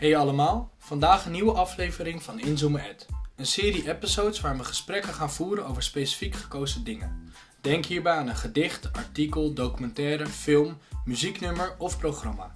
Hey 0.00 0.16
allemaal, 0.16 0.70
vandaag 0.78 1.24
een 1.24 1.32
nieuwe 1.32 1.52
aflevering 1.52 2.22
van 2.22 2.38
Inzoomen 2.38 2.84
Ed. 2.84 3.06
Een 3.36 3.46
serie 3.46 3.88
episodes 3.88 4.40
waar 4.40 4.56
we 4.56 4.64
gesprekken 4.64 5.12
gaan 5.12 5.30
voeren 5.30 5.66
over 5.66 5.82
specifiek 5.82 6.34
gekozen 6.34 6.84
dingen. 6.84 7.32
Denk 7.60 7.84
hierbij 7.84 8.12
aan 8.12 8.28
een 8.28 8.36
gedicht, 8.36 8.92
artikel, 8.92 9.52
documentaire, 9.52 10.26
film, 10.26 10.78
muzieknummer 11.04 11.74
of 11.78 11.98
programma. 11.98 12.54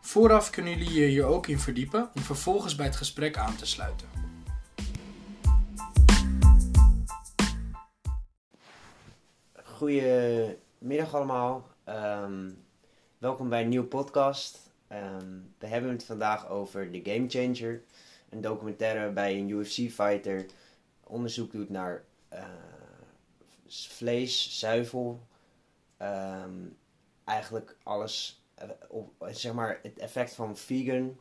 Vooraf 0.00 0.50
kunnen 0.50 0.78
jullie 0.78 1.00
je 1.00 1.06
hier 1.06 1.24
ook 1.24 1.46
in 1.46 1.58
verdiepen 1.58 2.10
om 2.14 2.22
vervolgens 2.22 2.74
bij 2.74 2.86
het 2.86 2.96
gesprek 2.96 3.36
aan 3.36 3.56
te 3.56 3.66
sluiten. 3.66 4.08
Goedemiddag 9.64 11.14
allemaal. 11.14 11.66
Ehm, 11.84 12.50
welkom 13.18 13.48
bij 13.48 13.62
een 13.62 13.68
nieuwe 13.68 13.86
podcast. 13.86 14.69
Ehm, 14.90 15.38
we 15.58 15.66
hebben 15.66 15.90
het 15.90 16.04
vandaag 16.04 16.48
over 16.48 16.90
The 16.90 17.00
Game 17.02 17.28
Changer. 17.28 17.82
Een 18.28 18.40
documentaire 18.40 18.98
waarbij 19.00 19.38
een 19.38 19.48
UFC-fighter 19.48 20.46
onderzoek 21.04 21.52
doet 21.52 21.68
naar 21.68 22.04
eh, 22.28 22.44
vlees, 23.68 24.58
zuivel. 24.58 25.20
ehm, 25.96 26.54
eigenlijk 27.24 27.76
alles, 27.82 28.44
eh, 28.54 28.68
op, 28.88 29.12
zeg 29.30 29.52
maar 29.52 29.78
het 29.82 29.98
effect 29.98 30.34
van 30.34 30.56
vegan 30.56 31.18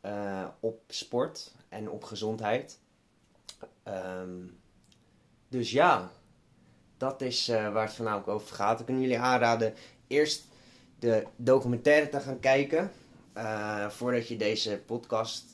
eh, 0.00 0.48
op 0.60 0.82
sport 0.86 1.54
en 1.68 1.90
op 1.90 2.04
gezondheid. 2.04 2.78
Ehm, 3.82 4.46
dus 5.48 5.70
ja, 5.70 6.10
dat 6.96 7.20
is 7.20 7.46
waar 7.46 7.84
het 7.86 7.94
vanavond 7.94 8.26
over 8.26 8.54
gaat. 8.54 8.78
We 8.78 8.84
kunnen 8.84 9.02
jullie 9.02 9.18
aanraden 9.18 9.74
eerst 10.06 10.49
de 11.00 11.26
documentaire 11.36 12.08
te 12.08 12.20
gaan 12.20 12.40
kijken. 12.40 12.90
eh, 13.32 13.88
voordat 13.88 14.28
je 14.28 14.36
deze 14.36 14.80
podcast 14.86 15.44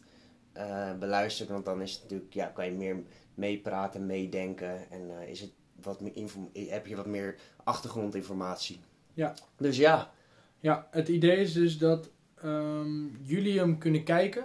eh, 0.53 0.93
beluistert. 0.99 1.49
Want 1.49 1.65
dan 1.65 1.83
is 1.83 1.93
het 1.93 2.03
natuurlijk, 2.03 2.35
ja, 2.35 2.47
kan 2.47 2.65
je 2.65 2.71
meer 2.71 2.97
meepraten, 3.35 4.07
meedenken. 4.07 4.91
En 4.91 5.21
eh, 5.21 5.29
is 5.29 5.41
het 5.41 5.51
wat 5.83 6.01
meer 6.01 6.17
info- 6.17 6.51
heb 6.55 6.87
je 6.87 6.97
wat 6.97 7.07
meer 7.07 7.37
achtergrondinformatie. 7.65 8.81
Ja. 9.15 9.35
Dus 9.57 9.77
ja, 9.77 10.11
Ja, 10.61 10.89
het 10.91 11.09
idee 11.09 11.37
is 11.37 11.53
dus 11.53 11.79
dat 11.79 12.11
ehm, 12.43 13.07
jullie 13.23 13.59
hem 13.59 13.79
kunnen 13.79 14.05
kijken 14.05 14.45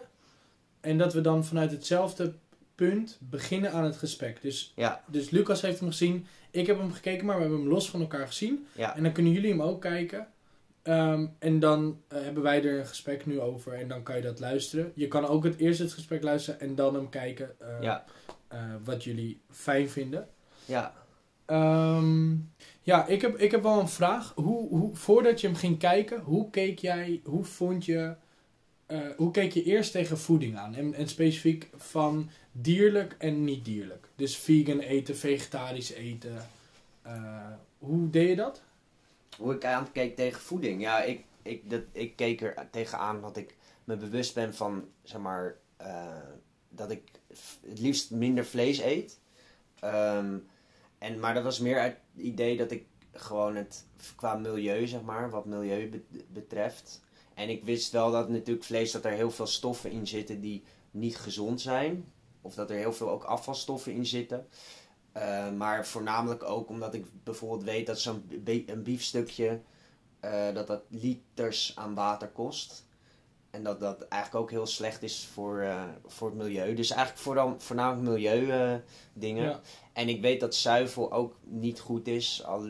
en 0.80 0.98
dat 0.98 1.14
we 1.14 1.22
dan 1.22 1.46
vanuit 1.46 1.72
hetzelfde 1.72 2.34
punt 2.76 3.18
beginnen 3.22 3.72
aan 3.72 3.84
het 3.84 3.96
gesprek. 3.98 4.42
Dus, 4.42 4.74
ja, 4.76 5.04
dus 5.08 5.30
Lucas 5.30 5.62
heeft 5.62 5.80
hem 5.80 5.90
gezien, 5.90 6.26
ik 6.52 6.68
heb 6.68 6.78
hem 6.78 6.92
gekeken, 6.92 7.26
maar 7.26 7.36
we 7.36 7.42
hebben 7.42 7.60
hem 7.60 7.70
los 7.70 7.90
van 7.90 8.02
elkaar 8.02 8.28
gezien. 8.28 8.68
ja, 8.74 8.96
En 8.96 9.04
dan 9.04 9.12
kunnen 9.12 9.32
jullie 9.32 9.50
hem 9.52 9.62
ook 9.62 9.82
kijken. 9.82 10.28
Ehm, 10.84 11.26
en 11.40 11.60
dan 11.60 12.02
eh, 12.08 12.22
hebben 12.22 12.44
wij 12.44 12.64
er 12.64 12.80
een 12.80 12.88
gesprek 12.88 13.26
nu 13.26 13.40
over 13.40 13.74
en 13.74 13.88
dan 13.88 14.04
kan 14.04 14.16
je 14.16 14.22
dat 14.22 14.40
luisteren. 14.40 14.92
Je 14.96 15.08
kan 15.08 15.26
ook 15.26 15.44
het 15.44 15.58
eerst 15.58 15.80
het 15.80 15.94
gesprek 15.94 16.24
luisteren 16.24 16.60
en 16.60 16.76
dan 16.76 16.94
hem 16.94 17.10
kijken 17.10 17.56
eh, 17.60 17.82
ja, 17.82 18.06
eh, 18.48 18.60
wat 18.84 19.04
jullie 19.04 19.42
fijn 19.50 19.90
vinden. 19.90 20.28
ja. 20.66 20.94
Ehm, 21.46 22.36
ja, 22.82 23.08
ik 23.08 23.22
heb, 23.22 23.38
ik 23.38 23.52
heb 23.52 23.64
wel 23.64 23.80
een 23.80 23.90
vraag. 23.90 24.34
Hoe, 24.36 24.68
hoe, 24.68 24.96
voordat 24.96 25.42
je 25.42 25.48
hem 25.48 25.56
ging 25.56 25.78
kijken, 25.78 26.20
hoe 26.20 26.50
keek 26.50 26.80
jij, 26.80 27.22
hoe 27.24 27.44
vond 27.44 27.86
je, 27.86 28.16
hoe 29.18 29.32
keek 29.32 29.52
je 29.52 29.64
eerst 29.64 29.92
tegen 29.92 30.18
voeding 30.18 30.58
aan? 30.58 30.76
En, 30.76 30.94
en 30.94 31.08
specifiek 31.08 31.70
van 31.76 32.30
dierlijk 32.52 33.16
en 33.18 33.44
niet 33.44 33.66
dierlijk. 33.66 34.08
Dus 34.16 34.38
vegan 34.38 34.80
eten, 34.80 35.18
vegetarisch 35.18 35.92
eten. 35.92 36.36
Hoe 37.78 38.10
deed 38.10 38.30
je 38.30 38.36
dat? 38.36 38.62
Hoe 39.38 39.54
ik 39.54 39.66
aankeek 39.66 40.16
tegen 40.16 40.42
voeding. 40.42 40.82
Ja, 40.82 41.02
ik, 41.04 41.24
ik, 41.42 41.70
dat, 41.70 41.82
ik 41.92 42.16
keek 42.16 42.42
er 42.42 42.68
tegenaan 42.72 43.22
dat 43.22 43.38
ik 43.38 43.56
me 43.84 43.98
bewust 43.98 44.34
ben 44.34 44.56
van, 44.56 44.88
zeg 45.04 45.22
maar, 45.22 45.56
eh, 45.78 46.16
dat 46.70 46.92
ik 46.92 47.02
het 47.68 47.80
liefst 47.80 48.12
minder 48.12 48.46
vlees 48.46 48.80
eet. 48.80 49.20
Ehm, 49.80 50.38
en, 50.98 51.20
maar 51.20 51.34
dat 51.34 51.44
was 51.44 51.60
meer 51.60 51.82
het 51.82 51.98
idee 52.16 52.58
dat 52.58 52.72
ik 52.72 52.86
gewoon 53.14 53.56
het 53.56 53.86
qua 54.16 54.36
milieu, 54.36 54.88
zeg 54.88 55.02
maar, 55.02 55.30
wat 55.30 55.46
milieu 55.46 55.90
be- 55.90 56.24
betreft. 56.28 57.02
En 57.34 57.50
ik 57.50 57.64
wist 57.64 57.92
wel 57.92 58.12
dat 58.12 58.30
natuurlijk 58.30 58.66
vlees, 58.66 58.92
dat 58.92 59.06
er 59.06 59.12
heel 59.12 59.32
veel 59.32 59.48
stoffen 59.48 59.92
in 59.92 60.08
zitten 60.08 60.42
die 60.42 60.64
niet 60.92 61.18
gezond 61.18 61.62
zijn. 61.62 62.12
Of 62.42 62.54
dat 62.54 62.70
er 62.70 62.76
heel 62.76 62.94
veel 62.94 63.10
ook 63.10 63.24
afvalstoffen 63.24 63.92
in 63.94 64.06
zitten. 64.06 64.48
Uh, 65.18 65.52
maar 65.52 65.88
voornamelijk 65.88 66.44
ook 66.44 66.70
omdat 66.70 66.94
ik 66.94 67.06
bijvoorbeeld 67.24 67.64
weet 67.64 67.86
dat 67.88 68.00
zo'n 68.00 68.44
een 68.66 68.84
biefstukje 68.84 69.60
uh, 70.26 70.54
dat 70.54 70.68
dat 70.68 70.84
liters 70.88 71.72
aan 71.76 71.94
water 71.94 72.28
kost. 72.28 72.86
En 73.50 73.64
dat 73.64 73.80
dat 73.80 74.02
eigenlijk 74.02 74.44
ook 74.44 74.52
heel 74.52 74.66
slecht 74.66 75.04
is 75.04 75.30
voor, 75.34 75.62
uh, 75.62 75.84
voor 76.06 76.28
het 76.30 76.38
milieu. 76.38 76.74
Dus 76.76 76.90
eigenlijk 76.90 77.22
vooral, 77.22 77.56
voornamelijk 77.58 78.10
milieu 78.10 78.42
uh, 78.42 78.76
dingen. 79.14 79.44
Ja. 79.44 79.62
En 79.94 80.10
ik 80.10 80.22
weet 80.22 80.40
dat 80.40 80.56
zuivel 80.56 81.12
ook 81.12 81.36
niet 81.44 81.80
goed 81.80 82.08
is. 82.08 82.44
Al, 82.46 82.70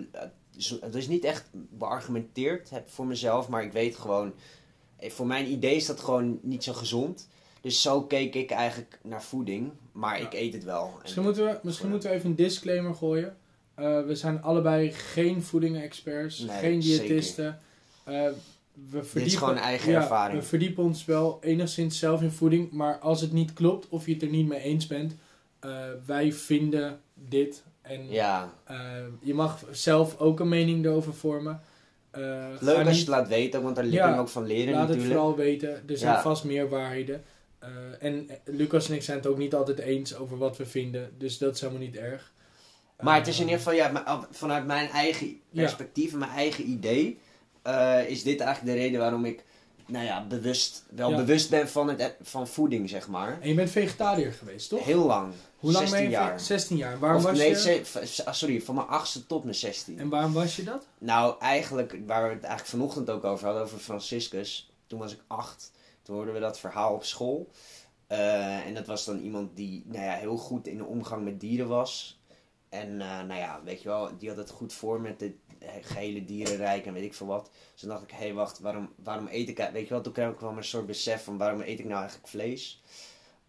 het 0.81 0.95
is 0.95 1.07
niet 1.07 1.23
echt 1.23 1.49
beargumenteerd 1.51 2.69
heb 2.69 2.89
voor 2.89 3.05
mezelf, 3.05 3.47
maar 3.47 3.63
ik 3.63 3.71
weet 3.71 3.95
gewoon. 3.95 4.33
eh, 4.97 5.11
Voor 5.11 5.27
mijn 5.27 5.51
idee 5.51 5.75
is 5.75 5.85
dat 5.85 5.99
gewoon 5.99 6.39
niet 6.41 6.63
zo 6.63 6.73
gezond. 6.73 7.27
Dus 7.61 7.81
zo 7.81 8.01
keek 8.01 8.35
ik 8.35 8.51
eigenlijk 8.51 8.99
naar 9.03 9.23
voeding. 9.23 9.71
Maar 9.91 10.19
Ja. 10.19 10.25
ik 10.25 10.33
eet 10.33 10.53
het 10.53 10.63
wel. 10.63 10.93
Misschien 11.01 11.23
moeten 11.23 11.45
we, 11.45 11.59
misschien 11.63 11.89
moeten 11.89 12.09
we 12.09 12.15
even 12.15 12.29
een 12.29 12.35
disclaimer 12.35 12.95
gooien. 12.95 13.37
Uh, 13.79 14.05
we 14.05 14.15
zijn 14.15 14.41
allebei 14.41 14.91
geen 14.91 15.43
voeding-experts, 15.43 16.39
Nee, 16.39 16.57
geen 16.57 16.79
diëtisten. 16.79 17.59
Uh, 18.09 18.27
we 18.89 19.01
Dit 19.13 19.25
is 19.25 19.35
gewoon 19.35 19.57
eigen 19.57 19.91
ja, 19.91 20.01
ervaring. 20.01 20.39
We 20.39 20.45
verdiepen 20.45 20.83
ons 20.83 21.05
wel 21.05 21.37
enigszins 21.41 21.99
zelf 21.99 22.21
in 22.21 22.31
voeding, 22.31 22.71
maar 22.71 22.97
als 22.99 23.21
het 23.21 23.31
niet 23.31 23.53
klopt 23.53 23.89
of 23.89 24.05
je 24.05 24.13
het 24.13 24.21
er 24.21 24.27
niet 24.29 24.47
mee 24.47 24.59
eens 24.61 24.87
bent, 24.87 25.15
uh, 25.65 25.75
wij 26.05 26.33
vinden 26.33 26.99
dit. 27.13 27.63
En 27.81 28.09
Ja, 28.09 28.53
je 29.21 29.33
mag 29.33 29.63
zelf 29.71 30.19
ook 30.19 30.39
een 30.39 30.49
mening 30.49 30.85
erover 30.85 31.13
vormen. 31.13 31.61
Leuk 32.59 32.85
als 32.85 32.93
je 32.93 32.99
het 32.99 33.07
laat 33.07 33.27
weten, 33.27 33.61
want 33.61 33.75
daar 33.75 33.85
leer 33.85 34.07
je 34.07 34.17
ook 34.17 34.27
van 34.27 34.45
leren 34.45 34.73
Laat 34.73 34.89
het 34.89 35.03
vooral 35.03 35.35
weten. 35.35 35.83
Er 35.89 35.97
zijn 35.97 36.21
vast 36.21 36.43
meer 36.43 36.69
waarheden. 36.69 37.23
Uh, 37.63 37.69
en 37.99 38.29
eh, 38.29 38.35
Lucas 38.45 38.89
en 38.89 38.95
ik 38.95 39.03
zijn 39.03 39.17
het 39.17 39.27
ook 39.27 39.37
niet 39.37 39.53
altijd 39.55 39.79
eens 39.79 40.15
over 40.15 40.37
wat 40.37 40.57
we 40.57 40.65
vinden. 40.65 41.13
Dus 41.17 41.37
dat 41.37 41.55
is 41.55 41.61
helemaal 41.61 41.81
niet 41.81 41.95
erg. 41.95 42.31
Maar 42.99 43.15
het 43.17 43.27
is 43.27 43.35
in 43.39 43.43
Uh, 43.45 43.49
ieder 43.49 43.63
geval, 43.63 43.77
ja, 43.79 43.87
maar 43.91 44.25
vanuit 44.31 44.65
mijn 44.65 44.89
eigen 44.89 45.39
perspectief 45.53 46.11
en 46.13 46.17
mijn 46.19 46.31
eigen 46.31 46.69
idee, 46.69 47.19
eh, 47.61 48.09
is 48.09 48.23
dit 48.23 48.39
eigenlijk 48.39 48.75
de 48.75 48.81
reden 48.83 48.99
waarom 48.99 49.25
ik, 49.25 49.43
nou 49.87 50.05
ja, 50.05 50.25
bewust, 50.27 50.85
wel 50.89 51.09
Ja. 51.09 51.15
bewust 51.15 51.49
ben 51.49 51.69
van, 51.69 51.89
het, 51.89 52.15
van 52.21 52.47
voeding, 52.47 52.89
zeg 52.89 53.07
maar. 53.07 53.41
En 53.41 53.49
je 53.49 53.55
bent 53.55 53.69
vegetariër 53.69 54.31
geweest, 54.33 54.69
toch? 54.69 54.83
Heel 54.83 55.05
lang. 55.05 55.33
Hoe 55.57 55.71
lang 55.71 55.87
16 55.87 55.99
ben 56.09 56.09
je? 56.09 56.15
jaar. 56.17 56.39
ve- 56.39 56.45
16 56.45 56.77
jaar. 56.77 56.99
Waarom 56.99 57.17
Of 57.17 57.23
was 57.23 57.37
nee, 57.37 57.49
je? 57.49 58.23
ah, 58.25 58.33
sorry, 58.33 58.61
van 58.61 58.75
mijn 58.75 58.87
achtste 58.87 59.25
tot 59.25 59.43
mijn 59.43 59.55
16. 59.55 59.99
En 59.99 60.09
waarom 60.09 60.33
was 60.33 60.55
je 60.55 60.63
dat? 60.63 60.87
Nou, 60.97 61.35
eigenlijk, 61.39 61.97
waar 62.05 62.23
we 62.27 62.33
het 62.33 62.43
eigenlijk 62.43 62.65
vanochtend 62.69 63.09
ook 63.09 63.23
over 63.23 63.45
hadden, 63.45 63.63
over 63.63 63.77
Franciscus. 63.79 64.71
Toen 64.87 64.99
was 64.99 65.13
ik 65.13 65.19
acht. 65.27 65.71
Hoorden 66.11 66.33
we 66.33 66.39
dat 66.39 66.59
verhaal 66.59 66.93
op 66.93 67.03
school. 67.03 67.49
Eh, 68.07 68.65
en 68.65 68.73
dat 68.73 68.87
was 68.87 69.05
dan 69.05 69.19
iemand 69.19 69.55
die 69.55 69.83
nou 69.85 70.03
ja, 70.03 70.13
heel 70.13 70.37
goed 70.37 70.67
in 70.67 70.77
de 70.77 70.85
omgang 70.85 71.23
met 71.23 71.39
dieren 71.39 71.67
was. 71.67 72.21
En 72.69 73.01
eh, 73.01 73.07
nou 73.07 73.39
ja, 73.39 73.61
weet 73.63 73.81
je 73.81 73.89
wel, 73.89 74.17
die 74.17 74.29
had 74.29 74.37
het 74.37 74.49
goed 74.49 74.73
voor 74.73 75.01
met 75.01 75.21
het 75.21 75.35
gehele 75.81 76.25
dierenrijk 76.25 76.85
en 76.85 76.93
weet 76.93 77.03
ik 77.03 77.13
veel 77.13 77.27
wat. 77.27 77.49
Dus 77.71 77.81
toen 77.81 77.89
dacht 77.89 78.03
ik, 78.03 78.11
hé 78.11 78.17
hey, 78.17 78.33
wacht, 78.33 78.59
waarom, 78.59 78.93
waarom 79.03 79.27
eet 79.31 79.49
ik... 79.49 79.69
Weet 79.73 79.87
je 79.87 79.93
wel, 79.93 80.01
toen 80.01 80.13
kwam 80.13 80.31
ik 80.31 80.39
wel 80.39 80.57
een 80.57 80.63
soort 80.63 80.85
besef 80.85 81.23
van 81.23 81.37
waarom 81.37 81.61
eet 81.61 81.79
ik 81.79 81.85
nou 81.85 81.99
eigenlijk 81.99 82.27
vlees? 82.27 82.81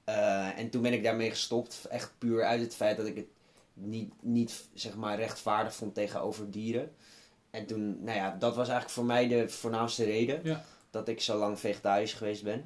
Eh, 0.04 0.58
en 0.58 0.70
toen 0.70 0.82
ben 0.82 0.92
ik 0.92 1.02
daarmee 1.02 1.30
gestopt. 1.30 1.86
Echt 1.90 2.12
puur 2.18 2.44
uit 2.44 2.60
het 2.60 2.74
feit 2.74 2.96
dat 2.96 3.06
ik 3.06 3.16
het 3.16 3.26
niet, 3.74 4.12
niet 4.20 4.68
zeg 4.74 4.96
maar 4.96 5.16
rechtvaardig 5.16 5.74
vond 5.74 5.94
tegenover 5.94 6.50
dieren. 6.50 6.94
En 7.50 7.66
toen, 7.66 8.04
nou 8.04 8.16
ja, 8.16 8.30
dat 8.30 8.56
was 8.56 8.68
eigenlijk 8.68 8.90
voor 8.90 9.04
mij 9.04 9.28
de 9.28 9.48
voornaamste 9.48 10.04
reden. 10.04 10.40
Ja. 10.44 10.64
Dat 10.92 11.08
ik 11.08 11.20
zo 11.20 11.38
lang 11.38 11.58
vegetarisch 11.58 12.12
geweest 12.12 12.42
ben. 12.44 12.64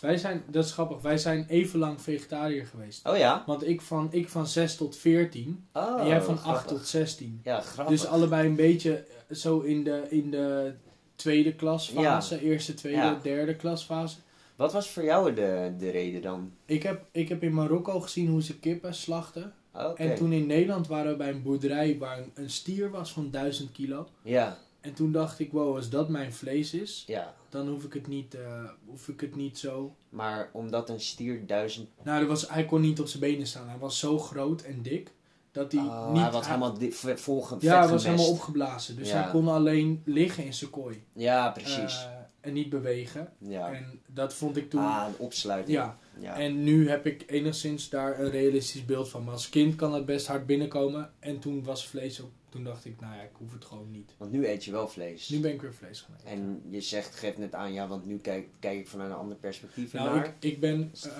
Wij 0.00 0.16
zijn, 0.16 0.42
dat 0.50 0.64
is 0.64 0.72
grappig, 0.72 1.00
wij 1.00 1.18
zijn 1.18 1.46
even 1.48 1.78
lang 1.78 2.00
vegetariër 2.02 2.66
geweest. 2.66 3.06
Oh 3.08 3.16
ja? 3.16 3.42
Want 3.46 3.66
ik 3.68 3.80
van, 3.80 4.08
ik 4.10 4.28
van 4.28 4.46
6 4.46 4.76
tot 4.76 4.96
14 4.96 5.66
Oh, 5.72 6.00
en 6.00 6.06
jij 6.06 6.22
van 6.22 6.36
grappig. 6.38 6.60
8 6.62 6.68
tot 6.68 6.86
16. 6.86 7.40
Ja, 7.44 7.60
grappig. 7.60 7.98
Dus 7.98 8.06
allebei 8.06 8.48
een 8.48 8.56
beetje 8.56 8.96
eh, 9.28 9.36
zo 9.36 9.60
in 9.60 9.84
de, 9.84 10.06
in 10.08 10.30
de 10.30 10.74
tweede 11.14 11.54
klasfase, 11.54 12.42
eerste, 12.42 12.74
tweede, 12.74 12.98
Ja. 12.98 13.18
derde 13.22 13.56
klasfase. 13.56 14.16
Wat 14.56 14.72
was 14.72 14.90
voor 14.90 15.04
jou 15.04 15.34
de, 15.34 15.74
de 15.78 15.90
reden 15.90 16.22
dan? 16.22 16.52
Ik 16.64 16.82
heb, 16.82 17.04
ik 17.12 17.28
heb 17.28 17.42
in 17.42 17.54
Marokko 17.54 18.00
gezien 18.00 18.28
hoe 18.28 18.42
ze 18.42 18.58
kippen 18.58 18.94
slachten. 18.94 19.54
En 19.96 20.14
toen 20.14 20.32
in 20.32 20.46
Nederland 20.46 20.86
waren 20.86 21.10
we 21.10 21.16
bij 21.16 21.30
een 21.30 21.42
boerderij 21.42 21.98
waar 21.98 22.18
een, 22.18 22.30
een 22.34 22.50
stier 22.50 22.90
was 22.90 23.12
van 23.12 23.30
1000 23.30 23.72
kilo. 23.72 24.08
Ja, 24.22 24.58
En 24.86 24.94
toen 24.94 25.12
dacht 25.12 25.38
ik, 25.38 25.52
wow, 25.52 25.76
als 25.76 25.88
dat 25.90 26.08
mijn 26.08 26.32
vlees 26.32 26.74
is, 26.74 27.04
ja. 27.06 27.34
dan 27.48 27.68
hoef 27.68 27.84
ik 27.84 27.92
het 27.92 28.06
niet, 28.06 28.34
eh, 28.34 28.64
hoef 28.86 29.08
ik 29.08 29.20
het 29.20 29.36
niet 29.36 29.58
zo. 29.58 29.94
Maar 30.08 30.50
omdat 30.52 30.90
een 30.90 31.00
stier 31.00 31.46
duizend... 31.46 31.88
Nou, 32.02 32.20
er 32.20 32.26
was, 32.26 32.48
hij 32.48 32.64
kon 32.66 32.80
niet 32.80 33.00
op 33.00 33.06
zijn 33.06 33.20
benen 33.22 33.46
staan. 33.46 33.68
Hij 33.68 33.78
was 33.78 33.98
zo 33.98 34.18
groot 34.18 34.62
en 34.62 34.82
dik 34.82 35.12
dat 35.52 35.72
hij 35.72 35.80
Oh, 35.80 36.12
niet. 36.12 36.22
hij 36.22 36.30
was 36.30 36.46
helemaal 36.46 36.78
di- 36.78 36.92
ve- 36.92 37.16
vol 37.16 37.42
ge- 37.42 37.56
ja, 37.58 37.78
hij 37.80 37.88
was 37.88 38.04
helemaal 38.04 38.30
opgeblazen. 38.30 38.96
Dus 38.96 39.08
Ja. 39.08 39.22
hij 39.22 39.30
kon 39.30 39.48
alleen 39.48 40.02
liggen 40.04 40.44
in 40.44 40.54
zijn 40.54 40.70
kooi. 40.70 41.02
Ja, 41.12 41.50
precies. 41.50 42.04
Eh, 42.04 42.10
en 42.46 42.52
niet 42.52 42.68
bewegen. 42.68 43.32
Ja. 43.38 43.72
En 43.72 44.00
dat 44.06 44.34
vond 44.34 44.56
ik 44.56 44.70
toen... 44.70 44.80
Ah, 44.80 45.06
een 45.08 45.18
opsluiting. 45.18 45.76
ja, 45.76 45.98
Ja. 46.20 46.38
en 46.38 46.64
nu 46.64 46.88
heb 46.88 47.06
ik 47.06 47.24
enigszins 47.26 47.88
daar 47.88 48.20
een 48.20 48.30
realistisch 48.30 48.84
beeld 48.84 49.08
van. 49.08 49.24
Maar 49.24 49.32
als 49.32 49.48
kind 49.48 49.74
kan 49.74 49.94
het 49.94 50.06
best 50.06 50.26
hard 50.26 50.46
binnenkomen. 50.46 51.10
En 51.18 51.38
toen 51.38 51.62
was 51.64 51.86
vlees 51.88 52.20
ook... 52.22 52.30
Toen 52.48 52.64
dacht 52.64 52.84
ik, 52.84 53.00
nou 53.00 53.14
ja, 53.16 53.22
ik 53.22 53.30
hoef 53.32 53.52
het 53.52 53.64
gewoon 53.64 53.90
niet. 53.90 54.14
Want 54.16 54.32
nu 54.32 54.46
eet 54.48 54.64
je 54.64 54.70
wel 54.70 54.88
vlees. 54.88 55.28
Nu 55.28 55.40
ben 55.40 55.52
ik 55.52 55.60
weer 55.62 55.74
vlees 55.74 56.00
gaan 56.00 56.14
eten. 56.16 56.28
En 56.30 56.62
je 56.68 56.80
zegt, 56.80 57.14
geeft 57.16 57.38
net 57.38 57.54
aan, 57.54 57.72
ja, 57.72 57.86
want 57.88 58.06
nu 58.06 58.18
kijk, 58.18 58.48
kijk 58.58 58.78
ik 58.78 58.88
vanuit 58.88 59.10
een 59.10 59.16
ander 59.16 59.36
perspectief 59.36 59.92
Nou, 59.92 60.14
naar. 60.16 60.26
ik, 60.26 60.32
ik 60.38 60.60
ben, 60.60 60.92
eh, 61.02 61.10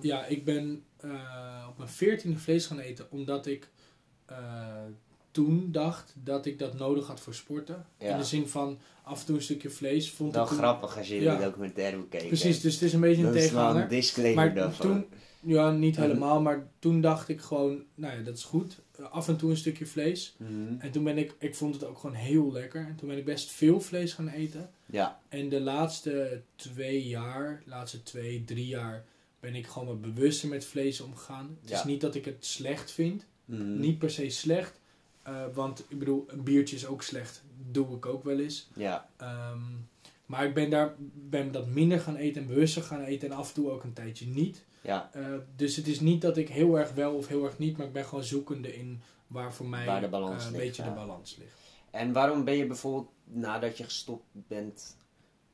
ja, 0.00 0.24
ik 0.26 0.44
ben 0.44 0.84
eh, 0.96 1.66
op 1.68 1.78
mijn 1.78 1.90
veertiende 1.90 2.38
vlees 2.38 2.66
gaan 2.66 2.78
eten. 2.78 3.10
Omdat 3.10 3.46
ik 3.46 3.68
eh, 4.26 4.36
toen 5.36 5.68
dacht 5.72 6.14
dat 6.24 6.46
ik 6.46 6.58
dat 6.58 6.74
nodig 6.78 7.06
had 7.06 7.20
voor 7.20 7.34
sporten. 7.34 7.86
Ja. 7.98 8.10
In 8.12 8.16
de 8.18 8.24
zin 8.24 8.48
van 8.48 8.78
af 9.02 9.20
en 9.20 9.26
toe 9.26 9.36
een 9.36 9.42
stukje 9.42 9.70
vlees. 9.70 10.10
Vond 10.10 10.34
Wel 10.34 10.42
ik 10.42 10.48
toen- 10.48 10.58
grappig 10.58 10.96
als 10.98 11.08
je 11.08 11.20
Ja. 11.20 11.36
de 11.36 11.44
documentaire 11.44 11.96
moet 11.96 12.08
kijken. 12.08 12.28
Precies, 12.28 12.60
dus 12.60 12.74
het 12.74 12.82
is 12.82 12.92
een 12.92 13.00
beetje 13.00 13.16
een 13.16 13.22
wel 13.32 13.34
een 13.34 13.40
tegenhanger. 13.40 13.88
disclaimer 13.88 14.44
Maar 14.44 14.54
daarvan. 14.54 14.86
toen, 14.90 15.06
ja, 15.40 15.70
niet 15.70 15.96
helemaal, 16.02 16.40
maar 16.40 16.66
toen 16.78 17.00
dacht 17.00 17.28
ik 17.28 17.40
gewoon, 17.40 17.82
nou 17.94 18.16
ja, 18.16 18.22
dat 18.22 18.36
is 18.36 18.44
goed. 18.44 18.78
Af 19.10 19.28
en 19.28 19.36
toe 19.36 19.50
een 19.50 19.56
stukje 19.56 19.86
vlees. 19.86 20.34
Mhm. 20.38 20.74
En 20.78 20.90
toen 20.90 21.04
ben 21.04 21.18
ik, 21.18 21.34
ik 21.38 21.54
vond 21.54 21.74
het 21.74 21.84
ook 21.84 21.98
gewoon 21.98 22.16
heel 22.16 22.52
lekker. 22.52 22.86
En 22.88 22.96
toen 22.96 23.08
ben 23.08 23.18
ik 23.18 23.24
best 23.24 23.50
veel 23.50 23.80
vlees 23.80 24.12
gaan 24.12 24.28
eten. 24.28 24.70
Ja, 24.86 25.20
En 25.28 25.48
de 25.48 25.60
laatste 25.60 26.42
twee 26.56 27.06
jaar, 27.08 27.62
laatste 27.66 28.02
twee, 28.02 28.44
drie 28.44 28.66
jaar, 28.66 29.04
ben 29.40 29.54
ik 29.54 29.66
gewoon 29.66 29.88
wat 29.88 30.00
bewuster 30.00 30.48
met 30.48 30.64
vlees 30.64 31.00
omgegaan. 31.00 31.58
Het 31.60 31.70
is 31.70 31.84
niet 31.84 32.00
dat 32.00 32.14
ik 32.14 32.24
het 32.24 32.44
slecht 32.46 32.90
vind. 32.90 33.24
Mhm. 33.44 33.80
Niet 33.80 33.98
per 33.98 34.10
se 34.10 34.28
slecht. 34.30 34.80
Eh, 35.26 35.44
want 35.54 35.84
ik 35.88 35.98
bedoel, 35.98 36.24
een 36.28 36.42
biertje 36.44 36.76
is 36.76 36.86
ook 36.86 37.02
slecht. 37.02 37.42
Doe 37.70 37.96
ik 37.96 38.06
ook 38.06 38.24
wel 38.24 38.38
eens. 38.38 38.68
ja, 38.74 39.08
Ehm, 39.16 39.60
maar 40.26 40.44
ik 40.44 40.54
ben 40.54 40.70
daar 40.70 40.94
ben 41.14 41.52
dat 41.52 41.66
minder 41.66 42.00
gaan 42.00 42.16
eten 42.16 42.42
en 42.42 42.48
bewuster 42.48 42.82
gaan 42.82 43.02
eten. 43.02 43.30
En 43.30 43.36
af 43.36 43.48
en 43.48 43.54
toe 43.54 43.70
ook 43.70 43.84
een 43.84 43.92
tijdje 43.92 44.26
niet. 44.26 44.64
ja. 44.80 45.10
Eh, 45.12 45.22
dus 45.56 45.76
het 45.76 45.86
is 45.86 46.00
niet 46.00 46.20
dat 46.20 46.36
ik 46.36 46.48
heel 46.48 46.78
erg 46.78 46.92
wel 46.92 47.14
of 47.14 47.26
heel 47.28 47.44
erg 47.44 47.58
niet. 47.58 47.76
Maar 47.76 47.86
ik 47.86 47.92
ben 47.92 48.04
gewoon 48.04 48.24
zoekende 48.24 48.76
in 48.76 49.00
waar 49.26 49.52
voor 49.52 49.66
mij 49.66 49.86
Waar 49.86 50.00
de 50.00 50.08
balans 50.08 50.42
eh, 50.42 50.46
een 50.46 50.52
ligt, 50.52 50.64
beetje 50.64 50.82
ja. 50.82 50.88
de 50.88 50.94
balans 50.94 51.36
ligt. 51.36 51.60
En 51.90 52.12
waarom 52.12 52.44
ben 52.44 52.56
je 52.56 52.66
bijvoorbeeld 52.66 53.08
nadat 53.24 53.78
je 53.78 53.84
gestopt 53.84 54.24
bent, 54.32 54.96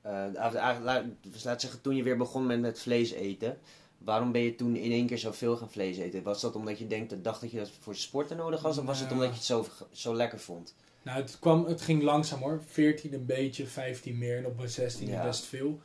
laat, 0.02 1.04
dus 1.20 1.44
laat 1.44 1.60
zeggen 1.60 1.80
toen 1.80 1.96
je 1.96 2.02
weer 2.02 2.16
begon 2.16 2.46
met, 2.46 2.60
met 2.60 2.80
vlees 2.80 3.10
eten, 3.10 3.58
waarom 4.04 4.32
ben 4.32 4.40
je 4.40 4.54
toen 4.54 4.76
in 4.76 4.90
één 4.92 5.06
keer 5.06 5.18
zoveel 5.18 5.56
gaan 5.56 5.70
vlees 5.70 5.96
eten? 5.98 6.22
Was 6.22 6.40
dat 6.40 6.54
omdat 6.56 6.78
je 6.78 6.86
denkt, 6.86 7.24
dacht 7.24 7.40
dat 7.40 7.50
je 7.50 7.58
dat 7.58 7.70
voor 7.80 7.96
sporten 7.96 8.36
nodig 8.36 8.62
was, 8.62 8.78
of 8.78 8.84
was 8.84 8.98
het 9.00 9.08
Nou. 9.10 9.20
omdat 9.20 9.34
je 9.46 9.54
het 9.54 9.68
zo, 9.68 9.84
zo 9.90 10.14
lekker 10.16 10.40
vond? 10.40 10.74
Nou, 11.02 11.20
het, 11.20 11.38
kwam, 11.40 11.64
het 11.66 11.80
ging 11.80 12.02
langzaam 12.02 12.40
hoor. 12.40 12.62
14 12.66 13.12
een 13.12 13.26
beetje, 13.26 13.66
15 13.66 14.18
meer 14.18 14.36
en 14.36 14.46
op 14.46 14.56
mijn 14.56 14.68
16 14.68 15.08
Ja. 15.08 15.22
best 15.24 15.44
veel. 15.44 15.80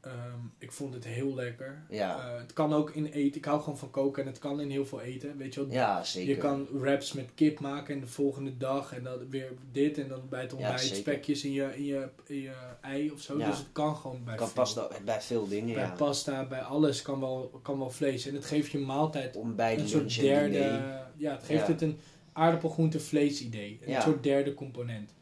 Ehm, 0.00 0.14
ik 0.58 0.72
vond 0.72 0.94
het 0.94 1.04
heel 1.04 1.34
lekker. 1.34 1.84
Ja, 1.88 2.18
Eh, 2.18 2.38
het 2.38 2.52
kan 2.52 2.72
ook 2.74 2.90
in 2.90 3.06
eten. 3.06 3.36
Ik 3.36 3.44
hou 3.44 3.60
gewoon 3.60 3.78
van 3.78 3.90
koken 3.90 4.22
en 4.22 4.28
het 4.28 4.38
kan 4.38 4.60
in 4.60 4.70
heel 4.70 4.86
veel 4.86 5.00
eten. 5.00 5.36
Weet 5.36 5.54
je 5.54 5.60
wel? 5.60 5.72
ja 5.72 6.04
zeker. 6.04 6.34
Je 6.34 6.36
kan 6.36 6.66
wraps 6.72 7.12
met 7.12 7.30
kip 7.34 7.60
maken 7.60 7.94
en 7.94 8.00
de 8.00 8.06
volgende 8.06 8.56
dag 8.56 8.94
en 8.94 9.02
dan 9.02 9.28
weer 9.30 9.52
dit 9.72 9.98
en 9.98 10.08
dan 10.08 10.22
bij 10.28 10.40
het 10.40 10.52
ontbijt 10.52 10.80
spekjes 10.80 11.44
in 11.44 11.52
je, 11.52 11.76
in, 11.76 11.84
je, 11.84 12.08
in 12.26 12.40
je 12.40 12.52
ei 12.80 13.10
of 13.10 13.20
zo. 13.20 13.38
Ja. 13.38 13.46
Dus 13.46 13.58
het 13.58 13.72
kan 13.72 13.96
gewoon 13.96 14.24
bij 14.24 14.36
kan 14.36 14.48
veel. 14.48 14.90
bij 15.04 15.20
veel 15.20 15.48
dingen, 15.48 15.74
Bij 15.74 15.92
pasta, 15.92 16.44
bij 16.44 16.62
alles 16.62 17.02
kan 17.02 17.20
wel, 17.20 17.60
kan 17.62 17.78
wel 17.78 17.90
vlees. 17.90 18.26
En 18.26 18.34
het 18.34 18.44
geeft 18.44 18.70
je 18.70 18.78
maaltijd 18.78 19.36
Ontbijt, 19.36 19.80
een 19.80 19.88
soort 19.88 20.20
derde... 20.20 20.50
diner. 20.52 21.06
Ja, 21.16 21.32
het 21.32 21.44
geeft 21.44 21.66
het 21.66 21.82
een 21.82 21.98
aardappelgroente 22.32 23.00
vlees 23.00 23.40
idee. 23.40 23.80
Een 23.84 24.02
soort 24.02 24.22
derde 24.22 24.54
component. 24.54 25.14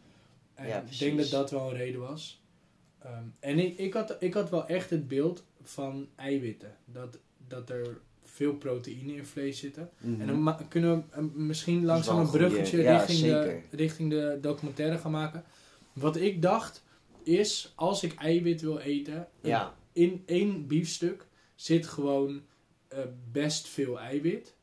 En 0.54 0.66
Ja, 0.66 0.84
ik 0.90 0.98
denk 0.98 1.18
dat 1.18 1.30
dat 1.30 1.50
wel 1.50 1.70
een 1.70 1.76
reden 1.76 2.00
was. 2.00 2.37
Ehm, 3.08 3.22
en 3.40 3.58
ik, 3.58 3.78
ik, 3.78 3.92
had, 3.94 4.16
ik 4.20 4.34
had 4.34 4.50
wel 4.50 4.66
echt 4.66 4.90
het 4.90 5.08
beeld 5.08 5.44
van 5.62 6.08
eiwitten. 6.16 6.76
Dat, 6.84 7.18
dat 7.48 7.70
er 7.70 7.98
veel 8.22 8.54
proteïne 8.54 9.14
in 9.14 9.24
vlees 9.26 9.58
zitten. 9.58 9.90
Mhm. 9.98 10.20
En 10.20 10.26
dan 10.26 10.42
ma- 10.42 10.58
kunnen 10.68 10.96
we 10.96 11.16
eh, 11.16 11.24
misschien 11.34 11.84
langzaam 11.84 12.18
een 12.18 12.30
bruggetje 12.30 12.82
ja, 12.82 12.96
richting, 12.98 13.20
de, 13.20 13.60
richting 13.70 14.10
de 14.10 14.38
documentaire 14.40 14.98
gaan 14.98 15.10
maken. 15.10 15.44
Wat 15.92 16.16
ik 16.16 16.42
dacht 16.42 16.84
is, 17.22 17.72
als 17.76 18.02
ik 18.02 18.14
eiwit 18.14 18.60
wil 18.60 18.78
eten, 18.78 19.28
ja, 19.42 19.74
in 19.92 20.22
één 20.26 20.66
biefstuk 20.66 21.26
zit 21.54 21.86
gewoon 21.86 22.42
eh, 22.88 22.98
best 23.32 23.68
veel 23.68 24.00
eiwit. 24.00 24.54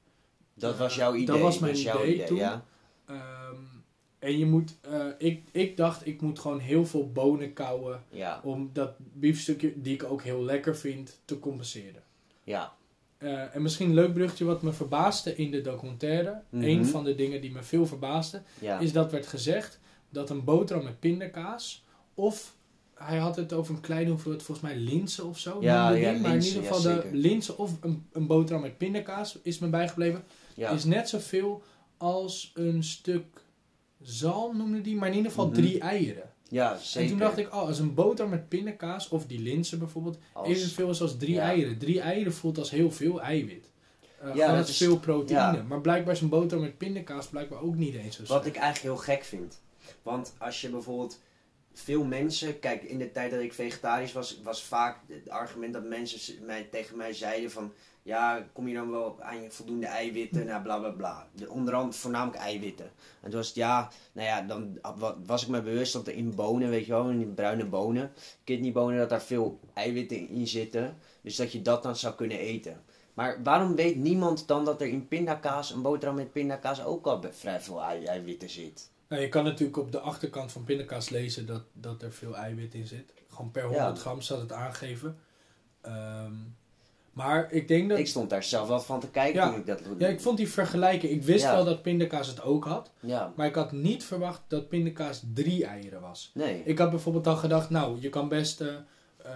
dat 0.54 0.78
was 0.78 0.96
jouw 0.96 1.12
Dat 1.12 1.22
idee. 1.22 1.42
was 1.42 1.60
mijn 1.60 1.76
idee 1.78 2.24
toen. 2.24 2.38
Ja, 2.38 2.66
Ehm, 3.06 3.56
en 4.26 4.38
je 4.38 4.46
moet, 4.46 4.76
eh, 4.82 5.06
ik, 5.18 5.44
ik 5.52 5.78
dacht, 5.78 6.08
ik 6.08 6.22
moet 6.22 6.40
gewoon 6.40 6.60
heel 6.60 6.86
veel 6.86 7.12
bonen 7.12 7.54
kauwen 7.54 8.04
ja, 8.10 8.40
om 8.44 8.70
dat 8.74 8.92
biefstukje, 8.98 9.82
die 9.82 9.94
ik 9.94 10.04
ook 10.04 10.24
heel 10.24 10.44
lekker 10.44 10.78
vind, 10.78 11.20
te 11.26 11.40
compenseren. 11.40 12.04
ja. 12.44 12.74
Eh, 13.18 13.56
en 13.56 13.62
misschien 13.62 13.88
een 13.88 13.94
leuk 13.94 14.14
bruggetje 14.14 14.46
wat 14.46 14.62
me 14.62 14.74
verbaasde 14.74 15.36
in 15.36 15.52
de 15.52 15.62
documentaire. 15.62 16.42
Mhm. 16.50 16.64
Een 16.64 16.86
van 16.86 17.04
de 17.04 17.16
dingen 17.16 17.42
die 17.42 17.52
me 17.52 17.64
veel 17.64 17.86
verbaasde, 17.86 18.42
ja. 18.60 18.80
is 18.80 18.92
dat 18.92 19.12
werd 19.12 19.28
gezegd 19.28 19.80
dat 20.10 20.30
een 20.30 20.44
boterham 20.44 20.84
met 20.84 21.00
pindakaas 21.00 21.84
of 22.14 22.56
hij 22.94 23.18
had 23.18 23.36
het 23.36 23.54
over 23.54 23.76
een 23.76 23.82
kleine 23.82 24.10
hoeveelheid, 24.10 24.44
volgens 24.44 24.68
mij 24.68 24.78
linzen 24.78 25.26
of 25.26 25.40
zo. 25.40 25.58
Ja, 25.62 25.90
ja, 25.90 26.12
maar 26.12 26.36
in 26.36 26.44
ieder 26.44 26.62
ja, 26.62 26.68
geval 26.68 26.82
de 26.82 27.10
linzen 27.12 27.58
of 27.58 27.72
een, 27.82 28.06
een 28.12 28.28
boterham 28.28 28.64
met 28.64 28.78
pindakaas 28.78 29.40
is 29.42 29.60
me 29.60 29.68
bijgebleven. 29.68 30.24
ja. 30.56 30.70
Is 30.70 30.84
net 30.84 31.10
zoveel 31.10 31.64
als 31.98 32.52
een 32.54 32.84
stuk 32.84 33.45
zalm 34.06 34.58
noemde 34.58 34.82
die, 34.82 34.96
maar 34.96 35.10
in 35.10 35.16
ieder 35.16 35.32
geval 35.32 35.46
Mhm. 35.48 35.56
drie 35.56 35.80
eieren. 35.80 36.30
ja, 36.50 36.78
zeker. 36.78 37.02
En 37.02 37.08
toen 37.08 37.18
dacht 37.20 37.38
ik, 37.38 37.48
oh, 37.54 37.62
als 37.68 37.80
een 37.80 37.94
boterham 37.94 38.30
met 38.34 38.48
pindakaas 38.50 39.10
of 39.10 39.26
die 39.26 39.40
linzen 39.40 39.80
bijvoorbeeld, 39.80 40.18
Als- 40.34 40.48
evenveel 40.48 40.90
is 40.90 41.02
als 41.02 41.18
drie 41.18 41.34
Ja. 41.34 41.42
eieren. 41.42 41.78
Drie 41.78 42.00
eieren 42.02 42.34
voelt 42.34 42.58
als 42.58 42.70
heel 42.72 42.92
veel 42.92 43.22
eiwit. 43.22 43.70
Uh, 44.24 44.36
Ja, 44.36 44.56
dat 44.56 44.68
is- 44.68 44.78
veel 44.78 45.00
proteïne. 45.00 45.40
ja. 45.58 45.64
Maar 45.68 45.82
blijkbaar 45.82 46.14
is 46.14 46.22
een 46.22 46.30
boterham 46.30 46.66
met 46.66 46.78
pindakaas 46.78 47.28
blijkbaar 47.28 47.62
ook 47.62 47.76
niet 47.76 47.96
eens 47.96 48.16
zo 48.24 48.34
Wat 48.34 48.46
ik 48.46 48.56
eigenlijk 48.56 48.96
heel 48.96 49.16
gek 49.16 49.24
vind. 49.24 49.62
Want 50.02 50.34
als 50.38 50.62
je 50.62 50.70
bijvoorbeeld 50.70 51.20
veel 51.74 52.04
mensen, 52.04 52.60
kijk 52.60 52.84
in 52.84 52.98
de 52.98 53.12
tijd 53.12 53.32
dat 53.32 53.40
ik 53.40 53.54
vegetarisch 53.54 54.14
was, 54.14 54.40
was 54.44 54.64
vaak 54.64 55.00
het 55.08 55.30
argument 55.30 55.74
dat 55.74 55.84
mensen 55.88 56.46
mij, 56.46 56.68
tegen 56.72 56.98
mij 56.98 57.14
zeiden 57.14 57.52
van 57.52 57.72
ja, 58.06 58.46
kom 58.54 58.68
je 58.68 58.74
dan 58.74 58.92
wel 58.92 59.22
aan 59.22 59.42
je 59.42 59.52
voldoende 59.52 59.86
eiwitten, 59.88 60.46
nou 60.46 60.62
bla 60.64 60.78
bla 60.80 60.90
bla. 60.90 61.28
De, 61.32 61.50
onder 61.50 61.74
andere 61.74 61.98
voornamelijk 61.98 62.38
eiwitten. 62.44 62.86
En 63.22 63.30
toen 63.30 63.40
was 63.40 63.48
het 63.48 63.56
ja, 63.56 63.90
nou 64.14 64.28
ja, 64.28 64.42
dan 64.42 64.80
wa- 64.98 65.16
was 65.26 65.42
ik 65.44 65.48
me 65.50 65.62
bewust 65.62 65.94
dat 65.94 66.08
er 66.08 66.14
in 66.14 66.36
bonen, 66.36 66.70
weet 66.70 66.86
je 66.86 66.92
wel, 66.92 67.10
in 67.10 67.34
bruine 67.34 67.66
bonen, 67.66 68.12
kidneybonen, 68.44 68.98
dat 68.98 69.10
daar 69.10 69.22
veel 69.22 69.60
eiwitten 69.74 70.30
in 70.30 70.48
zitten. 70.48 70.98
Dus 71.22 71.36
dat 71.36 71.52
je 71.52 71.62
dat 71.62 71.84
dan 71.84 71.96
zou 71.96 72.16
kunnen 72.16 72.40
eten. 72.40 72.84
Maar 73.14 73.44
waarom 73.44 73.76
weet 73.76 73.96
niemand 73.96 74.48
dan 74.48 74.66
dat 74.66 74.82
er 74.82 74.88
in 74.88 75.08
pindakaas, 75.08 75.72
een 75.72 75.82
boterham 75.82 76.16
met 76.16 76.32
pindakaas, 76.32 76.84
ook 76.84 77.06
al 77.06 77.24
vrij 77.32 77.62
veel 77.62 77.84
ei- 77.84 78.06
eiwitten 78.06 78.50
zit? 78.50 78.90
Nou, 79.08 79.22
je 79.22 79.30
kan 79.30 79.44
natuurlijk 79.44 79.78
op 79.78 79.92
de 79.92 80.00
achterkant 80.00 80.52
van 80.52 80.64
pindakaas 80.64 81.10
lezen 81.10 81.46
dat, 81.46 81.64
dat 81.74 82.02
er 82.02 82.12
veel 82.12 82.36
eiwit 82.36 82.74
in 82.74 82.88
zit. 82.88 83.14
Gewoon 83.30 83.52
per 83.52 83.64
100 83.64 84.00
gram 84.00 84.22
staat 84.22 84.40
het 84.40 84.52
aangegeven. 84.52 85.18
Ehm, 85.82 86.34
maar 87.16 87.52
ik 87.52 87.68
denk 87.68 87.90
dat... 87.90 87.98
Ik 88.00 88.08
stond 88.08 88.30
daar 88.30 88.44
zelf 88.44 88.68
wel 88.68 88.80
van 88.80 89.00
te 89.00 89.10
kijken 89.10 89.42
Ja. 89.42 89.50
toen 89.50 89.60
ik 89.60 89.66
dat... 89.66 89.82
ja, 89.98 90.08
ik 90.08 90.22
vond 90.22 90.38
die 90.38 90.50
vergelijking... 90.50 91.12
Ik 91.12 91.24
wist 91.24 91.44
Ja. 91.44 91.56
wel 91.56 91.66
dat 91.66 91.82
pindakaas 91.82 92.28
het 92.28 92.42
ook 92.42 92.66
had. 92.66 92.92
Ja, 93.00 93.34
Maar 93.36 93.48
ik 93.48 93.56
had 93.56 93.72
niet 93.72 94.04
verwacht 94.04 94.42
dat 94.48 94.70
pindakaas 94.70 95.24
drie 95.34 95.66
eieren 95.66 96.02
was. 96.02 96.32
nee. 96.34 96.62
Ik 96.66 96.78
had 96.78 96.90
bijvoorbeeld 96.90 97.28
al 97.28 97.36
gedacht, 97.36 97.70
nou, 97.70 97.98
je 98.02 98.10
kan 98.10 98.28
best 98.28 98.62
eh, 98.62 98.74
eh, 99.18 99.32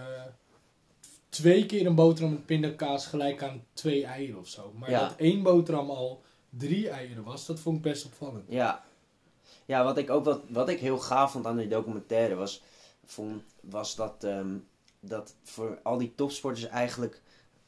twee 1.28 1.66
keer 1.66 1.86
een 1.86 1.94
boterham 1.94 2.32
met 2.32 2.46
pindakaas 2.46 3.06
gelijk 3.06 3.42
aan 3.42 3.64
twee 3.72 4.04
eieren 4.06 4.38
of 4.38 4.48
zo. 4.48 4.72
Maar 4.78 4.90
dat 4.90 5.14
één 5.16 5.42
boterham 5.42 5.90
al 5.90 6.22
drie 6.50 6.88
eieren 6.88 7.24
was, 7.24 7.46
dat 7.46 7.60
vond 7.60 7.76
ik 7.76 7.82
best 7.82 8.04
opvallend. 8.04 8.44
Ja. 8.48 8.84
Ja, 9.64 9.84
wat 9.84 9.98
ik 9.98 10.10
ook 10.10 10.24
wat, 10.24 10.40
wat 10.48 10.68
ik 10.68 10.78
heel 10.80 10.98
gaaf 10.98 11.32
vond 11.32 11.46
aan 11.46 11.56
die 11.56 11.68
documentaire 11.68 12.34
was, 12.34 12.62
vond, 13.04 13.42
was 13.60 13.94
dat, 13.96 14.24
ehm, 14.24 14.56
dat 15.00 15.34
voor 15.42 15.78
al 15.82 15.98
die 15.98 16.12
topsporters 16.14 16.66
eigenlijk 16.66 17.20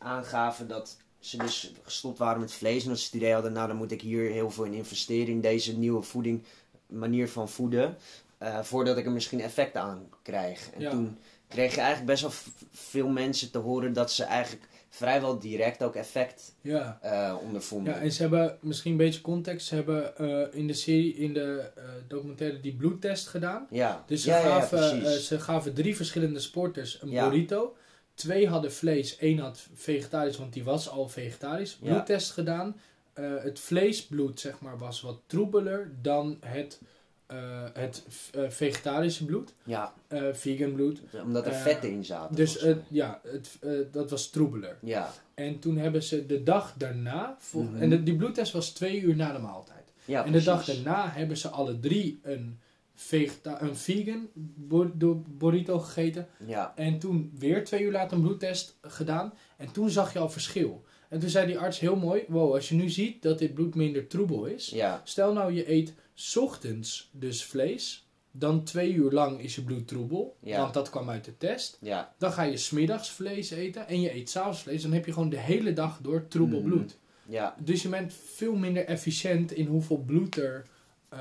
aangaven 0.02 0.68
dat 0.68 0.96
ze 1.20 1.36
dus 1.36 1.72
gestopt 1.82 2.18
waren 2.18 2.40
met 2.40 2.52
vlees. 2.52 2.82
En 2.82 2.88
dat 2.88 2.98
ze 2.98 3.04
het 3.04 3.14
idee 3.14 3.32
hadden, 3.32 3.52
nou 3.52 3.68
dan 3.68 3.76
moet 3.76 3.92
ik 3.92 4.00
hier 4.00 4.30
heel 4.30 4.50
veel 4.50 4.64
in 4.64 4.72
investeren 4.74 5.28
in 5.34 5.40
deze 5.40 5.78
nieuwe 5.78 6.02
voeding, 6.02 6.42
manier 6.86 7.28
van 7.28 7.48
voeden. 7.48 7.96
eh, 8.38 8.62
voordat 8.62 8.96
ik 8.96 9.04
er 9.06 9.12
misschien 9.12 9.40
effect 9.40 9.76
aan 9.76 10.08
krijg. 10.22 10.70
En 10.74 10.80
Ja. 10.80 10.90
toen 10.90 11.18
kreeg 11.48 11.74
je 11.74 11.80
eigenlijk 11.80 12.10
best 12.10 12.22
wel 12.22 12.32
veel 12.72 13.08
mensen 13.08 13.50
te 13.50 13.58
horen 13.58 13.92
dat 13.92 14.12
ze 14.12 14.24
eigenlijk 14.24 14.68
vrijwel 14.88 15.38
direct 15.38 15.82
ook 15.82 15.94
effect 15.94 16.54
Ja. 16.60 16.98
eh, 17.02 17.36
ondervonden. 17.42 17.94
Ja, 17.94 18.00
en 18.00 18.12
ze 18.12 18.22
hebben 18.22 18.58
misschien 18.60 18.90
een 18.90 18.96
beetje 18.96 19.20
context. 19.20 19.66
Ze 19.66 19.74
hebben 19.74 20.16
eh, 20.16 20.58
in 20.58 20.66
de 20.66 20.72
serie, 20.72 21.14
in 21.14 21.32
de 21.34 21.70
documentaire, 22.08 22.60
die 22.60 22.74
bloedtest 22.74 23.28
gedaan. 23.28 23.66
Ja, 23.70 24.04
Dus 24.06 24.22
ze, 24.22 24.28
ja, 24.30 24.38
ja, 24.38 24.46
ja, 24.46 24.60
gaven, 24.60 25.20
ze 25.20 25.40
gaven 25.40 25.74
drie 25.74 25.96
verschillende 25.96 26.40
sporters 26.40 26.98
een 27.02 27.10
burrito. 27.10 27.76
Twee 28.14 28.48
hadden 28.48 28.72
vlees, 28.72 29.16
één 29.16 29.38
had 29.38 29.66
vegetarisch, 29.74 30.36
want 30.38 30.52
die 30.52 30.64
was 30.64 30.88
al 30.88 31.08
vegetarisch. 31.08 31.78
Ja. 31.80 31.88
Bloedtest 31.92 32.30
gedaan. 32.30 32.76
Eh, 33.12 33.24
het 33.42 33.60
vleesbloed 33.60 34.40
zeg 34.40 34.60
maar, 34.60 34.78
was 34.78 35.00
wat 35.00 35.18
troebeler 35.26 35.90
dan 36.02 36.36
het 36.40 36.80
eh, 37.26 37.64
het 37.72 38.02
eh, 38.34 38.42
vegetarische 38.48 39.24
bloed, 39.24 39.54
Ja, 39.64 39.92
vegan 40.32 40.72
bloed. 40.72 41.00
omdat 41.24 41.46
er 41.46 41.54
vetten 41.54 41.90
in 41.90 42.04
zaten. 42.04 42.36
Dus 42.36 42.60
het, 42.60 42.78
ja, 42.88 43.20
het, 43.24 43.58
dat 43.92 44.10
was 44.10 44.30
troebeler. 44.30 44.76
ja. 44.80 45.12
En 45.34 45.58
toen 45.58 45.76
hebben 45.76 46.02
ze 46.02 46.26
de 46.26 46.42
dag 46.42 46.74
daarna, 46.76 47.36
vol- 47.38 47.62
Mhm. 47.62 47.82
en 47.82 47.90
de- 47.90 48.02
die 48.02 48.16
bloedtest 48.16 48.52
was 48.52 48.70
twee 48.70 49.00
uur 49.00 49.16
na 49.16 49.32
de 49.32 49.38
maaltijd. 49.38 49.92
ja, 50.04 50.24
en 50.24 50.32
de 50.32 50.42
dag 50.42 50.64
daarna 50.64 51.10
hebben 51.10 51.36
ze 51.36 51.48
alle 51.48 51.80
drie 51.80 52.20
een, 52.22 52.60
vegeta- 52.94 53.62
een 53.62 53.76
vegan 53.76 54.28
burrito 55.38 55.78
gegeten. 55.78 56.28
Ja, 56.46 56.72
En 56.76 56.98
toen 56.98 57.32
weer 57.38 57.64
twee 57.64 57.82
uur 57.82 57.92
later 57.92 58.16
een 58.16 58.22
bloedtest 58.22 58.76
gedaan. 58.82 59.32
En 59.56 59.72
toen 59.72 59.90
zag 59.90 60.12
je 60.12 60.18
al 60.18 60.30
verschil. 60.30 60.84
En 61.08 61.18
toen 61.20 61.28
zei 61.28 61.46
die 61.46 61.58
arts 61.58 61.78
heel 61.80 61.96
mooi: 61.96 62.24
Wow, 62.28 62.54
als 62.54 62.68
je 62.68 62.74
nu 62.74 62.88
ziet 62.88 63.22
dat 63.22 63.38
dit 63.38 63.54
bloed 63.54 63.74
minder 63.74 64.06
troebel 64.06 64.44
is. 64.46 64.68
ja, 64.68 65.00
Stel 65.04 65.32
nou 65.32 65.52
je 65.52 65.70
eet 65.72 65.94
's 66.14 66.36
ochtends 66.36 67.08
dus 67.12 67.44
vlees. 67.44 68.06
Dan 68.34 68.64
twee 68.64 68.92
uur 68.92 69.10
lang 69.10 69.40
is 69.40 69.54
je 69.54 69.62
bloed 69.62 69.88
troebel. 69.88 70.36
Ja. 70.40 70.60
Want 70.60 70.74
dat 70.74 70.90
kwam 70.90 71.10
uit 71.10 71.24
de 71.24 71.36
test. 71.38 71.78
ja. 71.80 72.14
Dan 72.18 72.32
ga 72.32 72.42
je 72.42 72.56
smiddags 72.56 73.10
vlees 73.10 73.50
eten. 73.50 73.88
En 73.88 74.00
je 74.00 74.14
eet 74.14 74.30
s'avonds 74.30 74.62
vlees. 74.62 74.82
Dan 74.82 74.92
heb 74.92 75.06
je 75.06 75.12
gewoon 75.12 75.28
de 75.28 75.38
hele 75.38 75.72
dag 75.72 75.98
door 76.02 76.28
troebel 76.28 76.60
Mhm. 76.60 76.68
bloed. 76.68 76.98
Ja, 77.26 77.56
Dus 77.58 77.82
je 77.82 77.88
bent 77.88 78.12
veel 78.14 78.54
minder 78.54 78.84
efficiënt 78.84 79.52
in 79.52 79.66
hoeveel 79.66 79.96
bloed 79.98 80.36
er 80.36 80.66
eh, 81.08 81.18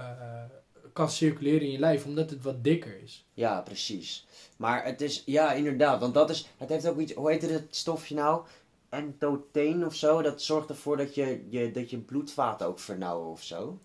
kan 0.94 1.10
circuleren 1.10 1.62
in 1.62 1.72
je 1.72 1.80
lijf. 1.80 2.06
Omdat 2.06 2.30
het 2.30 2.42
wat 2.44 2.64
dikker 2.64 3.00
is. 3.04 3.26
ja, 3.34 3.62
precies. 3.62 4.28
Maar 4.58 4.86
het 4.86 5.02
is, 5.02 5.24
ja, 5.26 5.54
inderdaad. 5.54 6.00
Want 6.00 6.14
dat 6.14 6.30
is, 6.30 6.48
het 6.58 6.70
heeft 6.70 6.88
ook 6.88 7.00
iets, 7.00 7.14
hoe 7.14 7.32
heet 7.32 7.42
het 7.42 7.68
stofje 7.70 8.16
nou? 8.16 8.42
Entoteen 8.90 9.86
of 9.86 9.96
zo. 9.96 10.22
Dat 10.22 10.42
zorgt 10.42 10.70
ervoor 10.70 10.98
dat 10.98 11.16
je, 11.16 11.46
je, 11.50 11.72
dat 11.72 11.90
je 11.90 11.98
bloedvaten 11.98 12.68
ook 12.68 12.80
vernauwen 12.80 13.28
of 13.32 13.44
zo. 13.44 13.80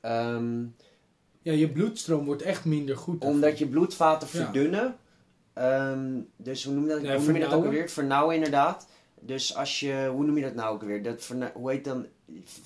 Ehm, 0.00 0.64
Ja, 1.42 1.52
je 1.52 1.68
bloedstroom 1.70 2.24
wordt 2.24 2.42
echt 2.42 2.64
minder 2.64 2.96
goed. 2.96 3.24
omdat 3.24 3.58
je 3.58 3.66
bloedvaten 3.66 4.28
Ja. 4.32 4.44
verdunnen. 4.44 4.96
Ehm, 5.52 6.20
dus 6.36 6.64
hoe 6.64 6.74
noem 6.74 6.82
je 6.84 6.88
dat, 6.90 7.02
Ja, 7.02 7.16
hoe 7.16 7.24
noem 7.26 7.34
je 7.34 7.40
dat 7.40 7.52
ook 7.52 7.64
alweer? 7.64 7.88
Vernauwen 7.90 8.34
inderdaad. 8.34 8.88
Dus 9.20 9.54
als 9.56 9.80
je, 9.80 10.08
hoe 10.12 10.24
noem 10.24 10.36
je 10.36 10.42
dat 10.42 10.54
nou 10.54 10.74
ook 10.74 10.80
alweer? 10.80 11.02
Dat 11.02 11.28
hoe 11.54 11.70
heet 11.70 11.84
dan, 11.84 12.06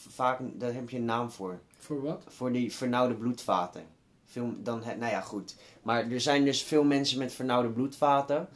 vaak, 0.09 0.39
daar 0.55 0.75
heb 0.75 0.91
je 0.91 0.97
een 0.97 1.05
naam 1.05 1.31
voor. 1.31 1.61
Voor 1.79 2.03
wat? 2.03 2.25
Voor 2.29 2.53
die 2.53 2.73
vernauwde 2.75 3.15
bloedvaten. 3.15 3.83
Veel, 4.27 4.53
dan, 4.63 4.79
nou 4.99 5.13
ja, 5.13 5.21
goed. 5.21 5.55
Maar 5.83 6.11
er 6.11 6.21
zijn 6.21 6.45
dus 6.45 6.63
veel 6.63 6.85
mensen 6.85 7.19
met 7.19 7.33
vernauwde 7.33 7.69
bloedvaten. 7.69 8.49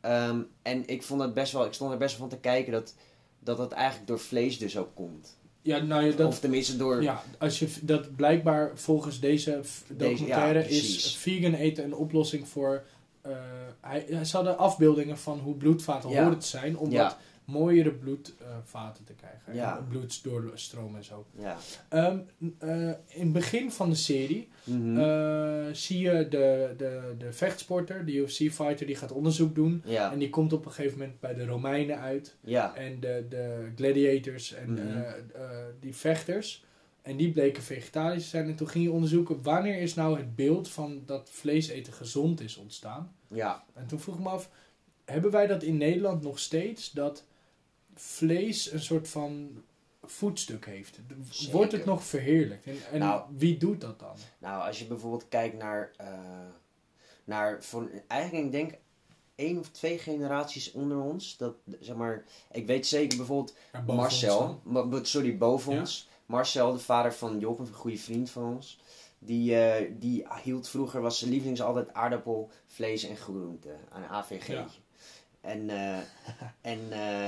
Ehm, 0.00 0.40
en 0.62 0.88
ik 0.88 1.02
vond 1.02 1.20
het 1.20 1.34
best 1.34 1.52
wel, 1.52 1.64
ik 1.64 1.72
stond 1.72 1.92
er 1.92 1.98
best 1.98 2.18
wel 2.18 2.28
van 2.28 2.36
te 2.38 2.42
kijken 2.42 2.72
dat 2.72 2.94
dat, 3.38 3.56
dat 3.56 3.72
eigenlijk 3.72 4.06
door 4.06 4.18
vlees 4.18 4.58
dus 4.58 4.78
ook 4.78 4.94
komt. 4.94 5.36
Ja, 5.62 5.78
nou 5.78 6.04
ja, 6.04 6.16
dat, 6.16 6.26
of 6.28 6.40
tenminste 6.40 6.76
door, 6.76 7.02
Ja, 7.02 7.22
als 7.38 7.58
je 7.58 7.68
dat 7.82 8.16
blijkbaar 8.16 8.70
volgens 8.74 9.20
deze 9.20 9.60
documentaire 9.88 10.58
ja, 10.58 10.64
is 10.64 11.16
vegan 11.16 11.54
eten 11.54 11.84
een 11.84 11.94
oplossing 11.94 12.48
voor. 12.48 12.84
eh, 13.22 13.32
hij, 13.80 14.24
ze 14.24 14.36
hadden 14.36 14.58
afbeeldingen 14.58 15.18
van 15.18 15.38
hoe 15.38 15.54
bloedvaten 15.54 16.10
Ja. 16.10 16.22
horen 16.22 16.38
te 16.38 16.46
zijn 16.46 16.78
om 16.78 16.90
Ja. 16.90 17.02
wat 17.02 17.16
mooiere 17.44 17.92
bloedvaten 17.92 19.04
te 19.04 19.12
krijgen. 19.14 19.54
Ja. 19.54 19.78
En 19.78 19.88
bloedsdoorstroom 19.88 20.96
en 20.96 21.04
zo. 21.04 21.26
ja. 21.38 21.56
Ehm, 21.88 22.18
eh, 22.58 22.88
in 22.88 23.20
het 23.20 23.32
begin 23.32 23.70
van 23.72 23.90
de 23.90 23.96
serie 23.96 24.48
Mhm. 24.64 24.98
eh, 24.98 25.64
zie 25.72 25.98
je 25.98 26.28
de, 26.28 26.74
de, 26.76 27.14
de 27.18 27.32
vechtsporter, 27.32 28.04
de 28.04 28.12
UFC-fighter, 28.14 28.86
die 28.86 28.96
gaat 28.96 29.12
onderzoek 29.12 29.54
doen. 29.54 29.82
ja, 29.84 30.12
En 30.12 30.18
die 30.18 30.30
komt 30.30 30.52
op 30.52 30.64
een 30.66 30.72
gegeven 30.72 30.98
moment 30.98 31.20
bij 31.20 31.34
de 31.34 31.44
Romeinen 31.46 31.98
uit. 32.00 32.36
ja, 32.40 32.74
En 32.76 33.00
de, 33.00 33.26
de 33.28 33.70
gladiators 33.76 34.52
en 34.52 34.72
Mhm. 34.72 34.80
eh, 34.98 35.12
die 35.80 35.94
vechters. 35.94 36.64
En 37.02 37.16
die 37.16 37.32
bleken 37.32 37.62
vegetarisch 37.62 38.22
te 38.22 38.28
zijn. 38.28 38.46
En 38.48 38.54
toen 38.54 38.68
ging 38.68 38.84
je 38.84 38.90
onderzoeken 38.92 39.42
wanneer 39.42 39.80
is 39.80 39.94
nou 39.94 40.16
het 40.18 40.36
beeld 40.36 40.68
van 40.68 41.02
dat 41.06 41.30
vlees 41.32 41.68
eten 41.68 41.92
gezond 41.92 42.40
is 42.40 42.56
ontstaan. 42.56 43.14
ja, 43.28 43.64
En 43.74 43.86
toen 43.86 44.00
vroeg 44.00 44.14
ik 44.14 44.22
me 44.22 44.28
af, 44.28 44.50
hebben 45.04 45.30
wij 45.30 45.46
dat 45.46 45.62
in 45.62 45.76
Nederland 45.76 46.22
nog 46.22 46.38
steeds? 46.38 46.90
Dat 46.92 47.24
vlees 47.94 48.72
een 48.72 48.82
soort 48.82 49.08
van 49.08 49.62
voetstuk 50.02 50.66
heeft. 50.66 51.00
Zeker. 51.30 51.54
Wordt 51.54 51.72
het 51.72 51.84
nog 51.84 52.04
verheerlijkt? 52.04 52.66
En, 52.66 52.76
en 52.92 52.98
Nou. 52.98 53.22
wie 53.36 53.56
doet 53.56 53.80
dat 53.80 53.98
dan? 54.00 54.16
Nou, 54.38 54.66
als 54.66 54.78
je 54.78 54.84
bijvoorbeeld 54.84 55.28
kijkt 55.28 55.56
naar, 55.56 55.90
eh, 55.96 56.08
naar 57.24 57.62
van, 57.62 57.90
eigenlijk 58.06 58.44
ik 58.44 58.52
denk 58.52 58.72
één 59.34 59.58
of 59.58 59.68
twee 59.70 59.98
generaties 59.98 60.72
onder 60.72 61.00
ons. 61.00 61.36
Dat, 61.36 61.54
zeg 61.80 61.96
maar, 61.96 62.24
ik 62.50 62.66
weet 62.66 62.86
zeker 62.86 63.16
bijvoorbeeld 63.16 63.56
Marcel, 63.86 64.60
sorry, 65.02 65.36
boven 65.36 65.72
Ja. 65.72 65.78
ons. 65.80 66.08
Marcel, 66.26 66.72
de 66.72 66.78
vader 66.78 67.14
van 67.14 67.38
Job, 67.38 67.58
een 67.58 67.72
goede 67.72 67.98
vriend 67.98 68.30
van 68.30 68.54
ons. 68.54 68.78
Die, 69.18 69.56
eh, 69.58 69.90
die 69.98 70.26
hield 70.42 70.68
vroeger, 70.68 71.00
was 71.00 71.18
zijn 71.18 71.30
lievelings 71.30 71.62
altijd 71.62 71.92
aardappel, 71.92 72.50
vlees 72.66 73.04
en 73.04 73.16
groente. 73.16 73.68
Een 73.92 74.04
AVG. 74.08 74.46
Ja. 74.46 74.66
En, 75.40 75.70
eh, 75.70 75.98
en 76.60 76.83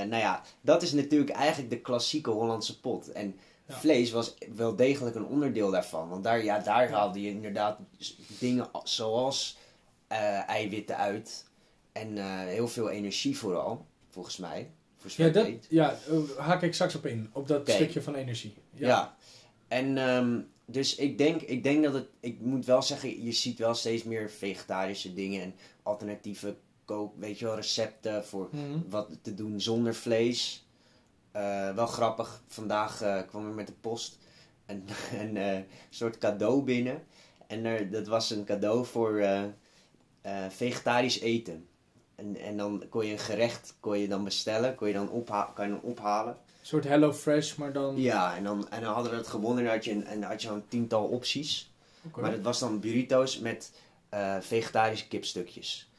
nou 0.07 0.21
ja, 0.21 0.41
dat 0.61 0.81
is 0.81 0.91
natuurlijk 0.91 1.31
eigenlijk 1.31 1.69
de 1.69 1.79
klassieke 1.79 2.29
Hollandse 2.29 2.79
pot. 2.79 3.11
En 3.11 3.35
Ja. 3.65 3.75
vlees 3.79 4.11
was 4.11 4.33
wel 4.55 4.75
degelijk 4.75 5.15
een 5.15 5.25
onderdeel 5.25 5.71
daarvan. 5.71 6.09
Want 6.09 6.23
daar, 6.23 6.43
ja, 6.43 6.59
daar 6.59 6.89
haalde 6.91 7.21
je 7.21 7.29
inderdaad 7.29 7.79
dingen 8.39 8.69
zoals 8.83 9.57
eh, 10.07 10.49
eiwitten 10.49 10.97
uit. 10.97 11.45
En 11.91 12.17
eh, 12.17 12.39
heel 12.39 12.67
veel 12.67 12.89
energie 12.89 13.37
vooral, 13.37 13.85
volgens 14.09 14.37
mij. 14.37 14.71
Voor 14.97 15.11
Ja, 15.15 15.29
dat, 15.29 15.47
ja 15.69 15.97
eh, 16.09 16.37
haak 16.37 16.61
ik 16.61 16.73
straks 16.73 16.95
op 16.95 17.05
in. 17.05 17.29
Op 17.33 17.47
dat 17.47 17.69
stukje 17.69 18.01
van 18.01 18.15
energie. 18.15 18.53
Ja. 18.73 19.15
En 19.67 19.97
ehm, 19.97 20.39
dus 20.65 20.95
ik 20.95 21.17
denk, 21.17 21.41
ik 21.41 21.63
denk 21.63 21.83
dat 21.83 21.93
het, 21.93 22.07
ik 22.19 22.39
moet 22.39 22.65
wel 22.65 22.81
zeggen, 22.81 23.23
je 23.23 23.31
ziet 23.31 23.59
wel 23.59 23.73
steeds 23.73 24.03
meer 24.03 24.29
vegetarische 24.29 25.13
dingen 25.13 25.41
en 25.41 25.55
alternatieve 25.83 26.55
kook, 26.87 27.13
weet 27.17 27.39
je 27.39 27.45
wel, 27.45 27.55
recepten 27.55 28.25
voor 28.25 28.49
Mhm. 28.51 28.79
wat 28.89 29.09
te 29.21 29.33
doen 29.33 29.61
zonder 29.61 29.95
vlees. 29.95 30.65
Eh, 31.31 31.75
wel 31.75 31.87
grappig, 31.87 32.41
vandaag 32.47 33.01
eh, 33.01 33.21
kwam 33.27 33.45
er 33.45 33.53
met 33.53 33.67
de 33.67 33.73
post 33.81 34.17
een, 34.65 34.87
een 35.21 35.37
eh, 35.37 35.59
soort 35.89 36.17
cadeau 36.17 36.63
binnen. 36.63 37.03
En 37.47 37.65
er, 37.65 37.91
dat 37.91 38.07
was 38.07 38.29
een 38.29 38.45
cadeau 38.45 38.85
voor 38.85 39.25
vegetarisch 40.49 41.19
eten. 41.19 41.67
En, 42.15 42.35
en 42.35 42.57
dan 42.57 42.83
kon 42.89 43.05
je 43.05 43.11
een 43.11 43.19
gerecht 43.19 43.75
kon 43.79 43.99
je 43.99 44.07
dan 44.07 44.23
bestellen, 44.23 44.75
kon 44.75 44.87
je 44.87 44.93
dan, 44.93 45.09
opha 45.09 45.51
kan 45.55 45.65
je 45.65 45.71
dan 45.71 45.81
ophalen. 45.81 46.33
Een 46.33 46.65
soort 46.65 46.83
Hello 46.83 47.13
Fresh, 47.13 47.55
maar 47.55 47.73
dan... 47.73 47.97
Ja, 47.97 48.35
en 48.35 48.43
dan, 48.43 48.69
en 48.69 48.81
dan 48.81 48.93
hadden 48.93 49.11
we 49.11 49.17
het 49.17 49.27
gewonnen 49.27 49.65
en 49.65 49.71
had 49.71 49.85
je, 49.85 49.91
een, 49.91 50.05
en 50.05 50.23
had 50.23 50.41
je 50.41 50.49
een 50.49 50.67
tiental 50.67 51.03
opties. 51.05 51.71
Maar 52.15 52.31
het 52.31 52.41
was 52.43 52.59
dan 52.59 52.79
burrito's 52.79 53.39
met 53.39 53.71
vegetarische 54.39 55.07
kipstukjes. 55.07 55.89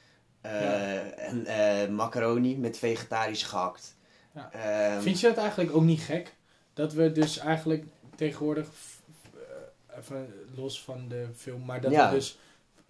Eh, 0.40 0.50
Ja. 0.61 1.00
En 1.11 1.47
eh, 1.47 1.88
macaroni 1.88 2.57
met 2.59 2.78
vegetarisch 2.78 3.42
gehakt. 3.42 3.97
Ja. 4.35 4.50
Ehm, 4.52 5.00
Vind 5.02 5.21
je 5.21 5.26
dat 5.28 5.37
eigenlijk 5.37 5.75
ook 5.76 5.83
niet 5.83 6.00
gek? 6.00 6.35
Dat 6.75 6.92
we 6.92 7.12
dus 7.12 7.38
eigenlijk 7.38 7.85
tegenwoordig, 8.16 8.68
eh, 9.35 9.99
even 9.99 10.35
los 10.57 10.83
van 10.83 11.09
de 11.09 11.26
film, 11.37 11.64
maar 11.64 11.80
dat 11.80 11.90
Ja. 11.92 12.09
we 12.11 12.14
dus 12.14 12.38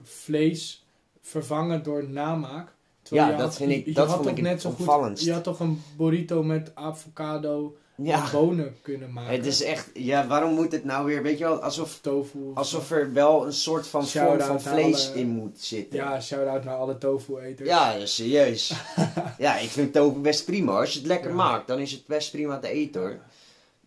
vlees 0.02 0.86
vervangen 1.20 1.82
door 1.82 2.08
namaak. 2.08 2.72
Terwijl 3.02 3.28
Ja, 3.30 3.36
dat 3.36 3.46
had- 3.46 3.56
vind 3.56 3.70
ik- 3.70 3.84
je 3.86 3.92
dat 3.92 4.06
had 4.08 4.16
vond 4.16 4.28
ik 4.28 4.40
net 4.42 4.60
zo 4.60 4.70
goed. 4.70 5.20
Je 5.24 5.32
had 5.32 5.44
toch 5.44 5.60
een 5.60 5.82
burrito 5.96 6.42
met 6.42 6.70
avocado 6.74 7.76
ja, 8.02 8.30
bonen 8.32 8.76
kunnen 8.82 9.12
maken. 9.12 9.32
het 9.32 9.46
is 9.46 9.62
echt... 9.62 9.90
Ja, 9.94 10.26
waarom 10.26 10.54
moet 10.54 10.72
het 10.72 10.84
nou 10.84 11.06
weer... 11.06 11.22
Weet 11.22 11.38
je 11.38 11.44
wel, 11.44 11.62
alsof, 11.62 11.84
Of 11.92 11.98
tofu. 12.00 12.38
of 12.38 12.56
alsof 12.56 12.90
er 12.90 13.12
wel 13.12 13.46
een 13.46 13.52
soort 13.52 13.86
van 13.86 14.06
vorm 14.08 14.40
van 14.40 14.60
vlees 14.60 15.08
alle- 15.10 15.18
in 15.18 15.28
moet 15.28 15.60
zitten. 15.60 15.98
Ja, 15.98 16.20
shout-out 16.20 16.64
naar 16.64 16.76
alle 16.76 16.98
tofu-eters. 16.98 17.68
Ja, 17.68 18.06
serieus. 18.06 18.72
ja, 19.38 19.56
ik 19.58 19.68
vind 19.68 19.92
tofu 19.92 20.18
best 20.18 20.44
prima. 20.44 20.72
Als 20.80 20.92
je 20.92 20.98
het 20.98 21.08
lekker 21.08 21.30
Ja. 21.30 21.36
maakt, 21.36 21.66
dan 21.66 21.78
is 21.78 21.92
het 21.92 22.06
best 22.06 22.30
prima 22.30 22.58
te 22.58 22.68
eten 22.68 23.00
hoor. 23.00 23.18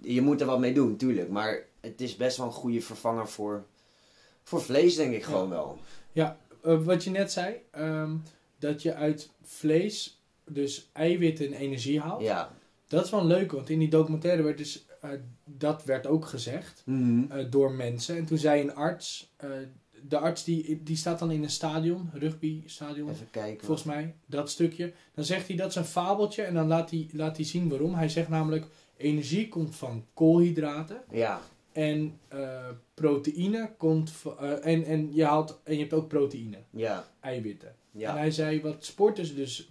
Je 0.01 0.22
moet 0.22 0.41
er 0.41 0.48
wat 0.48 0.60
mee 0.60 0.74
doen, 0.74 0.96
tuurlijk. 0.98 1.30
Maar 1.30 1.60
het 1.82 2.01
is 2.01 2.15
best 2.15 2.38
wel 2.38 2.46
een 2.46 2.51
goede 2.51 2.82
vervanger 2.82 3.27
voor, 3.27 3.63
voor 4.44 4.62
vlees, 4.62 4.96
denk 4.96 5.13
ik 5.13 5.20
Ja. 5.20 5.25
gewoon 5.25 5.50
wel. 5.50 5.77
Eh, 6.13 6.84
wat 6.84 7.03
je 7.03 7.10
net 7.10 7.32
zei, 7.32 7.56
ehm, 7.72 8.12
dat 8.60 8.82
je 8.82 8.94
uit 8.94 9.30
vlees 9.44 10.22
dus 10.46 10.89
eiwitten 10.94 11.46
en 11.46 11.53
energie 11.53 12.00
haalt. 12.00 12.22
Ja. 12.22 12.51
Dat 12.91 13.05
is 13.05 13.12
wel 13.12 13.25
leuk, 13.25 13.51
want 13.51 13.69
in 13.69 13.79
die 13.79 13.89
documentaire 13.89 14.41
werd 14.43 14.57
dus, 14.57 14.86
eh, 15.01 15.10
dat 15.45 15.83
werd 15.83 16.07
ook 16.07 16.25
gezegd 16.25 16.81
Mhm. 16.86 17.31
eh, 17.31 17.45
door 17.50 17.71
mensen. 17.71 18.17
En 18.17 18.25
toen 18.25 18.38
zei 18.38 18.62
een 18.62 18.75
arts, 18.75 19.33
eh, 19.38 19.50
de 20.07 20.17
arts 20.17 20.43
die, 20.43 20.83
die 20.83 20.95
staat 20.95 21.19
dan 21.19 21.31
in 21.31 21.43
een 21.43 21.50
stadion, 21.50 22.10
rugbystadion, 22.13 23.10
Even 23.10 23.27
kijken. 23.31 23.65
volgens 23.65 23.88
mij, 23.88 24.15
dat 24.25 24.50
stukje. 24.50 24.93
Dan 25.13 25.24
zegt 25.25 25.48
hij 25.48 25.55
dat 25.57 25.69
is 25.69 25.75
een 25.75 25.86
fabeltje 25.86 26.41
en 26.43 26.53
dan 26.53 26.67
laat 26.67 26.89
hij, 26.89 27.10
laat 27.13 27.36
hij 27.36 27.45
zien 27.45 27.69
waarom. 27.69 27.93
Hij 27.95 28.10
zegt 28.10 28.29
namelijk, 28.29 28.65
energie 28.98 29.48
komt 29.48 29.75
van 29.75 30.05
koolhydraten 30.13 31.01
Ja, 31.12 31.41
en 31.71 32.19
proteïne 32.93 33.71
komt 33.77 34.12
van, 34.12 34.38
en, 34.39 34.83
en, 34.83 35.10
je 35.13 35.25
haalt, 35.25 35.60
en 35.63 35.74
je 35.74 35.79
hebt 35.79 35.93
ook 35.93 36.07
proteïne, 36.07 36.57
ja, 36.69 37.07
eiwitten. 37.19 37.67
En 37.93 38.00
ja. 38.00 38.17
hij 38.17 38.31
zei, 38.31 38.62
wat 38.62 38.86
sporters 38.86 39.36
dus, 39.36 39.69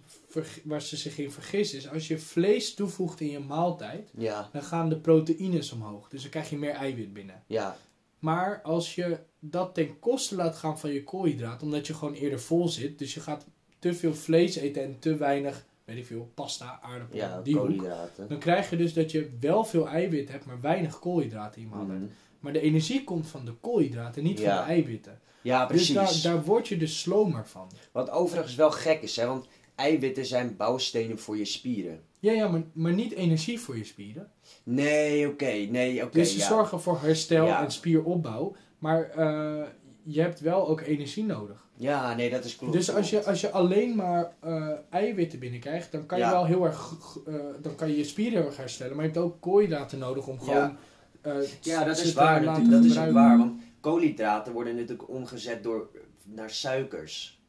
waar 0.63 0.81
ze 0.81 0.97
zich 0.97 1.17
in 1.17 1.31
vergissen, 1.31 1.77
is 1.77 1.89
als 1.89 2.07
je 2.07 2.17
vlees 2.19 2.73
toevoegt 2.73 3.19
in 3.19 3.29
je 3.31 3.39
maaltijd, 3.39 4.09
Ja, 4.17 4.49
dan 4.51 4.63
gaan 4.63 4.89
de 4.89 4.97
proteïnes 4.97 5.71
omhoog. 5.71 6.09
Dus 6.09 6.21
dan 6.21 6.31
krijg 6.31 6.49
je 6.49 6.57
meer 6.57 6.73
eiwit 6.73 7.13
binnen. 7.13 7.43
ja, 7.47 7.77
Maar 8.19 8.61
als 8.61 8.95
je 8.95 9.17
dat 9.39 9.73
ten 9.73 9.99
koste 9.99 10.35
laat 10.35 10.55
gaan 10.55 10.79
van 10.79 10.91
je 10.93 11.03
koolhydraten, 11.03 11.65
omdat 11.65 11.87
je 11.87 11.93
gewoon 11.93 12.13
eerder 12.13 12.39
vol 12.39 12.67
zit, 12.67 12.99
dus 12.99 13.13
je 13.13 13.19
gaat 13.19 13.45
te 13.79 13.93
veel 13.93 14.13
vlees 14.15 14.55
eten 14.55 14.83
en 14.83 14.99
te 14.99 15.15
weinig, 15.15 15.65
weet 15.85 15.97
ik 15.97 16.05
veel, 16.05 16.31
pasta, 16.33 16.79
aardappelen, 16.81 17.25
Ja, 17.27 17.41
die 17.41 17.55
hoek, 17.55 17.63
koolhydraten. 17.67 18.27
dan 18.27 18.37
krijg 18.39 18.69
je 18.69 18.75
dus 18.77 18.93
dat 18.93 19.11
je 19.11 19.29
wel 19.39 19.63
veel 19.63 19.87
eiwit 19.87 20.29
hebt, 20.31 20.45
maar 20.45 20.61
weinig 20.61 20.99
koolhydraten 20.99 21.61
in 21.61 21.67
je 21.69 21.75
maaltijd. 21.75 21.99
Mhm. 21.99 22.09
Maar 22.39 22.53
de 22.53 22.61
energie 22.61 23.03
komt 23.03 23.27
van 23.27 23.45
de 23.45 23.53
koolhydraten, 23.53 24.23
niet 24.23 24.39
Ja. 24.39 24.55
van 24.57 24.65
de 24.65 24.71
eiwitten. 24.71 25.19
Ja, 25.43 25.65
Dus 25.65 25.75
precies. 25.75 26.21
daar, 26.21 26.33
daar 26.33 26.43
word 26.43 26.67
je 26.67 26.77
dus 26.77 26.99
slomer 26.99 27.47
van. 27.47 27.71
Wat 27.91 28.09
overigens 28.09 28.55
wel 28.55 28.71
gek 28.71 29.01
is, 29.01 29.15
hè, 29.15 29.25
want 29.25 29.45
eiwitten 29.75 30.25
zijn 30.25 30.55
bouwstenen 30.57 31.19
voor 31.19 31.37
je 31.37 31.45
spieren. 31.45 32.01
Ja, 32.19 32.31
ja, 32.31 32.47
maar, 32.47 32.61
maar 32.73 32.93
niet 32.93 33.11
energie 33.13 33.59
voor 33.59 33.77
je 33.77 33.83
spieren. 33.83 34.31
Nee, 34.63 35.27
oké, 35.27 35.51
nee, 35.51 36.03
oké. 36.03 36.17
dus 36.17 36.31
ze 36.31 36.37
ja. 36.37 36.47
zorgen 36.47 36.81
voor 36.81 36.99
herstel 37.01 37.45
Ja. 37.45 37.63
en 37.63 37.71
spieropbouw. 37.71 38.55
Maar 38.79 39.09
eh, 39.09 39.63
je 40.03 40.21
hebt 40.21 40.39
wel 40.39 40.67
ook 40.67 40.81
energie 40.81 41.25
nodig. 41.25 41.69
Ja, 41.75 42.15
nee, 42.15 42.29
dat 42.29 42.45
is 42.45 42.55
klopt. 42.55 42.73
dus 42.73 42.95
als 42.95 43.09
je, 43.09 43.25
als 43.25 43.41
je 43.41 43.51
alleen 43.51 43.95
maar 43.95 44.35
eh, 44.39 44.69
eiwitten 44.89 45.39
binnenkrijgt, 45.39 45.91
dan 45.91 46.05
kan 46.05 46.19
je 46.19 46.25
wel 46.25 46.45
heel 46.45 46.65
erg, 46.65 46.93
eh, 47.27 47.33
dan 47.61 47.75
kan 47.75 47.89
je 47.89 47.97
je 47.97 48.03
spieren 48.03 48.37
heel 48.37 48.47
erg 48.47 48.57
herstellen. 48.57 48.95
Maar 48.95 49.05
je 49.05 49.11
hebt 49.11 49.23
ook 49.23 49.41
koolhydraten 49.41 49.99
nodig 49.99 50.27
om 50.27 50.39
gewoon 50.39 50.77
Ja, 51.61 51.83
dat 51.83 51.97
is 51.99 52.13
waar. 52.13 52.43
Dat 52.69 52.83
is 52.83 52.99
ook 52.99 53.11
waar. 53.11 53.37
Want 53.37 53.61
koolhydraten 53.79 54.53
worden 54.53 54.75
natuurlijk 54.75 55.09
omgezet 55.09 55.63
door, 55.63 55.89
naar 56.23 56.49
suikers. 56.49 57.40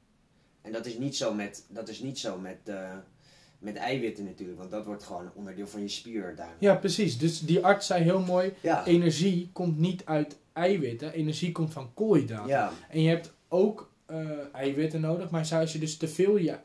En 0.62 0.73
dat 0.73 0.87
is 0.87 0.99
niet 0.99 1.16
zo 1.16 1.35
met, 1.35 1.64
dat 1.69 1.88
is 1.88 2.00
niet 2.00 2.19
zo 2.19 2.38
met, 2.38 2.59
eh, 2.64 2.90
met 3.59 3.76
eiwitten 3.76 4.25
natuurlijk. 4.25 4.59
Want 4.59 4.71
dat 4.71 4.85
wordt 4.85 5.02
gewoon 5.02 5.31
onderdeel 5.35 5.66
van 5.66 5.81
je 5.81 5.88
spier. 5.88 6.35
Daar. 6.37 6.54
Ja, 6.59 6.75
precies. 6.75 7.19
Dus 7.19 7.40
die 7.40 7.64
arts 7.64 7.87
zei 7.87 8.02
heel 8.02 8.21
mooi, 8.21 8.52
Ja. 8.61 8.87
energie 8.87 9.50
komt 9.52 9.78
niet 9.78 10.04
uit 10.04 10.37
eiwitten, 10.52 11.12
energie 11.12 11.52
komt 11.52 11.73
van 11.73 11.95
koolhydraten. 11.95 12.49
Ja. 12.49 12.73
En 12.90 13.02
je 13.02 13.09
hebt 13.09 13.33
ook 13.49 13.90
eh, 14.07 14.28
eiwitten 14.52 15.00
nodig, 15.00 15.31
maar 15.31 15.49
als 15.52 15.73
je 15.73 15.78
dus 15.78 15.97
te 15.97 16.09
veel 16.09 16.37
je 16.37 16.57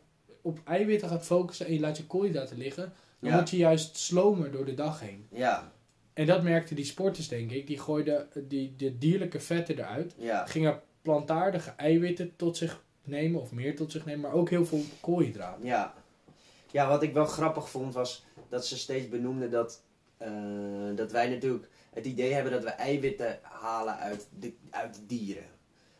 op 0.41 0.59
eiwitten 0.63 1.09
gaat 1.09 1.25
focussen 1.25 1.65
en 1.65 1.73
je 1.73 1.79
laat 1.79 1.97
je 1.97 2.05
koolhydraten 2.05 2.57
liggen, 2.57 2.93
dan 3.19 3.29
Ja. 3.29 3.35
word 3.35 3.49
je 3.49 3.57
juist 3.57 3.97
slomer 3.97 4.51
door 4.51 4.65
de 4.65 4.73
dag 4.73 4.99
heen. 4.99 5.27
Ja. 5.31 5.71
En 6.13 6.25
dat 6.25 6.43
merkten 6.43 6.75
die 6.75 6.85
sporters, 6.85 7.27
denk 7.27 7.51
ik. 7.51 7.67
Die 7.67 7.79
gooiden 7.79 8.27
die, 8.47 8.73
de 8.77 8.97
dierlijke 8.97 9.39
vetten 9.39 9.77
eruit, 9.77 10.13
Ja. 10.17 10.45
gingen 10.45 10.79
plantaardige 11.01 11.69
eiwitten 11.69 12.35
tot 12.35 12.57
zich 12.57 12.83
nemen, 13.07 13.41
of 13.41 13.51
meer 13.51 13.75
tot 13.75 13.91
zich 13.91 14.05
nemen, 14.05 14.21
maar 14.21 14.33
ook 14.33 14.49
heel 14.49 14.65
veel 14.65 14.83
koolhydraten. 14.99 15.65
Ja. 15.65 15.93
Ja, 16.71 16.87
wat 16.87 17.03
ik 17.03 17.13
wel 17.13 17.25
grappig 17.25 17.69
vond 17.69 17.93
was 17.93 18.25
dat 18.49 18.65
ze 18.65 18.77
steeds 18.77 19.09
benoemden 19.09 19.51
dat, 19.51 19.81
eh, 20.17 20.29
dat 20.95 21.11
wij 21.11 21.29
natuurlijk 21.29 21.67
het 21.93 22.05
idee 22.05 22.33
hebben 22.33 22.51
dat 22.51 22.63
we 22.63 22.69
eiwitten 22.69 23.39
halen 23.41 23.97
uit 23.97 24.27
de, 24.39 24.53
uit 24.69 24.99
dieren. 25.07 25.45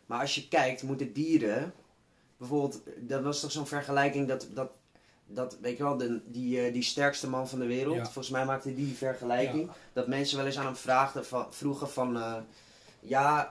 Maar 0.05 0.19
als 0.21 0.35
je 0.35 0.47
kijkt, 0.47 0.83
moeten 0.83 1.13
dieren, 1.13 1.73
bijvoorbeeld, 2.37 2.81
dat 2.97 3.23
was 3.23 3.39
toch 3.39 3.51
zo'n 3.51 3.67
vergelijking 3.67 4.27
dat, 4.27 4.47
dat, 4.53 4.77
dat 5.25 5.57
weet 5.61 5.77
je 5.77 5.83
wel, 5.83 5.97
de, 5.97 6.21
die, 6.25 6.61
eh, 6.65 6.73
die 6.73 6.83
sterkste 6.83 7.29
man 7.29 7.47
van 7.49 7.59
de 7.59 7.65
wereld, 7.65 7.95
Ja. 7.95 8.03
volgens 8.03 8.29
mij 8.29 8.45
maakte 8.45 8.73
die 8.73 8.93
vergelijking, 8.95 9.65
Ja. 9.65 9.73
dat 9.93 10.07
mensen 10.07 10.37
wel 10.37 10.45
eens 10.45 10.57
aan 10.57 10.65
hem 10.65 10.75
vraagden 10.75 11.25
van, 11.25 11.45
vroegen 11.53 11.89
van, 11.89 12.17
eh, 12.17 12.35
ja, 12.99 13.49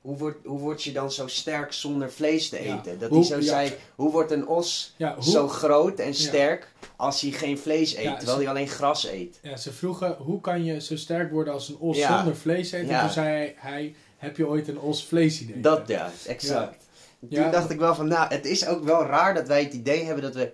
hoe, 0.00 0.16
wordt, 0.16 0.46
hoe 0.46 0.58
word 0.58 0.82
je 0.82 0.92
dan 0.92 1.12
zo 1.12 1.26
sterk 1.26 1.72
zonder 1.72 2.12
vlees 2.12 2.48
te 2.48 2.62
Ja. 2.62 2.78
eten? 2.78 2.98
Dat 2.98 3.08
Hoe- 3.10 3.18
hij 3.18 3.26
zo 3.28 3.36
ja. 3.36 3.42
zei, 3.42 3.72
hoe 3.94 4.10
wordt 4.12 4.30
een 4.30 4.46
os 4.46 4.94
Ja, 4.96 5.20
zo 5.20 5.48
groot 5.48 5.98
en 5.98 6.14
sterk 6.14 6.72
als 6.96 7.20
hij 7.20 7.30
geen 7.30 7.58
vlees 7.58 7.94
eet, 7.96 8.04
terwijl 8.04 8.36
ze- 8.36 8.42
hij 8.42 8.48
alleen 8.48 8.68
gras 8.68 9.06
eet? 9.06 9.38
ja, 9.42 9.56
ze 9.56 9.72
vroegen, 9.72 10.16
hoe 10.18 10.40
kan 10.40 10.64
je 10.64 10.80
zo 10.80 10.96
sterk 10.96 11.30
worden 11.30 11.52
als 11.52 11.68
een 11.68 11.76
os 11.78 12.00
zonder 12.00 12.36
vlees 12.36 12.72
eten? 12.72 13.00
Toen 13.00 13.10
zei 13.10 13.26
hij, 13.28 13.54
hij, 13.56 13.94
heb 14.16 14.36
je 14.36 14.46
ooit 14.46 14.68
een 14.68 14.78
os 14.80 15.04
vlees 15.04 15.40
eten? 15.40 15.62
Dat 15.62 15.88
ja, 15.88 16.10
exact. 16.26 16.88
Toen 17.30 17.50
dacht 17.50 17.70
ik 17.70 17.78
wel 17.78 17.94
van, 17.94 18.08
nou, 18.08 18.28
het 18.34 18.44
is 18.46 18.66
ook 18.66 18.84
wel 18.84 19.04
raar 19.04 19.34
dat 19.34 19.46
wij 19.46 19.62
het 19.62 19.72
idee 19.72 20.04
hebben 20.04 20.22
dat 20.22 20.34
we 20.34 20.52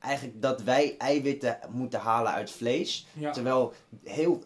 eigenlijk 0.00 0.42
dat 0.42 0.62
wij 0.62 0.94
eiwitten 0.98 1.58
moeten 1.70 2.00
halen 2.00 2.32
uit 2.32 2.50
vlees. 2.50 3.06
Ja. 3.12 3.30
Terwijl 3.32 3.72
heel 4.04 4.42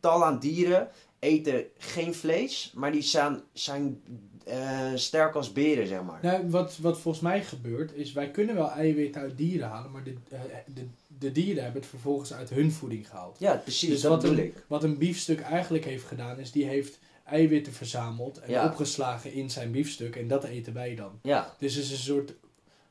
tal 0.00 0.24
aan 0.24 0.38
dieren 0.38 0.88
eten 1.18 1.64
geen 1.78 2.14
vlees, 2.14 2.72
maar 2.74 2.92
die 2.92 3.02
zijn, 3.02 3.40
zijn 3.52 4.02
eh, 4.44 4.90
sterk 4.94 5.34
als 5.34 5.52
beren, 5.52 5.86
zeg 5.86 6.02
maar. 6.02 6.18
Nou, 6.22 6.50
wat, 6.50 6.76
wat 6.76 6.98
volgens 7.00 7.22
mij 7.24 7.44
gebeurt, 7.44 7.94
is 7.94 8.12
wij 8.12 8.30
kunnen 8.30 8.54
wel 8.54 8.70
eiwitten 8.70 9.20
uit 9.20 9.36
dieren 9.36 9.68
halen, 9.68 9.90
maar 9.90 10.04
de, 10.04 10.14
eh, 10.30 10.40
de, 10.74 10.86
de 11.18 11.32
dieren 11.32 11.62
hebben 11.62 11.80
het 11.80 11.90
vervolgens 11.90 12.32
uit 12.32 12.50
hun 12.50 12.72
voeding 12.72 13.08
gehaald. 13.08 13.38
Ja, 13.38 13.56
precies, 13.56 13.88
Dus 13.88 14.00
dat 14.00 14.10
wat 14.10 14.20
bedoel 14.20 14.38
een, 14.38 14.44
ik. 14.44 14.64
wat 14.68 14.84
een 14.84 14.98
biefstuk 14.98 15.40
eigenlijk 15.40 15.84
heeft 15.84 16.04
gedaan, 16.04 16.38
is 16.38 16.52
die 16.52 16.64
heeft 16.64 16.98
eiwitten 17.24 17.72
verzameld 17.72 18.38
en 18.40 18.50
Ja. 18.50 18.64
opgeslagen 18.66 19.32
in 19.32 19.50
zijn 19.50 19.70
biefstuk 19.70 20.16
en 20.16 20.28
dat 20.28 20.44
eten 20.44 20.72
wij 20.72 20.94
dan. 20.94 21.18
Ja, 21.22 21.54
Dus 21.58 21.74
het 21.74 21.84
is 21.84 21.90
een 21.90 21.96
soort 21.96 22.34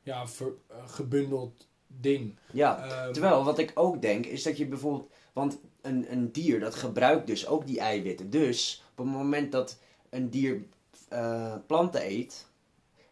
ja, 0.02 0.26
ver- 0.28 0.52
eh, 0.68 0.76
gebundeld 0.86 1.66
ding. 1.86 2.38
ja. 2.52 2.84
Ehm, 2.88 3.12
Terwijl, 3.12 3.44
wat 3.44 3.58
ik 3.58 3.70
ook 3.74 4.02
denk, 4.02 4.26
is 4.26 4.42
dat 4.42 4.56
je 4.56 4.66
bijvoorbeeld... 4.66 5.12
Want 5.32 5.58
een, 5.88 6.12
een 6.12 6.32
dier, 6.32 6.60
dat 6.60 6.74
gebruikt 6.74 7.26
dus 7.26 7.46
ook 7.46 7.66
die 7.66 7.80
eiwitten. 7.80 8.30
Dus, 8.30 8.84
op 8.90 9.04
het 9.04 9.14
moment 9.14 9.52
dat 9.52 9.78
een 10.10 10.30
dier 10.30 10.62
eh, 11.08 11.54
planten 11.66 12.06
eet... 12.06 12.46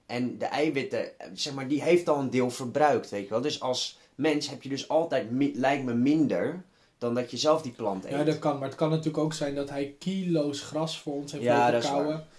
En 0.07 0.39
de 0.39 0.45
eiwitten, 0.45 1.11
zeg 1.33 1.55
maar, 1.55 1.69
die 1.69 1.83
heeft 1.83 2.09
al 2.09 2.19
een 2.19 2.31
deel 2.31 2.51
verbruikt, 2.51 3.11
weet 3.11 3.23
je 3.23 3.29
wel. 3.29 3.41
Dus 3.41 3.61
als 3.61 3.99
mens 4.15 4.49
heb 4.49 4.62
je 4.62 4.69
dus 4.69 4.89
altijd, 4.89 5.27
lijkt 5.55 5.85
me, 5.85 5.95
minder... 5.95 6.65
dan 6.99 7.15
dat 7.15 7.31
je 7.31 7.37
zelf 7.37 7.62
die 7.62 7.73
plant 7.73 8.05
eet. 8.05 8.11
ja, 8.11 8.25
dat 8.25 8.39
kan, 8.39 8.59
maar 8.59 8.69
het 8.69 8.77
kan 8.77 8.91
natuurlijk 8.91 9.19
ook 9.19 9.33
zijn 9.33 9.55
dat 9.55 9.71
hij 9.71 9.95
kilo's 9.99 10.61
gras 10.61 11.01
voor 11.01 11.15
ons 11.15 11.33
heeft 11.33 11.45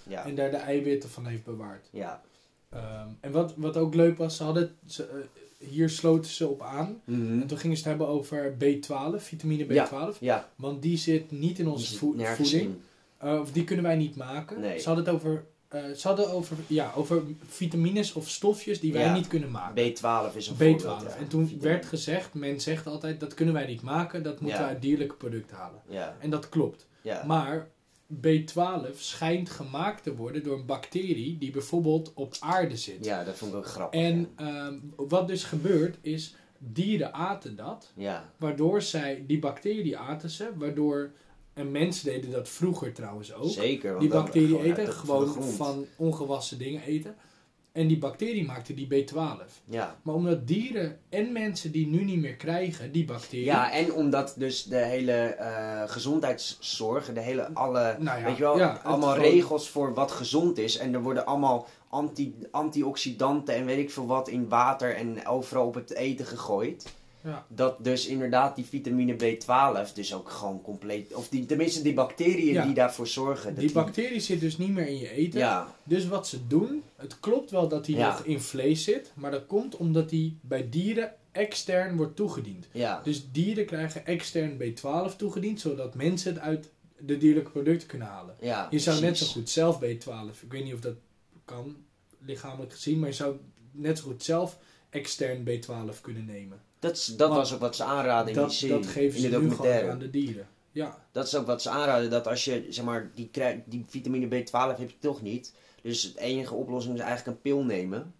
Ja, 0.03 0.25
en 0.25 0.35
daar 0.35 0.51
de 0.51 0.57
eiwitten 0.57 1.09
van 1.09 1.25
heeft 1.25 1.43
bewaard. 1.43 1.87
ja. 1.91 2.21
Ehm, 2.69 3.07
en 3.19 3.31
wat, 3.31 3.53
wat 3.55 3.77
ook 3.77 3.93
leuk 3.93 4.17
was, 4.17 4.37
ze 4.37 4.43
hadden, 4.43 4.75
ze, 4.85 5.07
eh, 5.07 5.17
hier 5.57 5.89
sloten 5.89 6.31
ze 6.31 6.47
op 6.47 6.61
aan. 6.61 7.01
Mhm. 7.03 7.41
En 7.41 7.47
toen 7.47 7.57
gingen 7.57 7.77
ze 7.77 7.81
het 7.89 7.97
hebben 7.97 8.07
over 8.15 8.53
B12, 8.57 9.15
vitamine 9.23 9.65
B12. 9.65 10.17
Ja, 10.19 10.49
Want 10.55 10.81
die 10.81 10.97
zit 10.97 11.31
niet 11.31 11.59
in 11.59 11.67
onze 11.67 11.97
voeding. 11.97 12.27
in. 12.51 12.81
Eh, 13.17 13.39
of 13.39 13.51
die 13.51 13.63
kunnen 13.63 13.85
wij 13.85 13.95
niet 13.95 14.15
maken. 14.15 14.59
Nee. 14.59 14.79
Ze 14.79 14.87
hadden 14.87 15.05
het 15.05 15.13
over, 15.13 15.45
eh, 15.67 15.81
ze 15.95 16.07
hadden 16.07 16.31
over, 16.31 16.57
ja, 16.67 16.91
over 16.95 17.21
vitamines 17.47 18.13
of 18.13 18.29
stofjes 18.29 18.79
die 18.79 18.93
wij 18.93 19.01
Ja. 19.03 19.13
niet 19.13 19.27
kunnen 19.27 19.51
maken. 19.51 19.75
B12 19.93 20.35
is 20.35 20.47
een 20.47 20.55
B12. 20.55 20.57
voorbeeld. 20.59 21.01
ja. 21.13 21.17
En 21.19 21.27
toen 21.27 21.47
Vitamine. 21.47 21.69
werd 21.69 21.85
gezegd, 21.85 22.33
men 22.33 22.61
zegt 22.61 22.87
altijd, 22.87 23.19
dat 23.19 23.33
kunnen 23.33 23.53
wij 23.53 23.65
niet 23.67 23.81
maken, 23.81 24.23
dat 24.23 24.39
moeten 24.41 24.59
Ja. 24.59 24.65
we 24.65 24.73
uit 24.73 24.81
dierlijke 24.81 25.15
producten 25.15 25.57
halen. 25.57 25.81
Ja, 25.89 26.15
En 26.19 26.29
dat 26.29 26.49
klopt. 26.49 26.87
ja. 27.01 27.23
Maar 27.25 27.67
B12 28.15 28.95
schijnt 28.95 29.49
gemaakt 29.49 30.03
te 30.03 30.15
worden 30.15 30.43
door 30.43 30.57
een 30.57 30.65
bacterie 30.65 31.37
die 31.37 31.51
bijvoorbeeld 31.51 32.11
op 32.13 32.35
aarde 32.39 32.77
zit. 32.77 33.05
ja, 33.05 33.23
dat 33.23 33.35
vond 33.35 33.51
ik 33.51 33.57
ook 33.57 33.65
grappig. 33.65 34.01
En 34.01 34.29
ehm, 34.35 34.75
wat 34.95 35.27
dus 35.27 35.43
gebeurt 35.43 35.97
is, 36.01 36.35
dieren 36.57 37.13
aten 37.13 37.55
dat, 37.55 37.91
ja. 37.95 38.31
waardoor 38.37 38.81
zij, 38.81 39.23
die 39.27 39.39
bacterie 39.39 39.97
aten 39.97 40.29
ze, 40.29 40.49
waardoor, 40.55 41.11
en 41.53 41.71
mensen 41.71 42.05
deden 42.05 42.31
dat 42.31 42.49
vroeger 42.49 42.93
trouwens 42.93 43.33
ook, 43.33 43.49
Zeker. 43.49 43.89
want 43.89 44.01
die 44.01 44.09
bacterie 44.09 44.63
eten, 44.63 44.93
gewoon 44.93 45.43
van 45.43 45.85
ongewassen 45.95 46.57
dingen 46.57 46.81
eten. 46.81 47.15
En 47.77 47.87
die 47.87 47.97
bacterie 47.97 48.45
maakte 48.45 48.73
die 48.73 48.87
B12. 49.05 49.15
Ja. 49.65 49.95
Maar 50.01 50.15
omdat 50.15 50.47
dieren 50.47 50.97
en 51.09 51.31
mensen 51.31 51.71
die 51.71 51.87
nu 51.87 52.03
niet 52.03 52.19
meer 52.19 52.35
krijgen, 52.35 52.91
die 52.91 53.05
bacterie. 53.05 53.45
ja, 53.45 53.71
en 53.71 53.93
omdat 53.93 54.33
dus 54.37 54.63
de 54.63 54.77
hele 54.77 55.11
eh, 55.11 55.83
gezondheidszorg, 55.85 57.13
de 57.13 57.19
hele 57.19 57.53
alle, 57.53 57.95
Nou 57.99 58.19
ja, 58.19 58.25
weet 58.25 58.37
je 58.37 58.43
wel, 58.43 58.57
ja, 58.57 58.79
allemaal 58.83 59.13
gewoon- 59.13 59.29
regels 59.29 59.69
voor 59.69 59.93
wat 59.93 60.11
gezond 60.11 60.57
is. 60.57 60.77
En 60.77 60.93
er 60.93 61.01
worden 61.01 61.25
allemaal 61.25 61.67
anti, 61.89 62.35
antioxidanten 62.51 63.55
en 63.55 63.65
weet 63.65 63.77
ik 63.77 63.91
veel 63.91 64.07
wat 64.07 64.27
in 64.27 64.49
water 64.49 64.95
en 64.95 65.27
overal 65.27 65.67
op 65.67 65.73
het 65.73 65.93
eten 65.93 66.25
gegooid. 66.25 66.95
Ja. 67.23 67.45
Dat 67.49 67.83
dus 67.83 68.07
inderdaad 68.07 68.55
die 68.55 68.65
vitamine 68.65 69.13
B12 69.15 69.93
dus 69.93 70.13
ook 70.13 70.29
gewoon 70.29 70.61
compleet, 70.61 71.13
of 71.13 71.29
die, 71.29 71.45
tenminste 71.45 71.81
die 71.81 71.93
bacteriën 71.93 72.53
Ja. 72.53 72.65
die 72.65 72.73
daarvoor 72.73 73.07
zorgen. 73.07 73.49
dat 73.53 73.59
Die 73.59 73.71
bacterie 73.71 74.19
zit 74.19 74.39
dus 74.39 74.57
niet 74.57 74.69
meer 74.69 74.87
in 74.87 74.97
je 74.97 75.09
eten. 75.09 75.39
Ja, 75.39 75.75
Dus 75.83 76.07
wat 76.07 76.27
ze 76.27 76.47
doen, 76.47 76.83
het 76.95 77.19
klopt 77.19 77.51
wel 77.51 77.67
dat 77.67 77.85
die 77.85 77.97
nog 77.97 78.23
in 78.23 78.41
vlees 78.41 78.83
zit, 78.83 79.11
maar 79.15 79.31
dat 79.31 79.45
komt 79.45 79.75
omdat 79.77 80.09
die 80.09 80.37
bij 80.41 80.69
dieren 80.69 81.13
extern 81.31 81.97
wordt 81.97 82.15
toegediend. 82.15 82.67
Dus 83.03 83.31
dieren 83.31 83.65
krijgen 83.65 84.05
extern 84.05 84.57
B12 84.61 85.15
toegediend, 85.17 85.59
zodat 85.59 85.95
mensen 85.95 86.33
het 86.33 86.41
uit 86.41 86.69
de 86.99 87.17
dierlijke 87.17 87.51
producten 87.51 87.87
kunnen 87.87 88.07
halen. 88.07 88.35
Je 88.69 88.79
zou 88.79 89.01
net 89.01 89.17
zo 89.17 89.25
goed 89.25 89.49
zelf 89.49 89.79
B12, 89.83 90.41
ik 90.43 90.51
weet 90.51 90.63
niet 90.63 90.73
of 90.73 90.79
dat 90.79 90.95
kan, 91.45 91.75
lichamelijk 92.19 92.73
gezien, 92.73 92.99
maar 92.99 93.09
je 93.09 93.15
zou 93.15 93.35
net 93.71 93.97
zo 93.97 94.03
goed 94.03 94.23
zelf 94.23 94.57
extern 94.89 95.43
B12 95.49 96.01
kunnen 96.01 96.25
nemen. 96.25 96.61
Dat, 96.79 97.13
dat 97.17 97.29
was 97.29 97.53
ook 97.53 97.59
wat 97.59 97.75
ze 97.75 97.83
aanraden 97.83 98.27
in 98.27 98.33
die 98.33 98.41
Dat, 98.43 98.53
serie, 98.53 98.75
dat 98.75 98.85
geven 98.85 99.15
in 99.15 99.21
ze 99.21 99.21
de 99.21 99.27
nu 99.27 99.33
gewoon 99.33 99.49
documentaire. 99.49 99.91
aan 99.91 99.99
de 99.99 100.09
dieren. 100.09 100.47
Ja, 100.71 100.97
Dat 101.11 101.25
is 101.27 101.35
ook 101.35 101.45
wat 101.45 101.61
ze 101.61 101.69
aanraden, 101.69 102.09
dat 102.09 102.27
als 102.27 102.45
je, 102.45 102.65
zeg 102.69 102.85
maar, 102.85 103.11
die, 103.15 103.29
die 103.65 103.85
vitamine 103.87 104.25
B12 104.27 104.77
heb 104.77 104.89
je 104.89 104.97
toch 104.99 105.21
niet. 105.21 105.53
Dus 105.81 106.13
de 106.13 106.19
enige 106.19 106.53
oplossing 106.53 106.95
is 106.95 107.01
eigenlijk 107.01 107.37
een 107.37 107.41
pil 107.41 107.63
nemen. 107.63 108.13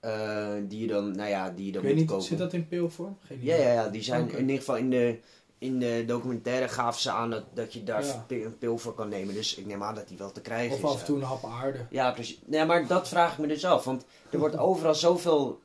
Eh, 0.00 0.52
die 0.68 0.80
je 0.80 0.86
dan, 0.86 1.16
nou 1.16 1.28
ja, 1.28 1.50
die 1.50 1.60
je 1.60 1.66
ik 1.66 1.72
dan 1.74 1.82
weet 1.82 1.90
moet 1.92 2.00
niet, 2.00 2.10
kopen. 2.10 2.24
zit 2.26 2.38
dat 2.38 2.52
in 2.52 2.68
pilvorm? 2.68 3.16
Geen 3.20 3.38
Ja, 3.42 3.54
idee. 3.54 3.66
ja, 3.66 3.72
ja, 3.72 3.88
die 3.88 4.02
zijn 4.02 4.30
in 4.30 4.40
ieder 4.40 4.56
geval 4.56 4.76
in 4.76 4.90
de, 4.90 5.18
in 5.58 5.78
de 5.78 6.04
documentaire 6.06 6.68
gaven 6.68 7.00
ze 7.00 7.10
aan 7.10 7.30
dat, 7.30 7.44
dat 7.54 7.72
je 7.72 7.82
daar 7.84 8.04
Ja. 8.04 8.24
een 8.28 8.58
pil 8.58 8.78
voor 8.78 8.94
kan 8.94 9.08
nemen. 9.08 9.34
Dus 9.34 9.54
ik 9.54 9.66
neem 9.66 9.82
aan 9.82 9.94
dat 9.94 10.08
die 10.08 10.18
wel 10.18 10.32
te 10.32 10.40
krijgen 10.40 10.72
Of 10.76 10.78
is. 10.82 10.84
af 10.88 11.00
en 11.00 11.04
toe 11.06 11.16
een 11.16 11.22
hap 11.22 11.44
aarde. 11.44 11.78
Ja, 11.90 12.10
precies. 12.12 12.38
Nee, 12.46 12.64
maar 12.64 12.86
dat 12.86 13.08
vraag 13.08 13.32
ik 13.32 13.38
me 13.38 13.46
dus 13.46 13.64
af. 13.64 13.84
Want 13.84 14.04
er 14.30 14.38
wordt 14.38 14.56
overal 14.68 14.94
zoveel 14.94 15.60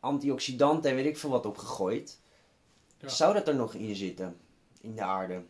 antioxidanten 0.00 0.90
en 0.90 0.96
weet 0.96 1.06
ik 1.06 1.18
veel 1.18 1.30
wat 1.30 1.46
op 1.46 1.58
gegooid. 1.58 2.18
Ja. 2.98 3.08
Zou 3.08 3.34
dat 3.34 3.48
er 3.48 3.54
nog 3.54 3.74
in 3.74 3.94
zitten? 3.94 4.36
In 4.80 4.94
de 4.94 5.02
aarde? 5.02 5.42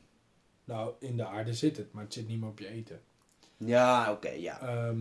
Nou, 0.64 0.92
in 0.98 1.16
de 1.16 1.26
aarde 1.26 1.54
zit 1.54 1.76
het, 1.76 1.92
maar 1.92 2.04
het 2.04 2.12
zit 2.12 2.28
niet 2.28 2.40
meer 2.40 2.48
op 2.48 2.58
je 2.58 2.68
eten. 2.68 3.00
Ja, 3.56 4.12
oké, 4.12 4.30
ja. 4.30 4.60
Ehm, 4.60 5.00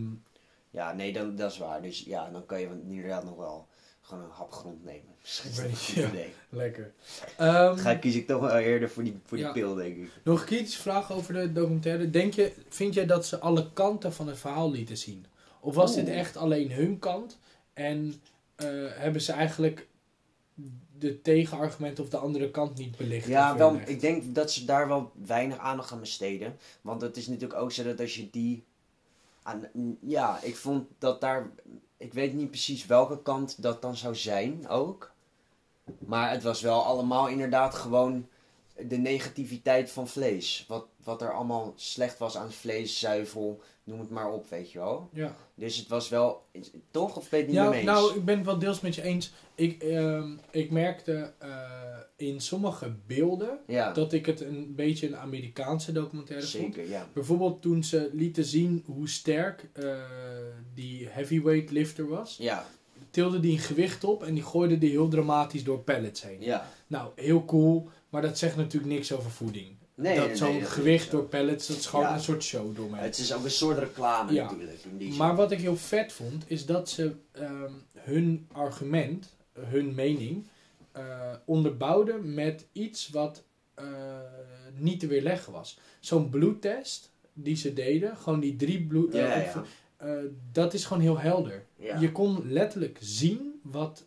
Ja, 0.72 0.92
nee, 0.92 1.12
dan, 1.12 1.36
dat 1.36 1.50
is 1.52 1.58
waar. 1.58 1.82
Dus 1.82 2.00
ja, 2.00 2.30
dan 2.30 2.46
kan 2.46 2.60
je 2.60 2.66
inderdaad 2.88 3.24
nog 3.24 3.36
wel 3.36 3.68
gewoon 4.00 4.24
een 4.24 4.30
hap 4.30 4.52
grond 4.52 4.84
nemen. 4.84 5.14
Ja. 5.94 6.08
idee. 6.08 6.32
lekker. 6.48 6.92
Ehm, 7.36 7.76
Ga, 7.76 7.94
kies 7.94 8.14
ik 8.14 8.26
toch 8.26 8.40
wel 8.40 8.56
eerder 8.58 8.90
voor 8.90 9.04
die, 9.04 9.18
voor 9.24 9.36
die 9.36 9.46
Ja. 9.46 9.52
pil, 9.52 9.74
denk 9.74 9.96
ik. 9.96 10.10
Nog 10.24 10.40
een 10.40 10.46
kritische 10.46 10.80
vraag 10.80 11.12
over 11.12 11.34
de 11.34 11.52
documentaire. 11.52 12.10
Denk 12.10 12.34
je, 12.34 12.52
vind 12.68 12.94
jij 12.94 13.06
dat 13.06 13.26
ze 13.26 13.38
alle 13.38 13.72
kanten 13.72 14.12
van 14.12 14.28
het 14.28 14.38
verhaal 14.38 14.70
lieten 14.70 14.96
zien? 14.96 15.26
Of 15.60 15.74
was 15.74 15.94
dit 15.94 16.08
echt 16.08 16.36
alleen 16.36 16.72
hun 16.72 16.98
kant? 16.98 17.38
En 17.72 18.14
hebben 18.94 19.20
ze 19.20 19.32
eigenlijk 19.32 19.88
de 20.98 21.22
tegenargument 21.22 22.00
of 22.00 22.08
de 22.08 22.16
andere 22.16 22.50
kant 22.50 22.78
niet 22.78 22.96
belicht? 22.96 23.26
Ja, 23.26 23.56
wel, 23.56 23.80
ik 23.86 24.00
denk 24.00 24.34
dat 24.34 24.52
ze 24.52 24.64
daar 24.64 24.88
wel 24.88 25.12
weinig 25.26 25.58
aandacht 25.58 25.92
aan 25.92 26.00
besteden. 26.00 26.56
Want 26.80 27.00
het 27.00 27.16
is 27.16 27.26
natuurlijk 27.26 27.60
ook 27.60 27.72
zo 27.72 27.82
dat 27.82 28.00
als 28.00 28.14
je 28.14 28.30
die... 28.30 28.64
Aan, 29.42 29.68
ja, 30.00 30.38
ik 30.42 30.56
vond 30.56 30.86
dat 30.98 31.20
daar... 31.20 31.50
Ik 31.96 32.12
weet 32.12 32.34
niet 32.34 32.50
precies 32.50 32.86
welke 32.86 33.22
kant 33.22 33.62
dat 33.62 33.82
dan 33.82 33.96
zou 33.96 34.14
zijn 34.14 34.68
ook. 34.68 35.10
Maar 35.98 36.30
het 36.30 36.42
was 36.42 36.60
wel 36.60 36.84
allemaal 36.84 37.28
inderdaad 37.28 37.74
gewoon 37.74 38.28
de 38.88 38.96
negativiteit 38.98 39.90
van 39.90 40.08
vlees. 40.08 40.64
Wat, 40.68 40.86
wat 41.04 41.22
er 41.22 41.32
allemaal 41.32 41.72
slecht 41.76 42.18
was 42.18 42.36
aan 42.36 42.52
vlees, 42.52 42.98
zuivel, 42.98 43.60
noem 43.84 44.00
het 44.00 44.10
maar 44.10 44.32
op, 44.32 44.50
weet 44.50 44.72
je 44.72 44.78
wel. 44.78 45.08
Ja, 45.12 45.36
Dus 45.54 45.76
het 45.76 45.88
was 45.88 46.08
wel... 46.08 46.42
Toch? 46.90 47.16
Of 47.16 47.28
ben 47.28 47.38
je 47.38 47.44
het 47.44 47.54
niet 47.54 47.62
ja 47.64 47.68
mee 47.70 47.78
eens? 47.78 47.88
nou, 47.90 48.14
ik 48.16 48.24
ben 48.24 48.36
het 48.36 48.46
wel 48.46 48.58
deels 48.58 48.80
met 48.80 48.94
je 48.94 49.02
eens. 49.02 49.32
Ik, 49.54 49.82
ehm, 49.82 50.32
ik 50.50 50.70
merkte 50.70 51.32
eh, 51.38 51.50
in 52.16 52.40
sommige 52.40 52.92
beelden 53.06 53.58
ja, 53.66 53.92
dat 53.92 54.12
ik 54.12 54.26
het 54.26 54.40
een 54.40 54.74
beetje 54.74 55.06
een 55.06 55.16
Amerikaanse 55.16 55.92
documentaire 55.92 56.46
vond. 56.46 56.74
zeker, 56.74 56.88
ja. 56.90 57.08
Bijvoorbeeld 57.12 57.62
toen 57.62 57.84
ze 57.84 58.10
lieten 58.12 58.44
zien 58.44 58.84
hoe 58.86 59.08
sterk 59.08 59.68
eh, 59.72 59.94
die 60.74 61.08
heavyweight 61.08 61.70
lifter 61.70 62.08
was. 62.08 62.36
Ja, 62.38 62.66
tilde 63.10 63.40
die 63.40 63.52
een 63.52 63.58
gewicht 63.58 64.04
op 64.04 64.22
en 64.22 64.34
die 64.34 64.42
gooide 64.42 64.78
die 64.78 64.90
heel 64.90 65.08
dramatisch 65.08 65.64
door 65.64 65.78
pallets 65.78 66.22
heen. 66.22 66.40
ja. 66.40 66.68
Nou, 66.86 67.10
heel 67.14 67.44
cool, 67.44 67.88
maar 68.10 68.22
dat 68.22 68.38
zegt 68.38 68.56
natuurlijk 68.56 68.92
niks 68.92 69.12
over 69.12 69.30
voeding. 69.30 69.76
Nee, 69.94 70.16
dat 70.16 70.26
nee, 70.26 70.36
zo'n 70.36 70.52
nee, 70.52 70.64
gewicht 70.64 71.04
zo. 71.04 71.10
door 71.10 71.24
pallets, 71.24 71.66
dat 71.66 71.76
is 71.76 71.86
gewoon 71.86 72.04
Ja. 72.04 72.14
een 72.14 72.20
soort 72.20 72.42
show 72.42 72.76
door 72.76 72.90
mij. 72.90 73.02
Het 73.02 73.18
is 73.18 73.32
ook 73.34 73.44
een 73.44 73.50
soort 73.50 73.78
reclame 73.78 74.32
Ja. 74.32 74.42
natuurlijk. 74.44 74.78
Die 74.98 75.12
Maar 75.12 75.36
wat 75.36 75.50
ik 75.50 75.58
heel 75.60 75.76
vet 75.76 76.12
vond, 76.12 76.44
is 76.46 76.66
dat 76.66 76.88
ze 76.88 77.12
ehm, 77.32 77.72
hun 77.98 78.46
argument, 78.52 79.28
hun 79.52 79.94
mening, 79.94 80.44
eh, 80.92 81.32
onderbouwden 81.44 82.34
met 82.34 82.66
iets 82.72 83.08
wat 83.08 83.42
eh, 83.74 83.84
niet 84.74 85.00
te 85.00 85.06
weerleggen 85.06 85.52
was. 85.52 85.78
Zo'n 86.00 86.30
bloedtest 86.30 87.10
die 87.32 87.56
ze 87.56 87.72
deden, 87.72 88.16
gewoon 88.16 88.40
die 88.40 88.56
drie 88.56 88.82
bloed... 88.86 89.12
Ja, 89.12 89.64
eh, 89.96 90.12
dat 90.52 90.74
is 90.74 90.84
gewoon 90.84 91.02
heel 91.02 91.18
helder. 91.18 91.64
Je 92.00 92.12
kon 92.12 92.52
letterlijk 92.52 92.98
zien 93.00 93.60
wat 93.62 94.04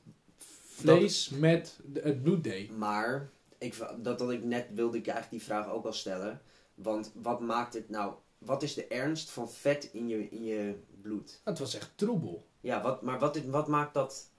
vlees 0.68 1.30
met 1.30 1.80
het 1.94 2.24
bloed 2.24 2.44
deed. 2.44 2.78
Maar 2.78 3.30
ik, 3.64 3.78
dat, 3.98 4.20
dat 4.20 4.32
ik 4.32 4.44
net 4.44 4.68
wilde 4.74 4.98
ik 4.98 5.08
eigenlijk 5.08 5.38
die 5.44 5.54
vraag 5.54 5.70
ook 5.70 5.86
al 5.86 5.94
stellen. 5.94 6.42
Want 6.76 7.12
wat 7.14 7.40
maakt 7.40 7.74
het 7.74 7.90
nou? 7.90 8.14
Wat 8.38 8.64
is 8.64 8.74
de 8.74 8.88
ernst 8.88 9.30
van 9.30 9.52
vet 9.52 9.90
in 9.92 10.08
je, 10.08 10.30
in 10.30 10.44
je 10.44 10.76
bloed? 11.02 11.42
Het 11.44 11.60
was 11.60 11.76
echt 11.76 11.92
troebel. 11.96 12.48
Ja, 12.60 12.82
wat, 12.82 13.02
maar 13.02 13.20
wat, 13.20 13.38
wat 13.38 13.68
maakt 13.68 13.94
dat 13.94 14.30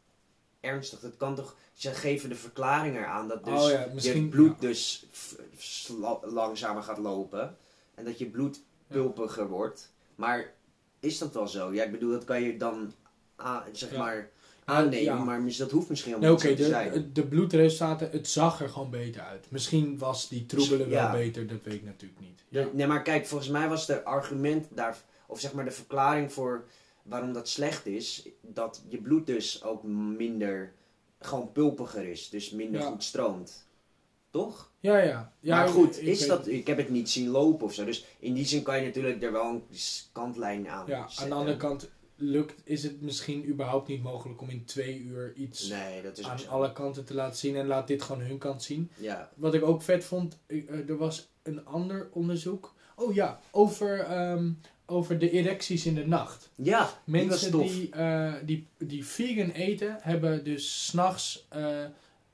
ernstig? 0.61 1.01
Dat 1.01 1.17
kan 1.17 1.35
toch. 1.35 1.57
Ze 1.73 1.91
geven 1.91 2.29
de 2.29 2.35
verklaring 2.35 2.97
eraan 2.97 3.29
dat 3.29 3.45
dus 3.45 3.63
oh 3.63 3.71
ja, 3.71 3.89
je 3.97 4.29
bloed 4.29 4.61
ja. 4.61 4.69
dus 4.69 5.07
langzamer 6.23 6.83
gaat 6.83 6.99
lopen. 6.99 7.57
En 7.95 8.05
dat 8.05 8.19
je 8.19 8.27
bloed 8.27 8.61
pulpiger 8.87 9.49
wordt. 9.49 9.93
Maar 10.15 10.55
is 11.01 11.19
dat 11.19 11.35
wel 11.35 11.49
zo? 11.49 11.73
Ja, 11.73 11.85
ik 11.85 11.91
bedoel, 11.91 12.11
dat 12.11 12.25
kan 12.25 12.43
je 12.43 12.57
dan 12.57 12.93
aan, 13.37 13.63
zeg 13.73 13.91
Ja. 13.91 14.29
Aannemen. 14.65 15.03
Ja. 15.03 15.25
Maar 15.25 15.41
dat 15.59 15.71
hoeft 15.71 15.89
misschien 15.89 16.13
Nee, 16.13 16.21
helemaal 16.21 16.49
niet 16.49 16.59
zo 16.59 16.65
te 16.65 16.71
zijn. 16.71 16.93
de, 16.93 17.13
de 17.13 17.27
bloedresultaten, 17.27 18.11
het 18.11 18.29
zag 18.29 18.61
er 18.61 18.69
gewoon 18.69 18.91
beter 18.91 19.23
uit. 19.23 19.47
Misschien 19.49 19.99
was 19.99 20.29
die 20.29 20.47
troebelen 20.47 20.89
wel 20.91 21.11
beter, 21.11 21.47
dat 21.47 21.63
weet 21.63 21.75
ik 21.75 21.85
natuurlijk 21.85 22.21
niet. 22.21 22.43
Ja, 22.49 22.67
Nee, 22.73 22.87
maar 22.87 23.03
kijk, 23.03 23.27
volgens 23.27 23.51
mij 23.51 23.69
was 23.69 23.87
de 23.87 24.05
argument 24.05 24.67
daar, 24.71 24.97
of 25.27 25.41
zeg 25.41 25.53
maar 25.53 25.65
de 25.65 25.71
verklaring 25.71 26.33
voor 26.33 26.65
waarom 27.03 27.33
dat 27.33 27.49
slecht 27.49 27.87
is, 27.87 28.29
dat 28.41 28.83
je 28.89 28.99
bloed 28.99 29.27
dus 29.27 29.65
ook 29.65 29.83
minder, 30.17 30.73
gewoon 31.21 31.53
pulpiger 31.53 32.09
is, 32.09 32.29
dus 32.29 32.51
minder 32.51 32.81
goed 32.81 33.05
stroomt. 33.05 33.67
Toch? 34.31 34.71
Ja, 34.81 34.99
ja. 34.99 35.33
ja 35.41 35.57
maar 35.57 35.69
goed, 35.69 36.01
ik 36.01 36.07
is 36.07 36.27
dat, 36.27 36.47
ik 36.47 36.67
heb 36.67 36.77
het 36.77 36.89
niet 36.89 37.11
zien 37.11 37.29
lopen 37.29 37.67
of 37.67 37.75
zo, 37.75 37.85
dus 37.85 38.05
in 38.19 38.35
die 38.35 38.45
zin 38.47 38.63
kan 38.63 38.79
je 38.79 38.85
natuurlijk 38.85 39.23
er 39.23 39.33
wel 39.33 39.45
een 39.45 39.63
kantlijn 40.13 40.69
aan 40.69 40.85
Ja, 40.87 41.09
aan 41.17 41.29
de 41.29 41.35
andere 41.35 41.57
kant 41.57 41.91
lukt, 42.25 42.61
is 42.65 42.83
het 42.83 43.01
misschien 43.01 43.49
überhaupt 43.49 43.89
niet 43.89 44.03
mogelijk 44.03 44.41
om 44.41 44.51
in 44.51 44.65
twee 44.65 45.01
uur 45.01 45.33
iets 45.37 45.69
Nee, 45.69 46.03
dat 46.03 46.19
is 46.19 46.25
ook 46.25 46.31
aan 46.31 46.49
alle 46.49 46.73
kanten 46.73 47.05
te 47.05 47.15
laten 47.15 47.39
zien 47.39 47.57
en 47.57 47.67
laat 47.67 47.87
dit 47.87 48.03
gewoon 48.03 48.23
hun 48.23 48.39
kant 48.39 48.63
zien. 48.63 48.91
Ja, 48.97 49.31
Wat 49.35 49.55
ik 49.55 49.63
ook 49.65 49.83
vet 49.83 50.05
vond, 50.05 50.39
ik- 50.47 50.69
eh, 50.69 50.89
er 50.89 50.97
was 50.97 51.29
een 51.43 51.65
ander 51.67 52.09
onderzoek. 52.13 52.75
Oh 52.97 53.15
ja, 53.15 53.41
over, 53.51 53.99
ehm, 54.01 54.51
over 54.87 55.19
de 55.19 55.31
erecties 55.31 55.87
in 55.87 55.95
de 55.95 56.07
nacht. 56.07 56.51
ja 56.55 56.91
Mensen 57.05 57.51
tof. 57.51 57.71
die, 57.73 57.91
eh, 57.91 58.35
die, 58.45 58.67
die 58.79 59.05
vegan 59.07 59.51
eten, 59.51 59.97
hebben 60.01 60.45
dus 60.45 60.87
s'nachts 60.87 61.47
eh 61.49 61.85
eh 61.85 61.91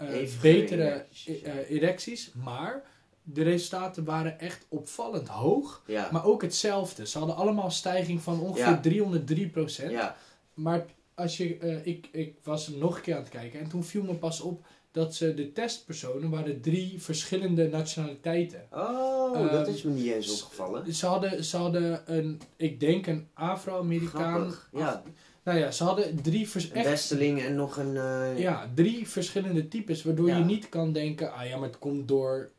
Hevige 0.09 0.40
betere 0.40 1.05
eh, 1.26 1.70
erecties. 1.70 2.33
Maar 2.35 2.83
de 3.22 3.42
resultaten 3.42 4.04
waren 4.04 4.38
echt 4.40 4.66
opvallend 4.68 5.28
hoog. 5.28 5.83
Ja, 5.87 6.09
Maar 6.12 6.24
ook 6.24 6.42
hetzelfde. 6.42 7.06
Ze 7.06 7.18
hadden 7.18 7.37
allemaal 7.37 7.64
een 7.64 7.70
stijging 7.70 8.20
van 8.22 8.40
ongeveer 8.40 8.66
Ja. 8.66 8.80
303%. 8.80 9.90
ja, 9.90 10.16
Maar 10.54 10.85
als 11.14 11.37
je, 11.37 11.56
eh, 11.56 11.87
ik, 11.87 12.09
ik 12.12 12.35
was 12.42 12.68
nog 12.68 12.96
een 12.96 13.02
keer 13.02 13.14
aan 13.14 13.20
het 13.20 13.30
kijken 13.30 13.61
en 13.61 13.68
toen 13.68 13.85
viel 13.85 14.02
me 14.02 14.14
pas 14.14 14.40
op 14.40 14.64
dat 14.92 15.14
ze 15.14 15.35
de 15.35 15.52
testpersonen 15.52 16.30
waren 16.30 16.61
drie 16.61 17.02
verschillende 17.02 17.68
nationaliteiten. 17.68 18.66
Oh, 18.72 19.50
dat 19.50 19.66
Ehm, 19.66 19.74
is 19.74 19.83
me 19.83 19.90
niet 19.90 20.12
eens 20.12 20.42
opgevallen. 20.42 20.94
Ze 20.94 21.06
hadden, 21.06 21.44
ze 21.44 21.56
hadden 21.56 22.02
een, 22.18 22.40
ik 22.56 22.80
denk 22.80 23.06
een 23.06 23.28
Afro-Amerikaan. 23.35 24.54
Ja. 24.72 25.02
Nou 25.42 25.59
ja, 25.59 25.70
ze 25.70 25.85
hadden 25.85 26.22
drie, 26.22 26.48
vers- 26.48 26.70
Een 26.72 26.83
Westeling 26.83 27.42
en 27.42 27.54
nog 27.54 27.76
een... 27.76 27.96
eh, 27.96 28.38
ja, 28.38 28.70
drie 28.74 29.09
verschillende 29.09 29.68
types, 29.68 30.02
waardoor 30.02 30.28
Ja. 30.28 30.37
je 30.38 30.44
niet 30.44 30.68
kan 30.68 30.92
denken, 30.92 31.33
ah 31.33 31.46
ja, 31.48 31.56
maar 31.59 31.68
het 31.68 31.78
komt 31.78 32.09
door 32.09 32.50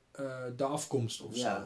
de 0.55 0.63
afkomst 0.63 1.21
of 1.21 1.35
Ja. 1.35 1.55
zo. 1.55 1.63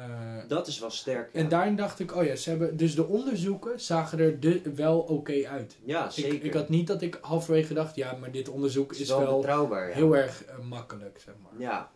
Eh, 0.00 0.38
Dat 0.48 0.66
is 0.66 0.78
wel 0.78 0.90
sterk. 0.90 1.30
Ja, 1.32 1.40
En 1.40 1.48
daarin 1.48 1.76
dacht 1.76 2.00
ik, 2.00 2.14
oh 2.16 2.24
ja, 2.24 2.36
ze 2.36 2.50
hebben, 2.50 2.76
dus 2.76 2.94
de 2.94 3.06
onderzoeken 3.06 3.80
zagen 3.80 4.18
er 4.18 4.40
de, 4.40 4.60
wel 4.74 4.98
oké 5.00 5.46
uit. 5.48 5.76
ja 5.84 6.10
zeker. 6.10 6.34
Ik, 6.34 6.42
ik 6.42 6.52
had 6.52 6.68
niet 6.68 6.86
dat 6.86 7.02
ik 7.02 7.18
halverwege 7.20 7.74
dacht, 7.74 7.96
ja, 7.96 8.12
maar 8.16 8.30
dit 8.30 8.48
onderzoek 8.48 8.92
is 8.94 9.08
wel. 9.08 9.46
Ja. 9.46 9.84
heel 9.92 10.16
erg 10.16 10.44
eh, 10.44 10.58
makkelijk, 10.58 11.20
zeg 11.24 11.34
maar. 11.42 11.60
Ja. 11.60 11.90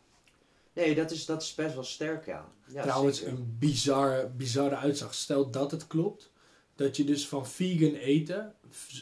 Nee, 0.73 0.95
dat 0.95 1.11
is, 1.11 1.27
dat 1.27 1.43
is 1.43 1.55
best 1.55 1.75
wel 1.75 1.85
sterk, 1.85 2.27
ja. 2.27 2.45
ja 2.67 2.83
Trouwens, 2.83 3.19
zeker. 3.19 3.33
een 3.33 3.57
bizarre, 3.59 4.29
bizarre 4.37 4.77
uitzag. 4.77 5.15
Stel 5.15 5.51
dat 5.51 5.71
het 5.71 5.87
klopt, 5.87 6.31
dat 6.79 6.97
je 6.97 7.05
dus 7.05 7.29
van 7.29 7.47
vegan 7.47 7.95
eten, 7.95 8.55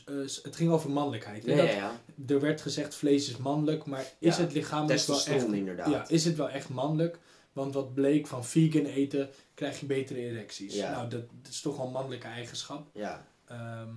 eh, 0.06 0.14
het 0.42 0.56
ging 0.56 0.70
over 0.70 0.90
mannelijkheid. 0.90 1.46
hè? 1.46 1.50
Ja, 1.50 1.56
dat, 1.56 1.66
ja, 1.66 1.76
ja. 1.76 2.00
Er 2.34 2.40
werd 2.40 2.60
gezegd 2.60 2.94
vlees 2.94 3.28
is 3.28 3.36
mannelijk, 3.36 3.84
maar 3.84 4.12
is 4.18 4.36
het 4.36 4.52
lichamelijk 4.52 5.02
wel 5.02 5.24
echt... 5.24 5.52
Inderdaad. 5.52 5.90
Ja, 5.90 6.08
is 6.08 6.24
het 6.24 6.36
wel 6.36 6.48
echt 6.48 6.68
mannelijk? 6.68 7.18
Want 7.52 7.74
wat 7.74 7.94
bleek 7.94 8.26
van 8.26 8.44
vegan 8.44 8.84
eten, 8.84 9.30
krijg 9.54 9.80
je 9.80 9.86
betere 9.86 10.18
erecties. 10.18 10.74
Ja. 10.74 10.90
Nou, 10.90 11.08
dat, 11.08 11.20
dat 11.42 11.50
is 11.52 11.60
toch 11.60 11.76
wel 11.76 11.86
een 11.86 11.92
mannelijke 11.92 12.26
eigenschap. 12.26 12.88
ja. 12.92 13.26
Ehm, 13.46 13.88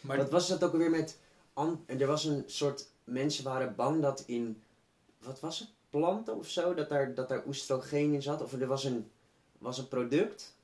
maar 0.00 0.16
Wat 0.16 0.30
was 0.30 0.48
dat 0.48 0.64
ook 0.64 0.72
alweer 0.72 0.90
met... 0.90 1.18
Er 1.86 2.06
was 2.06 2.24
een 2.24 2.42
soort... 2.46 2.86
Mensen 3.04 3.44
waren 3.44 3.74
bang 3.76 4.02
dat 4.02 4.22
in... 4.26 4.62
Wat 5.22 5.40
was 5.40 5.58
het? 5.58 5.68
Planten 5.90 6.36
of 6.38 6.48
zo? 6.48 6.74
Dat 6.74 6.88
daar, 6.88 7.14
dat 7.14 7.28
daar 7.28 7.46
oestrogeen 7.46 8.14
in 8.14 8.22
zat? 8.22 8.42
Of 8.42 8.52
er 8.52 8.66
was 8.66 8.84
een, 8.84 9.10
was 9.58 9.78
een 9.78 9.88
product... 9.88 10.56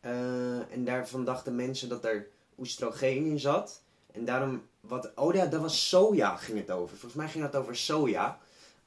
eh, 0.00 0.72
en 0.72 0.84
daarvan 0.84 1.24
dachten 1.24 1.54
mensen 1.54 1.88
dat 1.88 2.04
er 2.04 2.26
oestrogeen 2.58 3.26
in 3.26 3.38
zat. 3.38 3.82
En 4.12 4.24
daarom... 4.24 4.62
Wat, 4.80 5.10
oh 5.14 5.34
ja, 5.34 5.46
dat 5.46 5.60
was 5.60 5.88
soja 5.88 6.36
ging 6.36 6.58
het 6.58 6.70
over. 6.70 6.96
Volgens 6.96 7.14
mij 7.14 7.28
ging 7.28 7.44
het 7.44 7.56
over 7.56 7.76
soja. 7.76 8.38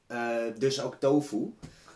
Eh, 0.07 0.35
dus 0.57 0.81
ook 0.81 0.95
tofu. 0.95 1.53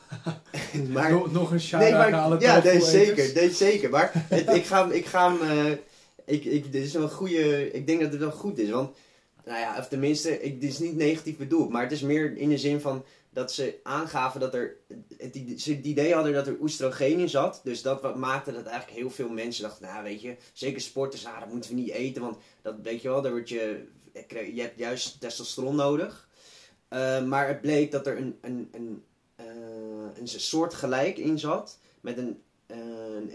maar, 0.93 1.11
nog, 1.11 1.31
nog 1.31 1.51
een 1.51 1.59
shout 1.59 1.81
Nee, 1.81 1.91
maar, 1.91 2.41
ja, 2.41 2.63
nee, 2.63 2.81
zeker, 2.81 3.31
nee, 3.33 3.51
zeker. 3.51 3.89
Maar 3.89 4.11
het, 4.29 4.49
ik 4.49 4.65
ga 4.65 4.81
hem, 4.81 4.91
ik 4.91 5.05
ga 5.05 5.31
hem, 5.31 5.49
eh, 5.49 5.77
ik, 6.25 6.45
ik, 6.45 6.71
dit 6.71 6.83
is 6.83 6.93
wel 6.93 7.03
een 7.03 7.09
goede, 7.09 7.71
ik 7.71 7.87
denk 7.87 8.01
dat 8.01 8.11
het 8.11 8.19
wel 8.19 8.31
goed 8.31 8.57
is, 8.57 8.69
want 8.69 8.95
nou 9.45 9.59
ja, 9.59 9.77
of 9.77 9.87
tenminste, 9.87 10.41
ik, 10.41 10.61
dit 10.61 10.69
is 10.69 10.79
niet 10.79 10.95
negatief 10.95 11.37
bedoeld, 11.37 11.69
maar 11.69 11.81
het 11.81 11.91
is 11.91 12.01
meer 12.01 12.37
in 12.37 12.49
de 12.49 12.57
zin 12.57 12.81
van 12.81 13.05
dat 13.37 13.51
ze 13.51 13.79
aangaven 13.83 14.39
dat 14.39 14.53
er, 14.53 14.77
het, 15.17 15.41
ze 15.57 15.73
het 15.73 15.85
idee 15.85 16.13
hadden 16.13 16.33
dat 16.33 16.47
er 16.47 16.57
oestrogeen 16.59 17.19
in 17.19 17.29
zat. 17.29 17.61
Dus 17.63 17.81
dat 17.81 18.01
wat 18.01 18.15
maakte 18.15 18.51
dat 18.51 18.65
eigenlijk 18.65 18.97
heel 18.99 19.09
veel 19.09 19.29
mensen 19.29 19.63
dachten, 19.63 19.85
nou 19.87 20.03
weet 20.03 20.21
je, 20.21 20.35
zeker 20.53 20.81
sporters, 20.81 21.23
nou 21.23 21.39
dat 21.39 21.49
moeten 21.49 21.69
we 21.69 21.75
niet 21.75 21.89
eten, 21.89 22.21
want 22.21 22.37
dat 22.61 22.75
weet 22.83 23.01
je 23.01 23.07
wel, 23.07 23.21
daar 23.21 23.31
word 23.31 23.49
je, 23.49 23.87
je 24.53 24.61
hebt 24.61 24.79
juist 24.79 25.19
testosteron 25.19 25.75
nodig. 25.75 26.27
Eh, 26.87 27.23
maar 27.23 27.47
het 27.47 27.61
bleek 27.61 27.91
dat 27.91 28.07
er 28.07 28.17
een, 28.17 28.37
een, 28.41 28.69
een, 28.71 29.03
eh, 29.35 29.45
een 30.19 30.27
soort 30.27 30.73
gelijk 30.73 31.17
in 31.17 31.39
zat, 31.39 31.79
met 32.01 32.17
een, 32.17 32.41
eh, 32.65 32.77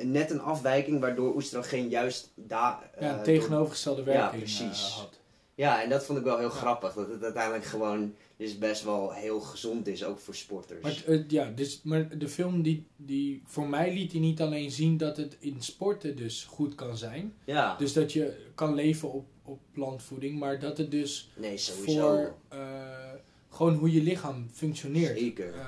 een 0.01 0.11
net 0.11 0.31
een 0.31 0.41
afwijking 0.41 1.01
waardoor 1.01 1.35
oestrogeen 1.35 1.89
juist 1.89 2.33
daar... 2.35 2.91
Ja, 3.01 3.21
tegenovergestelde 3.23 4.01
Ja, 4.01 4.07
werking 4.07 4.43
precies. 4.43 4.89
eh, 4.89 4.97
had. 4.97 5.21
Ja, 5.55 5.83
en 5.83 5.89
dat 5.89 6.05
vond 6.05 6.19
ik 6.19 6.25
wel 6.25 6.39
heel 6.39 6.49
Ja. 6.49 6.55
grappig. 6.55 6.93
Dat 6.95 7.09
het 7.09 7.23
uiteindelijk 7.23 7.65
gewoon 7.65 8.15
dus 8.37 8.59
best 8.59 8.85
wel 8.85 9.13
heel 9.13 9.41
gezond 9.41 9.87
is, 9.87 10.05
ook 10.05 10.19
voor 10.19 10.35
sporters. 10.35 10.83
Maar, 11.07 11.25
ja, 11.29 11.51
dus, 11.55 11.81
maar 11.85 12.19
de 12.19 12.29
film 12.29 12.63
die, 12.63 12.87
die 12.97 13.43
voor 13.47 13.67
mij 13.69 13.93
liet 13.93 14.13
hij 14.13 14.21
niet 14.21 14.41
alleen 14.41 14.71
zien 14.71 14.97
dat 14.97 15.17
het 15.17 15.37
in 15.41 15.57
sporten 15.63 16.17
dus 16.17 16.45
goed 16.45 16.75
kan 16.75 16.97
zijn. 16.97 17.35
ja, 17.45 17.77
Dus 17.77 17.93
dat 17.93 18.13
je 18.13 18.37
kan 18.55 18.75
leven 18.75 19.13
op, 19.13 19.27
op 19.45 19.59
plantvoeding, 19.73 20.39
maar 20.39 20.59
dat 20.59 20.79
het 20.79 20.91
dus 20.91 21.31
nee, 21.37 21.57
sowieso. 21.59 22.01
voor 22.01 22.35
eh, 22.49 22.59
gewoon 23.51 23.75
hoe 23.75 23.93
je 23.93 24.03
lichaam 24.03 24.49
functioneert 24.53 25.19
Zeker. 25.19 25.55
eh, 25.55 25.67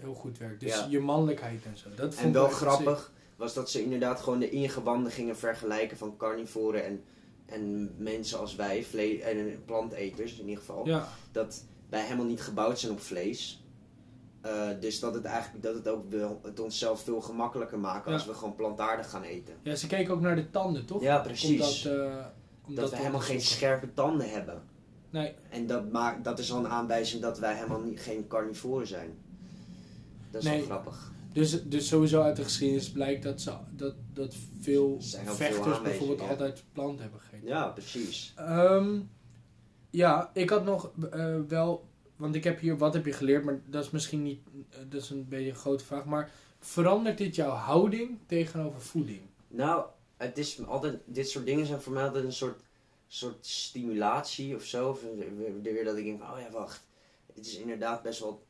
heel 0.00 0.14
goed 0.14 0.38
werkt. 0.38 0.60
Dus 0.60 0.74
Ja. 0.74 0.86
je 0.90 1.00
mannelijkheid 1.00 1.64
en 1.64 1.76
zo. 1.78 1.88
Dat 1.96 2.14
vond 2.14 2.20
en 2.20 2.26
ik 2.28 2.34
wel 2.34 2.48
grappig 2.48 3.12
was 3.36 3.54
dat 3.54 3.70
ze 3.70 3.82
inderdaad 3.82 4.20
gewoon 4.20 4.38
de 4.38 4.50
ingewanden 4.50 5.12
gingen 5.12 5.36
vergelijken 5.36 5.96
van 5.96 6.16
carnivoren 6.16 6.84
en, 6.84 7.02
en 7.46 7.94
mensen 7.98 8.38
als 8.38 8.54
wij, 8.54 8.84
vle- 8.84 9.18
en 9.22 9.64
planteters 9.64 10.32
in 10.38 10.44
ieder 10.48 10.58
geval. 10.64 10.86
Ja, 10.86 11.08
Dat 11.32 11.64
wij 11.88 12.02
helemaal 12.02 12.26
niet 12.26 12.40
gebouwd 12.42 12.78
zijn 12.78 12.92
op 12.92 13.00
vlees. 13.00 13.62
Eh, 14.40 14.68
dus 14.80 15.00
dat 15.00 15.14
het 15.14 15.24
eigenlijk 15.24 15.64
dat 15.64 15.74
het 15.74 15.88
ook 15.88 16.10
wel 16.10 16.40
het 16.42 16.60
onszelf 16.60 17.00
veel 17.02 17.20
gemakkelijker 17.20 17.78
maken 17.78 18.12
als 18.12 18.26
we 18.26 18.34
gewoon 18.34 18.54
plantaardig 18.54 19.10
gaan 19.10 19.22
eten. 19.22 19.54
ja, 19.62 19.74
ze 19.74 19.86
keken 19.86 20.14
ook 20.14 20.20
naar 20.20 20.36
de 20.36 20.50
tanden, 20.50 20.86
toch? 20.86 21.02
Ja, 21.02 21.18
precies. 21.18 21.86
Omdat, 21.86 21.98
eh, 21.98 22.26
omdat 22.66 22.80
dat 22.84 22.90
we 22.90 22.96
helemaal 22.96 23.20
geen 23.20 23.40
scherpe 23.40 23.94
tanden 23.94 24.30
hebben. 24.30 24.62
Nee, 25.10 25.34
En 25.50 25.66
dat, 25.66 25.90
maakt, 25.92 26.24
dat 26.24 26.38
is 26.38 26.52
al 26.52 26.58
een 26.58 26.68
aanwijzing 26.68 27.22
dat 27.22 27.38
wij 27.38 27.54
helemaal 27.54 27.80
niet, 27.80 28.00
geen 28.00 28.26
carnivoren 28.26 28.86
zijn. 28.86 29.18
Dat 30.30 30.42
is 30.42 30.48
Nee. 30.48 30.56
wel 30.58 30.66
grappig. 30.66 31.12
Dus, 31.34 31.62
dus 31.62 31.88
sowieso 31.88 32.22
uit 32.22 32.36
de 32.36 32.42
geschiedenis 32.44 32.90
blijkt 32.90 33.22
dat, 33.22 33.40
ze, 33.40 33.52
dat, 33.70 33.94
dat 34.12 34.34
veel 34.60 34.98
Er 35.26 35.34
vechters 35.34 35.82
bijvoorbeeld 35.82 36.20
ja. 36.20 36.28
altijd 36.28 36.64
planten 36.72 37.02
hebben 37.02 37.20
gegeten. 37.20 37.48
Ja, 37.48 37.68
precies. 37.68 38.32
Ehm, 38.36 39.00
ja, 39.90 40.30
ik 40.34 40.50
had 40.50 40.64
nog 40.64 40.90
eh, 41.10 41.36
wel, 41.48 41.88
want 42.16 42.34
ik 42.34 42.44
heb 42.44 42.60
hier 42.60 42.78
wat 42.78 42.94
heb 42.94 43.06
je 43.06 43.12
geleerd, 43.12 43.44
maar 43.44 43.60
dat 43.66 43.84
is 43.84 43.90
misschien 43.90 44.22
niet, 44.22 44.40
eh, 44.70 44.78
dat 44.88 45.02
is 45.02 45.10
een 45.10 45.28
beetje 45.28 45.48
een 45.48 45.54
grote 45.54 45.84
vraag. 45.84 46.04
Maar 46.04 46.30
verandert 46.58 47.18
dit 47.18 47.34
jouw 47.34 47.50
houding 47.50 48.18
tegenover 48.26 48.80
voeding? 48.80 49.20
Nou, 49.48 49.84
het 50.16 50.38
is 50.38 50.66
altijd, 50.66 50.98
dit 51.04 51.28
soort 51.28 51.46
dingen 51.46 51.66
zijn 51.66 51.80
voor 51.80 51.92
mij 51.92 52.04
altijd 52.04 52.24
een 52.24 52.32
soort, 52.32 52.60
soort 53.06 53.46
stimulatie 53.46 54.54
of 54.54 54.64
zo. 54.64 54.88
Of 54.88 55.00
weer- 55.16 55.62
weer 55.62 55.84
dat 55.84 55.96
ik 55.96 56.04
denk 56.04 56.20
van, 56.20 56.32
oh 56.32 56.40
ja, 56.40 56.50
wacht. 56.50 56.86
Het 57.34 57.46
is 57.46 57.56
inderdaad 57.56 58.02
best 58.02 58.20
wel, 58.20 58.46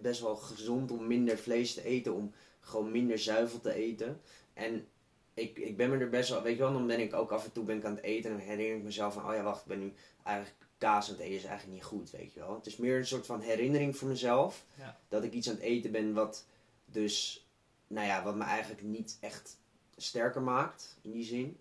best 0.00 0.20
wel 0.20 0.36
gezond 0.36 0.90
om 0.90 1.06
minder 1.06 1.38
vlees 1.38 1.74
te 1.74 1.84
eten, 1.84 2.14
om 2.14 2.32
gewoon 2.60 2.90
minder 2.90 3.18
zuivel 3.18 3.60
te 3.60 3.72
eten. 3.74 4.20
En 4.54 4.86
ik, 5.34 5.58
ik 5.58 5.76
ben 5.76 5.90
me 5.90 5.96
er 5.98 6.08
best 6.08 6.30
wel, 6.30 6.42
weet 6.42 6.56
je 6.56 6.62
wel, 6.62 6.72
dan 6.72 6.86
ben 6.86 7.00
ik 7.00 7.14
ook 7.14 7.30
af 7.32 7.44
en 7.44 7.52
toe 7.52 7.64
ben 7.64 7.76
ik 7.76 7.84
aan 7.84 7.94
het 7.96 8.04
eten 8.04 8.30
en 8.30 8.36
dan 8.36 8.46
herinner 8.46 8.76
ik 8.76 8.82
mezelf 8.82 9.14
van, 9.14 9.26
oh 9.28 9.34
ja, 9.34 9.42
wacht, 9.42 9.60
ik 9.60 9.66
ben 9.66 9.78
nu 9.78 9.92
eigenlijk 10.22 10.56
kaas 10.78 11.06
aan 11.08 11.14
het 11.14 11.22
eten, 11.22 11.36
is 11.36 11.44
eigenlijk 11.44 11.74
niet 11.78 11.86
goed, 11.88 12.10
weet 12.10 12.32
je 12.32 12.40
wel. 12.40 12.54
Het 12.54 12.66
is 12.66 12.76
meer 12.76 12.98
een 12.98 13.06
soort 13.06 13.26
van 13.26 13.40
herinnering 13.40 13.96
voor 13.96 14.08
mezelf, 14.08 14.64
Ja. 14.78 14.98
dat 15.08 15.24
ik 15.24 15.32
iets 15.32 15.48
aan 15.48 15.54
het 15.54 15.62
eten 15.62 15.92
ben 15.92 16.12
wat 16.12 16.46
dus, 16.84 17.46
nou 17.86 18.06
ja, 18.06 18.22
wat 18.24 18.36
me 18.36 18.44
eigenlijk 18.44 18.82
niet 18.82 19.16
echt 19.20 19.56
sterker 19.96 20.42
maakt, 20.42 20.96
in 21.02 21.10
die 21.10 21.24
zin. 21.24 21.56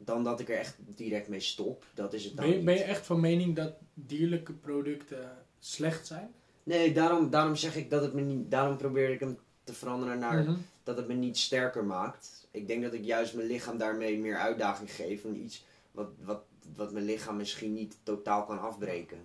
Dan 0.00 0.24
dat 0.24 0.40
ik 0.40 0.48
er 0.48 0.58
echt 0.58 0.76
direct 0.78 1.28
mee 1.28 1.40
stop. 1.40 1.84
Dat 1.94 2.12
is 2.12 2.24
het 2.24 2.36
dan 2.36 2.40
Ben 2.44 2.50
je, 2.50 2.56
niet. 2.56 2.66
ben 2.66 2.74
je 2.76 2.82
echt 2.82 3.06
van 3.06 3.20
mening 3.20 3.56
dat 3.56 3.72
dierlijke 3.94 4.52
producten 4.52 5.46
slecht 5.58 6.06
zijn? 6.06 6.34
Nee, 6.68 6.92
daarom, 6.92 7.30
daarom 7.30 7.56
zeg 7.56 7.76
ik 7.76 7.90
dat 7.90 8.02
het 8.02 8.12
me 8.12 8.20
niet... 8.20 8.50
Daarom 8.50 8.76
probeer 8.76 9.10
ik 9.10 9.20
hem 9.20 9.38
te 9.64 9.72
veranderen 9.74 10.18
naar 10.18 10.42
Mhm. 10.42 10.56
dat 10.82 10.96
het 10.96 11.08
me 11.08 11.14
niet 11.14 11.38
sterker 11.38 11.84
maakt. 11.84 12.46
Ik 12.50 12.66
denk 12.66 12.82
dat 12.82 12.92
ik 12.92 13.04
juist 13.04 13.34
mijn 13.34 13.46
lichaam 13.46 13.78
daarmee 13.78 14.18
meer 14.18 14.36
uitdaging 14.36 14.90
geef. 14.94 15.24
En 15.24 15.36
iets 15.44 15.64
wat, 15.90 16.08
wat, 16.22 16.42
wat 16.76 16.92
mijn 16.92 17.04
lichaam 17.04 17.36
misschien 17.36 17.72
niet 17.74 17.96
totaal 18.02 18.44
kan 18.44 18.60
afbreken. 18.60 19.18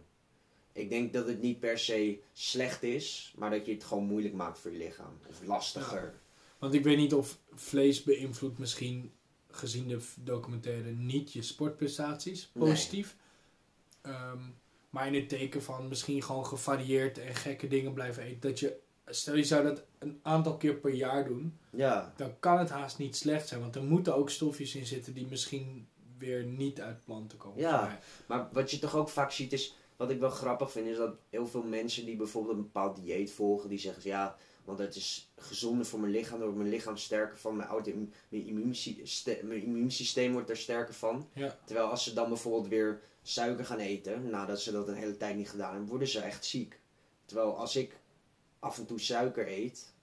Ik 0.71 0.89
denk 0.89 1.13
dat 1.13 1.27
het 1.27 1.41
niet 1.41 1.59
per 1.59 1.79
se 1.79 2.19
slecht 2.33 2.83
is, 2.83 3.33
maar 3.37 3.49
dat 3.49 3.65
je 3.65 3.73
het 3.73 3.83
gewoon 3.83 4.05
moeilijk 4.05 4.33
maakt 4.33 4.59
voor 4.59 4.71
je 4.71 4.77
lichaam. 4.77 5.17
Of 5.29 5.43
lastiger. 5.45 6.13
Want 6.59 6.73
ik 6.73 6.83
weet 6.83 6.97
niet 6.97 7.13
of 7.13 7.37
vlees 7.53 8.03
beïnvloedt 8.03 8.57
misschien, 8.57 9.11
gezien 9.51 9.87
de 9.87 9.99
documentaire, 10.19 10.91
niet 10.91 11.33
je 11.33 11.41
sportprestaties 11.41 12.49
Nee. 12.53 12.69
positief. 12.69 13.15
Maar 14.93 15.07
in 15.07 15.13
het 15.13 15.29
teken 15.29 15.63
van 15.63 15.87
misschien 15.87 16.23
gewoon 16.23 16.45
gevarieerd 16.45 17.17
en 17.17 17.35
gekke 17.35 17.67
dingen 17.67 17.93
blijven 17.93 18.23
eten. 18.23 18.49
Dat 18.49 18.59
je, 18.59 18.77
stel 19.05 19.35
je 19.35 19.43
zou 19.43 19.63
dat 19.63 19.83
een 19.99 20.19
aantal 20.21 20.57
keer 20.57 20.75
per 20.75 20.93
jaar 20.93 21.25
doen, 21.25 21.57
Ja, 21.69 22.13
dan 22.15 22.39
kan 22.39 22.59
het 22.59 22.69
haast 22.69 22.97
niet 22.97 23.15
slecht 23.15 23.47
zijn. 23.47 23.61
Want 23.61 23.75
er 23.75 23.83
moeten 23.83 24.15
ook 24.15 24.29
stofjes 24.29 24.75
in 24.75 24.85
zitten 24.85 25.13
die 25.13 25.27
misschien 25.29 25.87
weer 26.17 26.43
niet 26.43 26.81
uit 26.81 27.03
planten 27.05 27.37
komen. 27.37 27.59
Ja. 27.59 27.99
Maar 28.25 28.47
wat 28.51 28.71
je 28.71 28.79
toch 28.79 28.95
ook 28.95 29.09
vaak 29.09 29.31
ziet 29.31 29.53
is, 29.53 29.75
wat 29.95 30.09
ik 30.09 30.19
wel 30.19 30.29
grappig 30.29 30.71
vind, 30.71 30.87
is 30.87 30.97
dat 30.97 31.15
heel 31.29 31.47
veel 31.47 31.63
mensen 31.63 32.05
die 32.05 32.15
bijvoorbeeld 32.15 32.55
een 32.55 32.61
bepaald 32.61 32.95
dieet 32.95 33.31
volgen, 33.31 33.69
die 33.69 33.79
zeggen 33.79 34.09
ja, 34.09 34.35
want 34.63 34.79
het 34.79 34.95
is 34.95 35.31
gezonder 35.35 35.85
voor 35.85 35.99
mijn 35.99 36.11
lichaam, 36.11 36.39
door 36.39 36.53
mijn 36.53 36.69
lichaam 36.69 36.97
sterker 36.97 37.37
van, 37.37 37.55
mijn, 37.55 37.69
auto, 37.69 37.91
mijn, 38.29 38.45
immuunsysteem, 38.45 39.47
mijn 39.47 39.63
immuunsysteem 39.63 40.33
wordt 40.33 40.49
er 40.49 40.57
sterker 40.57 40.93
van. 40.93 41.29
Ja. 41.33 41.57
Terwijl 41.65 41.87
als 41.87 42.03
ze 42.03 42.13
dan 42.13 42.27
bijvoorbeeld 42.27 42.67
weer 42.67 43.01
suiker 43.23 43.65
gaan 43.65 43.79
eten, 43.79 44.29
nadat 44.29 44.61
ze 44.61 44.71
dat 44.71 44.87
een 44.87 44.95
hele 44.95 45.17
tijd 45.17 45.35
niet 45.35 45.49
gedaan 45.49 45.69
hebben, 45.69 45.89
worden 45.89 46.07
ze 46.07 46.19
echt 46.19 46.45
ziek. 46.45 46.79
Terwijl 47.25 47.57
als 47.57 47.75
ik 47.75 47.99
af 48.59 48.77
en 48.77 48.85
toe 48.85 48.99
suiker 48.99 49.47
eet, 49.47 49.93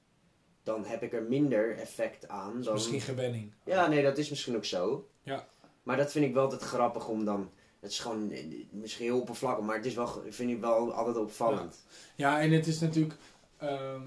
dan 0.63 0.85
heb 0.85 1.03
ik 1.03 1.13
er 1.13 1.23
minder 1.23 1.79
effect 1.79 2.29
aan 2.29 2.57
Dus 2.57 2.73
misschien 2.73 3.01
gewenning. 3.01 3.53
Ja, 3.65 3.87
nee, 3.87 4.03
dat 4.03 4.19
is 4.19 4.31
misschien 4.31 4.57
ook 4.57 4.65
zo. 4.65 5.09
Ja. 5.23 5.49
Maar 5.83 5.97
dat 5.97 6.13
vind 6.13 6.25
ik 6.25 6.35
wel 6.35 6.43
altijd 6.43 6.63
grappig 6.63 7.09
om 7.09 7.25
dan. 7.25 7.51
Het 7.81 7.91
is 7.91 7.99
gewoon 7.99 8.31
eh, 8.31 8.45
misschien 8.71 9.05
heel 9.05 9.21
oppervlakkig, 9.21 9.65
maar 9.65 9.77
het 9.77 9.87
is 9.87 9.95
wel, 9.95 10.23
vind 10.29 10.51
ik 10.51 10.61
wel 10.61 10.93
altijd 10.93 11.17
opvallend. 11.17 11.85
Ja, 12.17 12.41
en 12.41 12.51
het 12.51 12.67
is 12.67 12.81
natuurlijk. 12.81 13.15
ehm, 13.57 14.03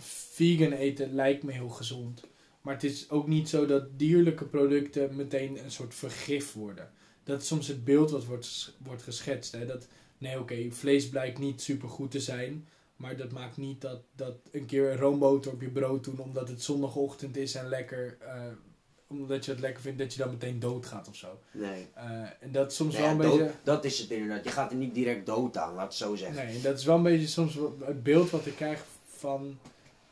vegan 0.00 0.72
eten 0.72 1.14
lijkt 1.14 1.42
me 1.42 1.52
heel 1.52 1.68
gezond. 1.68 2.22
Maar 2.60 2.74
het 2.74 2.84
is 2.84 3.10
ook 3.10 3.26
niet 3.26 3.48
zo 3.48 3.66
dat 3.66 3.98
dierlijke 3.98 4.44
producten 4.44 5.16
meteen 5.16 5.64
een 5.64 5.70
soort 5.70 5.94
vergif 5.94 6.52
worden. 6.52 6.92
Dat 7.26 7.40
is 7.40 7.46
soms 7.46 7.66
het 7.66 7.84
beeld 7.84 8.10
wat 8.10 8.24
wordt, 8.24 8.74
wordt 8.84 9.02
geschetst. 9.02 9.52
Hè? 9.52 9.66
Dat, 9.66 9.86
nee, 10.18 10.38
oké, 10.40 10.70
vlees 10.70 11.08
blijkt 11.08 11.38
niet 11.38 11.62
super 11.62 11.88
goed 11.88 12.10
te 12.10 12.20
zijn. 12.20 12.68
Maar 12.96 13.16
dat 13.16 13.32
maakt 13.32 13.56
niet 13.56 13.80
dat, 13.80 14.00
dat 14.14 14.34
een 14.50 14.66
keer 14.66 14.90
een 14.90 14.96
roomboter 14.98 15.52
op 15.52 15.60
je 15.60 15.68
brood 15.70 16.04
doen 16.04 16.18
omdat 16.18 16.48
het 16.48 16.62
zondagochtend 16.62 17.36
is 17.36 17.54
en 17.54 17.68
lekker. 17.68 18.16
eh, 18.20 18.42
omdat 19.08 19.44
je 19.44 19.50
het 19.50 19.60
lekker 19.60 19.82
vindt, 19.82 19.98
dat 19.98 20.12
je 20.14 20.18
dan 20.18 20.30
meteen 20.30 20.58
doodgaat 20.60 21.08
of 21.08 21.16
zo. 21.16 21.38
Nee. 21.50 21.86
Eh, 21.94 22.20
en 22.40 22.52
dat 22.52 22.70
is 22.70 22.76
soms 22.76 22.92
Nee, 22.94 23.02
wel 23.02 23.10
een 23.10 23.18
dood- 23.18 23.38
beetje. 23.38 23.52
Dat 23.62 23.84
is 23.84 23.98
het 23.98 24.10
inderdaad. 24.10 24.44
Je 24.44 24.50
gaat 24.50 24.70
er 24.70 24.76
niet 24.76 24.94
direct 24.94 25.26
dood 25.26 25.56
aan, 25.56 25.74
laat 25.74 25.84
het 25.86 25.94
zo 25.94 26.14
zeggen. 26.14 26.46
Nee, 26.46 26.60
dat 26.60 26.78
is 26.78 26.84
wel 26.84 26.96
een 26.96 27.02
beetje 27.02 27.26
soms 27.26 27.54
het 27.84 28.02
beeld 28.02 28.30
wat 28.30 28.46
ik 28.46 28.54
krijg 28.56 28.84
van 29.06 29.58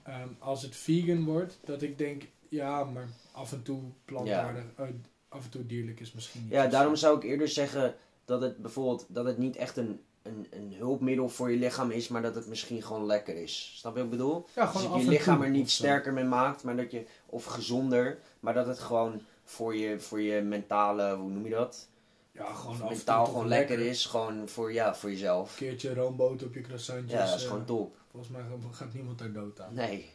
ehm, 0.03 0.29
als 0.39 0.63
het 0.63 0.77
vegan 0.77 1.25
wordt, 1.25 1.59
dat 1.65 1.83
ik 1.83 1.99
denk, 1.99 2.23
ja, 2.49 2.85
maar 2.85 3.09
af 3.33 3.53
en 3.53 3.63
toe 3.63 3.81
plantaardig, 4.05 4.65
eh, 4.77 4.87
af 5.35 5.45
en 5.45 5.51
toe 5.51 5.67
dierlijk 5.67 6.01
is 6.01 6.13
misschien 6.13 6.43
niet. 6.43 6.53
Ja, 6.53 6.67
daarom 6.67 6.97
zou 6.97 7.17
ik 7.17 7.23
eerder 7.23 7.49
zeggen 7.49 7.95
dat 8.25 8.41
het 8.41 8.57
bijvoorbeeld 8.57 9.07
dat 9.09 9.25
het 9.25 9.39
niet 9.39 9.57
echt 9.57 9.77
een, 9.77 10.01
een, 10.23 10.47
een 10.51 10.75
hulpmiddel 10.77 11.29
voor 11.29 11.51
je 11.51 11.57
lichaam 11.57 11.91
is, 11.91 12.09
maar 12.09 12.23
dat 12.23 12.35
het 12.35 12.47
misschien 12.47 12.83
gewoon 12.83 13.07
lekker 13.07 13.37
is. 13.37 13.75
Snap 13.77 13.93
je 13.93 13.99
wat 14.03 14.13
ik 14.13 14.19
bedoel? 14.19 14.47
Ja, 14.55 14.67
gewoon 14.67 14.91
dat 14.91 15.01
je 15.01 15.07
en 15.07 15.13
lichaam 15.13 15.43
er 15.43 15.51
niet 15.51 15.71
sterker 15.71 16.13
mee 16.13 16.25
maakt, 16.25 16.63
maar 16.63 16.77
dat 16.77 16.91
je, 16.91 17.05
of 17.27 17.45
gezonder, 17.45 18.19
maar 18.41 18.55
dat 18.55 18.67
het 18.67 18.79
gewoon 18.79 19.21
voor 19.45 19.77
je, 19.77 20.01
voor 20.01 20.21
je 20.21 20.41
mentale, 20.41 21.15
hoe 21.15 21.31
noem 21.31 21.45
je 21.45 21.51
dat? 21.51 21.89
Ja, 22.33 22.53
gewoon 22.53 22.83
af 22.83 22.89
Mentaal 22.89 23.27
gewoon 23.27 23.49
lekker 23.49 23.79
is, 23.79 24.07
gewoon 24.07 24.49
voor, 24.49 24.73
ja, 24.73 24.95
voor 24.95 25.11
jezelf. 25.11 25.51
Een 25.51 25.67
keertje 25.67 25.95
roomboter 25.95 26.47
op 26.47 26.55
je 26.55 26.61
croissantjes. 26.61 27.13
Ja, 27.13 27.27
dat 27.27 27.37
is 27.37 27.43
eh, 27.43 27.49
gewoon 27.49 27.65
top. 27.65 27.97
Volgens 28.11 28.33
mij 28.33 28.43
gaat 28.71 28.95
niemand 28.95 29.19
daar 29.19 29.33
dood 29.33 29.61
aan. 29.61 29.75
Nee. 29.75 30.11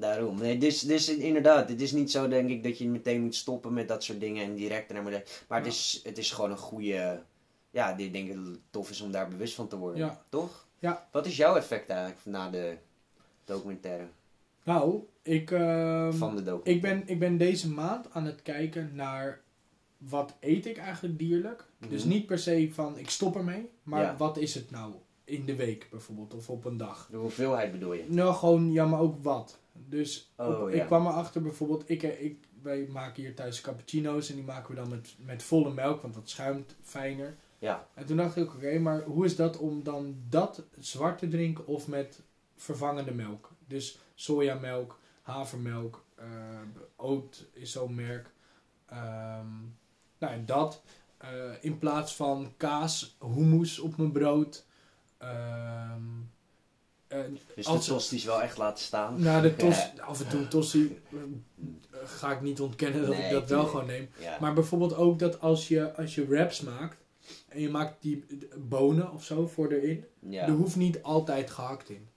Daarom. 0.00 0.38
Nee, 0.38 0.58
dus, 0.58 0.80
dus 0.80 1.08
inderdaad, 1.08 1.68
het 1.68 1.80
is 1.80 1.92
niet 1.92 2.10
zo 2.10 2.28
denk 2.28 2.48
ik 2.50 2.62
dat 2.62 2.78
je 2.78 2.88
meteen 2.88 3.20
moet 3.22 3.34
stoppen 3.34 3.72
met 3.72 3.88
dat 3.88 4.04
soort 4.04 4.20
dingen 4.20 4.44
en 4.44 4.54
direct 4.54 4.92
naar. 4.92 5.02
Maar 5.02 5.12
het, 5.12 5.44
Ja. 5.48 5.64
is, 5.64 6.00
het 6.04 6.18
is 6.18 6.30
gewoon 6.30 6.50
een 6.50 6.56
goede. 6.58 7.22
Ja, 7.70 7.96
ik 7.96 8.12
denk 8.12 8.34
dat 8.34 8.46
het 8.46 8.58
tof 8.70 8.90
is 8.90 9.00
om 9.00 9.10
daar 9.12 9.28
bewust 9.28 9.54
van 9.54 9.68
te 9.68 9.76
worden. 9.76 9.98
Ja. 9.98 10.22
Toch? 10.28 10.66
Ja. 10.78 11.08
Wat 11.12 11.26
is 11.26 11.36
jouw 11.36 11.56
effect 11.56 11.88
eigenlijk 11.90 12.20
na 12.24 12.50
de 12.50 12.76
documentaire? 13.44 14.06
Nou, 14.64 15.02
ik, 15.22 15.50
ehm, 15.50 16.12
van 16.12 16.36
de 16.36 16.42
documentaire? 16.42 16.70
ik, 16.70 16.80
ben, 16.82 17.02
ik 17.06 17.18
ben 17.18 17.36
deze 17.38 17.70
maand 17.70 18.06
aan 18.10 18.24
het 18.24 18.42
kijken 18.42 18.90
naar 18.94 19.40
wat 19.96 20.34
eet 20.40 20.66
ik 20.66 20.76
eigenlijk 20.78 21.18
dierlijk? 21.18 21.64
Dus 21.88 22.00
Mhm. 22.02 22.12
niet 22.12 22.26
per 22.26 22.38
se 22.38 22.68
van 22.72 22.98
ik 22.98 23.10
stop 23.10 23.36
ermee, 23.36 23.68
maar 23.82 24.02
Ja. 24.02 24.16
wat 24.16 24.36
is 24.36 24.54
het 24.54 24.70
nou 24.70 24.92
in 25.24 25.44
de 25.44 25.56
week 25.56 25.86
bijvoorbeeld 25.90 26.34
of 26.34 26.50
op 26.50 26.64
een 26.64 26.76
dag? 26.76 27.08
De 27.10 27.16
hoeveelheid 27.16 27.72
bedoel 27.72 27.92
je? 27.92 28.04
Nou, 28.08 28.34
gewoon, 28.34 28.72
ja, 28.72 28.86
maar 28.86 29.00
ook 29.00 29.22
wat. 29.22 29.58
Dus 29.86 30.32
Oh, 30.36 30.60
op- 30.62 30.70
ja. 30.70 30.74
ik 30.80 30.86
kwam 30.86 31.06
erachter 31.06 31.42
bijvoorbeeld, 31.42 31.90
ik, 31.90 32.02
ik, 32.02 32.48
wij 32.62 32.86
maken 32.88 33.22
hier 33.22 33.34
thuis 33.34 33.60
cappuccino's 33.60 34.28
en 34.30 34.34
die 34.34 34.44
maken 34.44 34.74
we 34.74 34.80
dan 34.80 34.88
met, 34.88 35.14
met 35.18 35.42
volle 35.42 35.72
melk, 35.72 36.02
want 36.02 36.14
dat 36.14 36.28
schuimt 36.28 36.76
fijner. 36.82 37.36
Ja. 37.58 37.88
En 37.94 38.06
toen 38.06 38.16
dacht 38.16 38.36
ik, 38.36 38.54
oké, 38.54 38.78
maar 38.78 39.02
hoe 39.02 39.24
is 39.24 39.36
dat 39.36 39.56
om 39.58 39.82
dan 39.82 40.16
dat 40.28 40.62
zwart 40.78 41.18
te 41.18 41.28
drinken 41.28 41.66
of 41.66 41.88
met 41.88 42.22
vervangende 42.56 43.14
melk? 43.14 43.52
Dus 43.66 43.98
sojamelk, 44.14 44.98
havermelk, 45.22 46.04
eh 46.14 46.26
oat 46.96 47.44
is 47.52 47.72
zo'n 47.72 47.94
merk. 47.94 48.30
Ehm, 48.86 49.46
nou, 50.18 50.32
en 50.32 50.46
dat. 50.46 50.82
eh, 51.18 51.28
in 51.60 51.78
plaats 51.78 52.16
van 52.16 52.52
kaas, 52.56 53.16
hummus 53.34 53.78
op 53.78 53.96
mijn 53.96 54.12
brood. 54.12 54.66
Ehm, 55.18 56.02
en 57.08 57.38
Dus 57.54 57.66
Als- 57.66 57.84
de 57.86 57.92
tosties 57.92 58.24
wel 58.24 58.42
echt 58.42 58.56
laten 58.58 58.84
staan? 58.84 59.22
nou, 59.22 59.42
de 59.42 59.56
tos, 59.56 59.76
Ja. 59.96 60.02
af 60.02 60.20
en 60.20 60.28
toe 60.28 60.40
een 60.40 60.48
tossie 60.48 60.98
eh, 61.12 61.18
ga 62.04 62.32
ik 62.32 62.40
niet 62.40 62.60
ontkennen 62.60 63.06
dat 63.06 63.14
ik 63.18 63.30
dat 63.30 63.48
wel 63.48 63.64
gewoon 63.66 63.86
neem. 63.86 64.08
Ja. 64.18 64.36
Maar 64.40 64.52
bijvoorbeeld 64.54 64.94
ook 64.96 65.18
dat 65.18 65.40
als 65.40 65.68
je, 65.68 65.94
als 65.94 66.14
je 66.14 66.26
wraps 66.26 66.60
maakt 66.60 66.96
en 67.48 67.60
je 67.60 67.68
maakt 67.70 68.02
die 68.02 68.24
bonen 68.58 69.12
of 69.12 69.24
zo 69.24 69.46
voor 69.46 69.70
erin, 69.72 70.04
ja. 70.20 70.46
er 70.46 70.52
hoeft 70.52 70.76
niet 70.76 71.02
altijd 71.02 71.50
gehakt 71.50 71.88
in. 71.88 72.08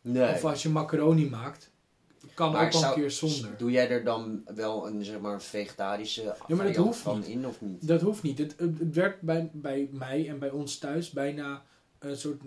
Nee. 0.00 0.34
Of 0.34 0.44
als 0.44 0.62
je 0.62 0.68
macaroni 0.68 1.28
maakt, 1.28 1.70
kan 2.34 2.52
Maar 2.52 2.66
ook 2.74 2.82
een 2.82 2.92
keer 2.94 3.10
zonder. 3.10 3.50
Doe 3.58 3.70
jij 3.70 3.88
er 3.90 4.04
dan 4.04 4.42
wel 4.54 4.86
een 4.88 5.04
zeg 5.04 5.20
maar 5.20 5.42
vegetarische 5.42 6.22
dat 6.24 6.36
variant 6.48 6.76
hoeft 6.76 6.98
van 6.98 7.18
niet. 7.18 7.26
in 7.28 7.46
of 7.46 7.60
niet? 7.60 7.86
Dat 7.88 8.00
hoeft 8.00 8.22
niet. 8.22 8.38
Het, 8.38 8.54
het 8.58 8.78
het 8.78 8.94
werd 8.94 9.20
bij, 9.20 9.50
bij 9.52 9.88
mij 9.92 10.28
en 10.28 10.38
bij 10.38 10.50
ons 10.50 10.78
thuis 10.78 11.10
bijna 11.10 11.62
een 11.98 12.16
soort 12.16 12.40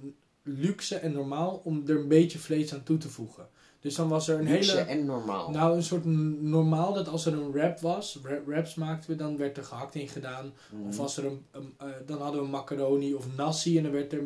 luxe 0.57 0.95
en 0.95 1.11
normaal 1.11 1.61
om 1.63 1.83
er 1.87 1.95
een 1.95 2.07
beetje 2.07 2.39
vlees 2.39 2.73
aan 2.73 2.83
toe 2.83 2.97
te 2.97 3.09
voegen. 3.09 3.47
Dus 3.79 3.95
dan 3.95 4.07
was 4.07 4.27
er 4.27 4.39
een 4.39 4.51
Luxe 4.51 4.71
hele... 4.71 4.89
en 4.89 5.05
normaal. 5.05 5.51
Nou, 5.51 5.75
een 5.75 5.83
soort 5.83 6.05
normaal 6.41 6.93
dat 6.93 7.07
als 7.07 7.25
er 7.25 7.33
een 7.33 7.51
wrap 7.51 7.79
was, 7.79 8.19
wraps 8.45 8.75
maakten 8.75 9.09
we, 9.09 9.15
dan 9.15 9.37
werd 9.37 9.57
er 9.57 9.63
gehakt 9.63 9.95
in 9.95 10.07
gedaan. 10.07 10.53
Mhm. 10.71 10.87
Of 10.87 10.99
als 10.99 11.17
er 11.17 11.25
een, 11.25 11.45
een, 11.51 11.73
eh, 11.77 11.87
dan 12.05 12.21
hadden 12.21 12.41
we 12.41 12.47
macaroni 12.47 13.13
of 13.13 13.25
nasi 13.35 13.77
en 13.77 13.83
dan 13.83 13.91
werd 13.91 14.13
er 14.13 14.23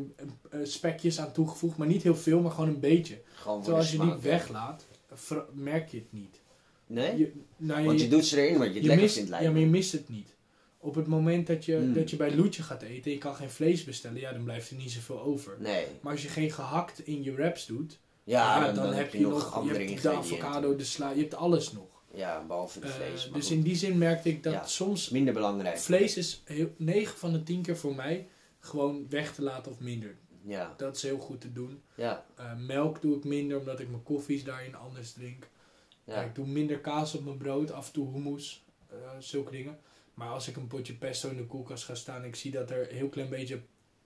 eh, 0.49 0.59
spekjes 0.63 1.19
aan 1.19 1.31
toegevoegd. 1.31 1.77
Maar 1.77 1.87
niet 1.87 2.03
heel 2.03 2.15
veel, 2.15 2.41
maar 2.41 2.51
gewoon 2.51 2.69
een 2.69 2.79
beetje. 2.79 3.21
Gewoon 3.33 3.61
Terwijl 3.61 3.81
als 3.81 3.91
je 3.91 3.97
die 3.97 4.07
ja. 4.07 4.19
weglaat, 4.19 4.85
merk 5.51 5.89
je 5.89 5.97
het 5.97 6.11
niet. 6.11 6.41
Nee? 6.87 7.17
Je, 7.17 7.31
nou, 7.57 7.85
Want 7.85 8.01
je 8.01 8.07
doet 8.07 8.25
ze 8.25 8.41
erin 8.41 8.53
omdat 8.53 8.67
je 8.67 8.73
het 8.73 8.83
lekker 8.83 9.03
mist, 9.03 9.15
vindt 9.15 9.29
ja, 9.29 9.35
lijken. 9.35 9.53
maar 9.53 9.61
je 9.61 9.69
mist 9.69 9.91
het 9.91 10.09
niet. 10.09 10.35
Op 10.83 10.95
het 10.95 11.07
moment 11.07 11.47
dat 11.47 11.65
je, 11.65 11.75
Hmm. 11.75 11.93
dat 11.93 12.09
je 12.09 12.15
bij 12.15 12.35
Loetje 12.35 12.63
gaat 12.63 12.81
eten 12.81 13.03
en 13.05 13.11
je 13.11 13.17
kan 13.17 13.35
geen 13.35 13.49
vlees 13.49 13.83
bestellen, 13.83 14.19
ja, 14.19 14.31
dan 14.31 14.43
blijft 14.43 14.69
er 14.69 14.75
niet 14.75 14.91
zoveel 14.91 15.21
over. 15.21 15.55
Nee. 15.59 15.85
Maar 16.01 16.11
als 16.11 16.21
je 16.21 16.27
geen 16.27 16.51
gehakt 16.51 16.99
in 17.07 17.23
je 17.23 17.33
wraps 17.33 17.65
doet, 17.65 17.99
Ja, 18.23 18.59
ja, 18.59 18.65
dan, 18.71 18.83
dan, 18.83 18.93
heb 18.93 19.13
je 19.13 19.19
nog, 19.19 19.43
je 19.49 19.55
andere 19.55 19.83
hebt 19.85 20.01
de 20.01 20.09
avocado, 20.09 20.75
de 20.75 20.83
sla, 20.83 21.09
je 21.11 21.19
hebt 21.21 21.35
alles 21.35 21.71
nog. 21.71 21.85
Ja, 22.13 22.43
behalve 22.47 22.79
de 22.79 22.85
Eh, 22.87 22.91
vlees. 22.93 23.29
dus 23.33 23.43
goed. 23.47 23.49
in 23.55 23.61
die 23.61 23.75
zin 23.75 23.97
merkte 23.97 24.29
ik 24.29 24.43
dat 24.43 24.53
Ja. 24.53 24.65
soms 24.65 25.09
Minder 25.09 25.33
belangrijk. 25.33 25.77
vlees 25.77 26.17
is 26.17 26.41
heel, 26.45 26.69
9 26.77 27.17
van 27.17 27.31
de 27.31 27.43
10 27.43 27.61
keer 27.61 27.77
voor 27.77 27.95
mij 27.95 28.27
gewoon 28.59 29.05
weg 29.09 29.33
te 29.35 29.41
laten 29.41 29.71
of 29.71 29.79
minder. 29.79 30.15
Ja. 30.45 30.73
Dat 30.77 30.95
is 30.95 31.01
heel 31.01 31.17
goed 31.17 31.41
te 31.41 31.51
doen. 31.53 31.81
Ja. 31.95 32.25
Eh, 32.35 32.45
melk 32.57 33.01
doe 33.01 33.17
ik 33.17 33.23
minder 33.23 33.57
omdat 33.59 33.79
ik 33.79 33.89
mijn 33.89 34.03
koffies 34.03 34.43
daarin 34.43 34.75
anders 34.75 35.11
drink. 35.11 35.47
Ja. 36.05 36.21
ik 36.21 36.35
doe 36.35 36.47
minder 36.47 36.79
kaas 36.79 37.15
op 37.15 37.23
mijn 37.23 37.37
brood, 37.37 37.71
af 37.71 37.87
en 37.87 37.93
toe 37.93 38.11
hummus, 38.13 38.63
eh, 38.89 38.95
zulke 39.19 39.51
dingen. 39.51 39.79
Maar 40.13 40.27
als 40.29 40.47
ik 40.47 40.55
een 40.55 40.67
potje 40.67 40.93
pesto 40.93 41.29
in 41.29 41.37
de 41.37 41.45
koelkast 41.45 41.83
ga 41.83 41.95
staan 41.95 42.21
en 42.21 42.27
ik 42.27 42.35
zie 42.35 42.51
dat 42.51 42.69
er 42.71 42.89
een 42.91 42.95
heel 42.97 43.09
klein 43.09 43.29
beetje 43.29 43.61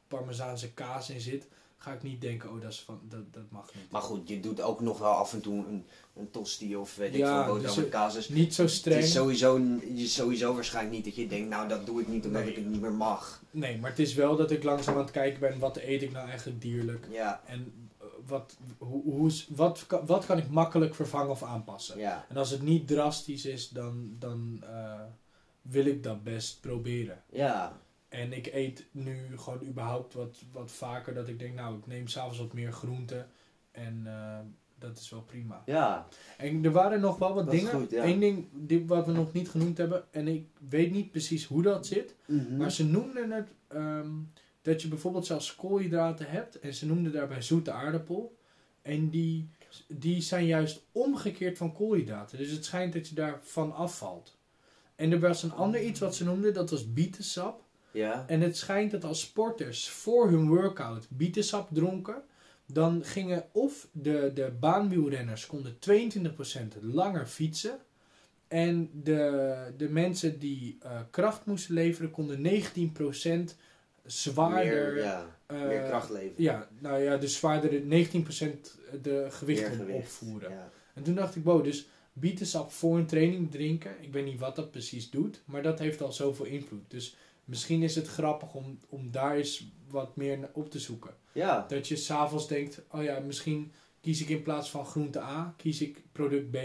parmezaanse 0.08 0.72
kaas 0.74 1.10
in 1.10 1.22
zit, 1.22 1.48
ga 1.78 1.94
ik 1.94 2.04
niet 2.04 2.22
denken, 2.22 2.50
oh 2.52 2.62
dat, 2.62 2.72
is 2.72 2.80
van, 2.82 3.00
dat, 3.10 3.34
dat 3.34 3.44
mag 3.50 3.74
niet. 3.76 3.92
Maar 3.92 4.02
goed, 4.02 4.28
je 4.30 4.40
doet 4.40 4.62
ook 4.62 4.82
nog 4.82 4.98
wel 5.00 5.12
af 5.12 5.34
en 5.34 5.42
toe 5.42 5.66
een, 5.68 5.86
een 6.16 6.32
tosti 6.32 6.76
of 6.76 6.96
weet 6.96 7.14
ik 7.16 7.26
veel, 7.26 7.36
boterham 7.46 7.62
dus 7.62 7.76
met 7.76 7.90
kaas. 7.90 8.14
Dus 8.14 8.30
Niet 8.30 8.54
zo 8.56 8.62
het 8.62 8.72
streng. 8.72 9.04
is 9.04 9.12
sowieso, 9.12 9.60
je- 9.94 10.08
sowieso 10.08 10.54
waarschijnlijk 10.54 10.96
niet 10.96 11.06
dat 11.06 11.16
je 11.16 11.28
denkt, 11.28 11.50
nou 11.50 11.68
dat 11.68 11.86
doe 11.86 12.02
ik 12.02 12.08
niet 12.08 12.26
omdat 12.26 12.42
Nee. 12.42 12.52
ik 12.52 12.58
het 12.58 12.66
niet 12.68 12.82
meer 12.82 12.92
mag. 12.94 13.44
Nee, 13.52 13.78
maar 13.78 13.90
het 13.90 14.00
is 14.00 14.14
wel 14.14 14.36
dat 14.36 14.52
ik 14.52 14.64
langzaam 14.64 14.94
aan 14.96 15.02
het 15.02 15.12
kijken 15.12 15.40
ben, 15.40 15.60
wat 15.60 15.78
eet 15.78 16.02
ik 16.02 16.12
nou 16.12 16.28
eigenlijk 16.28 16.62
dierlijk? 16.62 17.08
Ja, 17.12 17.42
En 17.46 17.90
eh, 18.00 18.06
wat, 18.28 18.58
hoe, 18.78 19.04
hoe, 19.04 19.32
wat, 19.50 19.84
kan- 19.88 20.06
wat 20.06 20.26
kan 20.26 20.38
ik 20.38 20.50
makkelijk 20.50 20.96
vervangen 20.96 21.30
of 21.32 21.44
aanpassen? 21.44 22.00
ja, 22.00 22.26
En 22.30 22.38
als 22.38 22.50
het 22.50 22.62
niet 22.62 22.88
drastisch 22.88 23.46
is, 23.46 23.70
dan, 23.70 24.16
dan 24.20 24.64
eh, 24.64 25.02
wil 25.70 25.86
ik 25.86 26.04
dat 26.04 26.24
best 26.24 26.62
proberen. 26.62 27.24
ja, 27.32 27.80
En 28.10 28.34
ik 28.34 28.48
eet 28.54 28.86
nu 28.92 29.38
gewoon 29.38 29.64
überhaupt 29.68 30.14
wat, 30.14 30.38
wat 30.52 30.72
vaker 30.72 31.14
dat 31.14 31.28
ik 31.28 31.40
denk, 31.40 31.56
nou, 31.56 31.78
ik 31.78 31.88
neem 31.88 32.08
s'avonds 32.08 32.38
wat 32.38 32.54
meer 32.54 32.72
groente. 32.72 33.26
En 33.72 34.02
eh, 34.06 34.40
dat 34.80 34.98
is 34.98 35.10
wel 35.10 35.22
prima. 35.22 35.64
ja. 35.66 36.08
En 36.38 36.66
er 36.66 36.72
waren 36.72 37.00
nog 37.00 37.18
wel 37.18 37.34
wat 37.34 37.46
Dat 37.46 37.54
dingen. 37.56 37.72
goed, 37.72 37.92
ja. 37.92 38.06
Eén 38.06 38.20
ding 38.20 38.48
die, 38.54 38.86
wat 38.86 39.06
we 39.06 39.12
nog 39.12 39.34
niet 39.34 39.50
genoemd 39.50 39.78
hebben. 39.78 40.04
En 40.12 40.28
ik 40.28 40.48
weet 40.70 40.92
niet 40.92 41.12
precies 41.12 41.46
hoe 41.46 41.62
dat 41.62 41.86
zit. 41.88 42.16
Mhm. 42.26 42.58
Maar 42.58 42.72
ze 42.72 42.86
noemden 42.86 43.32
het 43.32 43.50
ehm, 43.68 44.10
dat 44.62 44.82
je 44.82 44.88
bijvoorbeeld 44.88 45.26
zelfs 45.26 45.56
koolhydraten 45.56 46.30
hebt. 46.30 46.60
En 46.60 46.74
ze 46.74 46.86
noemden 46.86 47.12
daarbij 47.12 47.42
zoete 47.42 47.72
aardappel. 47.72 48.38
En 48.82 49.10
die, 49.10 49.50
die 49.88 50.22
zijn 50.22 50.46
juist 50.46 50.82
omgekeerd 50.92 51.58
van 51.58 51.74
koolhydraten. 51.74 52.38
Dus 52.38 52.52
het 52.52 52.66
schijnt 52.66 52.94
dat 52.94 53.08
je 53.08 53.16
daarvan 53.16 53.74
afvalt. 53.76 54.37
En 54.98 55.12
er 55.12 55.20
was 55.20 55.44
een 55.44 55.54
ander 55.54 55.82
iets 55.82 56.00
wat 56.00 56.16
ze 56.16 56.24
noemden, 56.24 56.54
dat 56.54 56.70
was 56.70 56.94
bietensap. 56.94 57.62
Ja, 57.92 58.24
En 58.28 58.42
het 58.42 58.58
schijnt 58.58 58.92
dat 58.92 59.04
als 59.04 59.22
sporters 59.22 59.90
voor 59.90 60.30
hun 60.30 60.48
workout 60.48 61.08
bietensap 61.10 61.68
dronken, 61.72 62.22
dan 62.66 63.04
gingen 63.04 63.46
of 63.52 63.88
de, 63.92 64.32
de 64.34 64.52
baanwielrenners 64.60 65.46
konden 65.46 65.78
22% 65.90 66.82
langer 66.82 67.26
fietsen. 67.28 67.78
En 68.48 68.90
de, 69.04 69.56
de 69.78 69.90
mensen 69.90 70.40
die 70.40 70.78
eh, 70.82 71.00
kracht 71.12 71.46
moesten 71.46 71.74
leveren, 71.74 72.12
konden 72.12 72.62
19% 73.50 73.56
zwaarder. 74.06 74.94
meer, 74.94 74.98
ja, 75.04 75.26
eh, 75.46 75.62
meer 75.68 75.82
kracht 75.82 76.10
leveren. 76.10 76.44
Ja, 76.44 76.68
nou 76.80 77.02
ja, 77.02 77.18
dus 77.18 77.36
zwaarder 77.36 77.82
19% 77.82 77.86
de 79.02 79.28
gewicht 79.30 79.62
Meer 79.62 79.70
kon 79.70 79.78
gewicht. 79.80 79.98
opvoeren. 79.98 80.52
Ja. 80.52 80.70
En 80.94 81.04
toen 81.04 81.16
dacht 81.16 81.36
ik, 81.36 81.44
wow, 81.44 81.64
dus 81.64 81.88
bietensap 82.20 82.72
voor 82.72 82.98
een 82.98 83.06
training 83.06 83.52
drinken. 83.52 83.92
Ik 84.02 84.12
weet 84.12 84.26
niet 84.26 84.40
wat 84.40 84.56
dat 84.56 84.72
precies 84.72 85.10
doet, 85.10 85.42
maar 85.46 85.62
dat 85.64 85.80
heeft 85.80 86.02
al 86.02 86.12
zoveel 86.12 86.46
invloed. 86.46 86.84
Dus 86.88 87.16
misschien 87.46 87.84
is 87.84 87.96
het 87.96 88.08
grappig 88.08 88.54
om, 88.54 88.80
om 88.90 89.12
daar 89.12 89.36
eens 89.36 89.68
wat 89.90 90.16
meer 90.16 90.40
naar 90.40 90.50
op 90.54 90.72
te 90.72 90.80
zoeken. 90.80 91.16
ja, 91.32 91.66
Dat 91.68 91.88
je 91.88 91.96
s'avonds 91.96 92.48
denkt, 92.48 92.82
oh 92.92 93.04
ja, 93.04 93.20
misschien 93.20 93.72
kies 94.02 94.22
ik 94.22 94.30
in 94.30 94.42
plaats 94.44 94.70
van 94.70 94.86
groente 94.86 95.20
A, 95.22 95.54
kies 95.58 95.82
ik 95.82 96.04
product 96.12 96.52
B. 96.52 96.58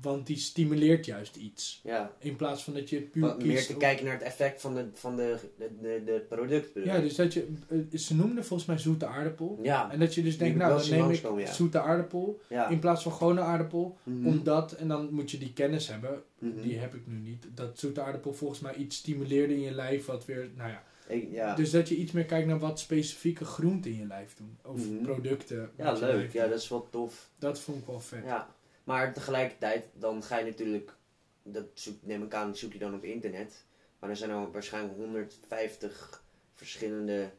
Want 0.00 0.26
die 0.26 0.36
stimuleert 0.36 1.06
juist 1.06 1.36
iets. 1.36 1.80
ja. 1.84 2.12
In 2.18 2.36
plaats 2.36 2.64
van 2.64 2.74
dat 2.74 2.90
je 2.90 3.00
puur 3.00 3.22
Wat 3.22 3.36
kiest... 3.36 3.46
meer 3.46 3.66
te 3.66 3.76
kijken 3.76 4.04
naar 4.04 4.14
het 4.14 4.22
effect 4.22 4.60
van 4.60 4.74
de, 4.74 4.84
van 4.92 5.16
de, 5.16 5.36
de, 5.58 6.02
de, 6.04 6.24
product. 6.28 6.70
Ja, 6.84 6.98
dus 7.00 7.14
dat 7.14 7.32
je... 7.34 7.48
eh, 7.68 7.98
Ze 7.98 8.14
noemden 8.14 8.44
volgens 8.44 8.68
mij 8.68 8.78
zoete 8.78 9.06
aardapel. 9.06 9.58
ja, 9.62 9.92
En 9.92 9.98
dat 9.98 10.14
je 10.14 10.22
dus 10.22 10.38
denkt, 10.38 10.58
nou, 10.58 10.78
dan 10.78 10.90
neem 10.90 11.10
ik 11.10 11.22
ja. 11.46 11.52
zoete 11.52 11.80
aardappel 11.80 12.40
ja. 12.48 12.68
in 12.68 12.78
plaats 12.78 13.02
van 13.02 13.12
gewone 13.12 13.40
aardappel. 13.40 13.96
Mhm. 14.02 14.26
Omdat, 14.26 14.72
en 14.72 14.88
dan 14.88 15.08
moet 15.12 15.30
je 15.30 15.38
die 15.38 15.52
kennis 15.52 15.88
hebben, 15.88 16.22
Mhm. 16.38 16.60
die 16.62 16.78
heb 16.78 16.94
ik 16.94 17.06
nu 17.06 17.16
niet, 17.18 17.46
dat 17.54 17.78
zoete 17.78 18.00
aardappel 18.00 18.34
volgens 18.34 18.60
mij 18.60 18.74
iets 18.74 18.96
stimuleerde 18.96 19.54
in 19.54 19.60
je 19.60 19.70
lijf, 19.74 20.06
wat 20.06 20.24
weer, 20.24 20.50
nou 20.56 20.70
ja. 20.70 20.82
Ik- 21.08 21.28
ja. 21.32 21.54
Dus 21.54 21.70
dat 21.70 21.88
je 21.88 21.96
iets 21.96 22.12
meer 22.12 22.24
kijkt 22.24 22.46
naar 22.46 22.58
wat 22.58 22.78
specifieke 22.80 23.44
groenten 23.44 23.90
in 23.90 23.96
je 23.98 24.06
lijf 24.06 24.34
doen. 24.36 24.58
Of 24.64 24.88
Mhm. 24.90 25.02
producten. 25.02 25.70
ja, 25.76 25.92
leuk. 25.92 26.32
Ja, 26.32 26.46
dat 26.46 26.58
is 26.58 26.68
wel 26.68 26.88
tof. 26.90 27.30
Dat 27.38 27.60
vond 27.60 27.78
ik 27.78 27.86
wel 27.86 28.00
vet. 28.00 28.24
Ja. 28.24 28.54
Maar 28.88 29.12
tegelijkertijd, 29.12 29.84
dan 29.92 30.22
ga 30.22 30.38
je 30.38 30.44
natuurlijk, 30.44 30.94
dat 31.42 31.64
zoek, 31.74 31.94
neem 32.02 32.22
ik 32.22 32.34
aan, 32.34 32.56
zoek 32.56 32.72
je 32.72 32.78
dan 32.78 32.94
op 32.94 33.04
internet. 33.04 33.64
Maar 33.98 34.10
er 34.10 34.16
zijn 34.16 34.30
er 34.30 34.50
waarschijnlijk 34.50 34.96
150 34.96 36.22
verschillende 36.54 37.30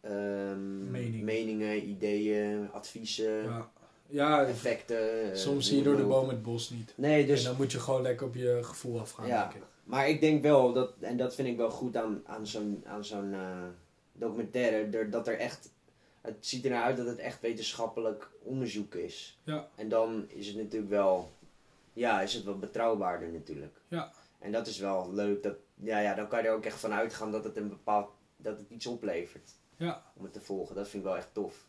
ehm, 0.00 0.90
Meningen. 0.90 1.24
meningen, 1.24 1.88
ideeën, 1.88 2.72
adviezen, 2.72 3.42
Ja, 3.44 3.70
ja 4.06 4.44
effecten. 4.46 5.30
eh, 5.32 5.36
soms 5.36 5.66
zie 5.66 5.76
je 5.76 5.82
door 5.82 5.96
de 5.96 6.02
boom 6.04 6.28
het 6.28 6.42
bos 6.42 6.70
niet. 6.70 6.92
Nee, 6.96 7.20
en 7.20 7.26
dus 7.26 7.42
dan 7.44 7.56
moet 7.56 7.72
je 7.72 7.80
gewoon 7.80 8.02
lekker 8.02 8.26
op 8.26 8.34
je 8.34 8.58
gevoel 8.62 9.00
afgaan, 9.00 9.26
Ja. 9.26 9.42
denk 9.42 9.54
ik. 9.62 9.68
Maar 9.84 10.08
ik 10.08 10.20
denk 10.20 10.42
wel, 10.42 10.72
dat, 10.72 10.92
en 11.00 11.16
dat 11.16 11.34
vind 11.34 11.48
ik 11.48 11.56
wel 11.56 11.70
goed 11.70 11.96
aan, 11.96 12.22
aan 12.26 12.46
zo'n 12.46 12.82
aan 12.86 13.04
zo'n 13.04 13.32
eh, 13.34 13.62
documentaire, 14.12 15.08
dat 15.08 15.28
er 15.28 15.38
echt, 15.38 15.70
het 16.28 16.46
ziet 16.46 16.64
er 16.64 16.70
naar 16.70 16.82
uit 16.82 16.96
dat 16.96 17.06
het 17.06 17.18
echt 17.18 17.40
wetenschappelijk 17.40 18.30
onderzoek 18.42 18.94
is. 18.94 19.38
Ja. 19.42 19.68
En 19.74 19.88
dan 19.88 20.24
is 20.28 20.46
het 20.46 20.56
natuurlijk 20.56 20.90
wel, 20.90 21.32
ja, 21.92 22.20
is 22.20 22.34
het 22.34 22.44
wel 22.44 22.58
betrouwbaarder 22.58 23.28
natuurlijk. 23.28 23.80
Ja. 23.88 24.12
En 24.38 24.52
dat 24.52 24.66
is 24.66 24.78
wel 24.78 25.12
leuk, 25.12 25.42
dat, 25.42 25.56
ja, 25.74 25.98
ja, 25.98 26.14
dan 26.14 26.28
kan 26.28 26.42
je 26.42 26.48
er 26.48 26.54
ook 26.54 26.64
echt 26.64 26.80
van 26.80 26.92
uitgaan 26.92 27.32
dat 27.32 27.44
het 27.44 27.56
een 27.56 27.68
bepaald, 27.68 28.10
dat 28.36 28.58
het 28.58 28.70
iets 28.70 28.86
oplevert. 28.86 29.50
Ja. 29.76 30.02
Om 30.14 30.24
het 30.24 30.32
te 30.32 30.40
volgen, 30.40 30.74
dat 30.74 30.88
vind 30.88 31.02
ik 31.02 31.08
wel 31.08 31.18
echt 31.18 31.28
tof. 31.32 31.66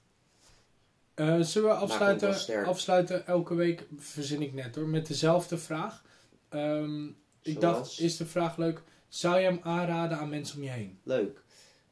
Eh, 1.13 1.39
zullen 1.39 1.69
we 1.69 1.75
afsluiten, 1.75 2.65
afsluiten 2.65 3.27
elke 3.27 3.55
week, 3.55 3.87
verzin 3.97 4.41
ik 4.41 4.53
net 4.53 4.75
hoor, 4.75 4.87
met 4.87 5.07
dezelfde 5.07 5.57
vraag. 5.57 6.03
Ehm, 6.49 7.07
ik 7.41 7.61
dacht, 7.61 7.99
is 7.99 8.17
de 8.17 8.25
vraag 8.25 8.57
leuk, 8.57 8.81
Zou 9.07 9.39
je 9.39 9.45
hem 9.45 9.59
aanraden 9.63 10.17
aan 10.17 10.29
mensen 10.29 10.57
om 10.57 10.63
je 10.63 10.69
heen? 10.69 10.99
Leuk. 11.03 11.41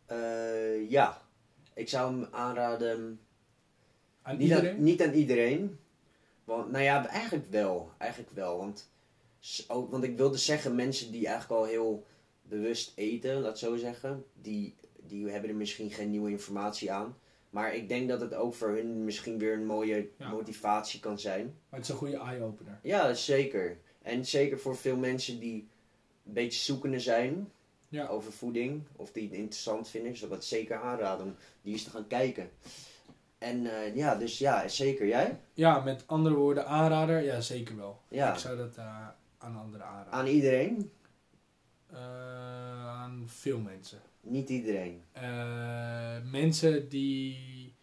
Eh, 0.06 0.90
ja. 0.90 1.22
Ik 1.78 1.90
zou 1.90 2.12
hem 2.12 2.28
aanraden. 2.32 3.20
Aan 4.22 4.38
Niet 4.38 4.48
iedereen? 4.50 4.76
aan, 4.76 4.84
niet 4.84 5.02
aan 5.04 5.14
iedereen. 5.14 5.78
Want, 6.44 6.72
nou 6.72 6.84
ja, 6.84 7.08
eigenlijk 7.08 7.46
wel. 7.50 7.92
Eigenlijk 7.98 8.32
wel. 8.32 8.58
Want, 8.58 8.90
ook, 9.68 9.92
want 9.92 10.04
ik 10.04 10.18
wilde 10.18 10.38
zeggen, 10.38 10.76
mensen 10.76 11.12
die 11.12 11.28
eigenlijk 11.28 11.62
al 11.62 11.68
heel 11.68 12.06
bewust 12.42 12.92
eten, 12.96 13.42
laat 13.42 13.60
zo 13.60 13.76
zeggen, 13.76 14.26
die, 14.42 14.76
die 15.08 15.28
hebben 15.30 15.50
er 15.50 15.56
misschien 15.56 15.92
geen 15.92 16.10
nieuwe 16.10 16.30
informatie 16.30 16.92
aan. 16.92 17.18
Maar 17.50 17.76
ik 17.76 17.90
denk 17.90 18.10
dat 18.10 18.22
het 18.22 18.34
ook 18.34 18.54
voor 18.54 18.70
hun 18.70 19.06
misschien 19.06 19.38
weer 19.38 19.54
een 19.54 19.66
mooie 19.66 20.10
Ja. 20.18 20.30
motivatie 20.30 21.00
kan 21.00 21.20
zijn. 21.20 21.44
Maar 21.70 21.80
het 21.80 21.84
is 21.84 21.90
een 21.90 22.00
goede 22.00 22.18
eye-opener. 22.18 22.80
Ja, 22.82 23.14
zeker. 23.14 23.78
En 24.02 24.26
zeker 24.26 24.60
voor 24.60 24.78
veel 24.78 24.96
mensen 24.98 25.40
die 25.40 25.68
een 26.26 26.34
beetje 26.34 26.60
zoekende 26.60 27.00
zijn 27.00 27.52
Ja. 27.90 28.08
over 28.08 28.32
voeding, 28.32 28.84
of 28.96 29.12
die 29.12 29.24
het 29.24 29.34
interessant 29.34 29.90
vinden, 29.90 30.18
zou 30.18 30.32
ik 30.32 30.38
dat 30.38 30.46
zeker 30.46 30.76
aanraden 30.82 31.26
om 31.26 31.36
die 31.62 31.74
eens 31.74 31.84
te 31.84 31.90
gaan 31.90 32.08
kijken. 32.08 32.50
En 33.38 33.66
eh, 33.66 33.96
ja, 33.96 34.16
dus 34.16 34.38
ja, 34.38 34.68
zeker. 34.68 35.08
Jij? 35.08 35.40
Ja, 35.54 35.80
met 35.80 36.04
andere 36.08 36.36
woorden, 36.36 36.68
aanrader? 36.68 37.24
Ja, 37.24 37.42
zeker 37.42 37.76
wel. 37.76 38.02
Ja. 38.08 38.32
Ik 38.32 38.40
zou 38.40 38.58
dat 38.58 38.76
eh, 38.76 39.08
aan 39.38 39.58
anderen 39.58 39.88
aanraden. 39.88 40.14
Aan 40.14 40.28
iedereen? 40.28 40.92
Eh, 41.88 42.88
aan 42.88 43.24
veel 43.26 43.60
mensen. 43.60 44.00
Niet 44.22 44.50
iedereen. 44.50 45.02
Mensen 46.32 46.90
die. 46.90 47.76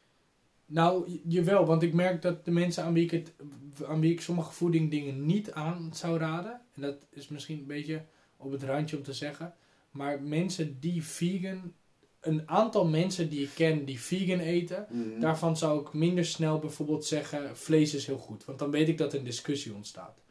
Nou, 0.67 1.21
jawel, 1.25 1.67
want 1.67 1.83
ik 1.83 1.93
merk 1.93 2.23
dat 2.23 2.45
de 2.45 2.51
mensen 2.51 2.85
aan 2.85 2.93
wie 2.93 3.05
ik, 3.05 3.11
het, 3.11 3.33
aan 3.87 4.01
wie 4.01 4.13
ik 4.13 4.21
sommige 4.21 4.53
voedingdingen 4.53 5.27
niet 5.27 5.53
aan 5.53 5.91
zou 5.95 6.19
raden, 6.19 6.61
en 6.75 6.83
dat 6.83 7.07
is 7.11 7.29
misschien 7.29 7.59
een 7.59 7.67
beetje 7.67 8.05
op 8.37 8.51
het 8.51 8.63
randje 8.63 8.97
om 8.97 9.03
te 9.03 9.13
zeggen, 9.13 9.55
maar 9.95 10.23
mensen 10.23 10.81
die 10.81 11.05
vegan, 11.05 11.73
een 12.21 12.49
aantal 12.49 12.87
mensen 12.87 13.29
die 13.29 13.43
ik 13.43 13.51
ken 13.55 13.85
die 13.85 14.01
vegan 14.01 14.39
eten, 14.39 14.87
Mhm. 14.91 15.21
daarvan 15.21 15.57
zou 15.57 15.81
ik 15.81 15.93
minder 15.93 16.25
snel 16.25 16.59
bijvoorbeeld 16.59 17.05
zeggen: 17.05 17.57
vlees 17.57 17.95
is 17.95 18.07
heel 18.07 18.19
goed, 18.19 18.45
want 18.45 18.59
dan 18.59 18.71
weet 18.71 18.89
ik 18.89 18.99
dat 18.99 19.15
een 19.15 19.25
discussie 19.25 19.75
ontstaat. 19.75 20.23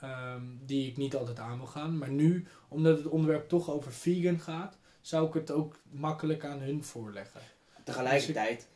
Ehm, 0.00 0.42
die 0.66 0.88
ik 0.90 0.96
niet 0.96 1.16
altijd 1.16 1.38
aan 1.38 1.56
wil 1.56 1.66
gaan. 1.66 1.98
Maar 1.98 2.10
nu, 2.10 2.46
omdat 2.68 2.96
het 2.98 3.06
onderwerp 3.06 3.48
toch 3.48 3.70
over 3.70 3.92
vegan 3.92 4.40
gaat, 4.40 4.78
zou 5.00 5.26
ik 5.28 5.34
het 5.34 5.50
ook 5.50 5.78
makkelijk 5.90 6.44
aan 6.44 6.58
hun 6.60 6.84
voorleggen. 6.84 7.40
Tegelijkertijd 7.84 8.68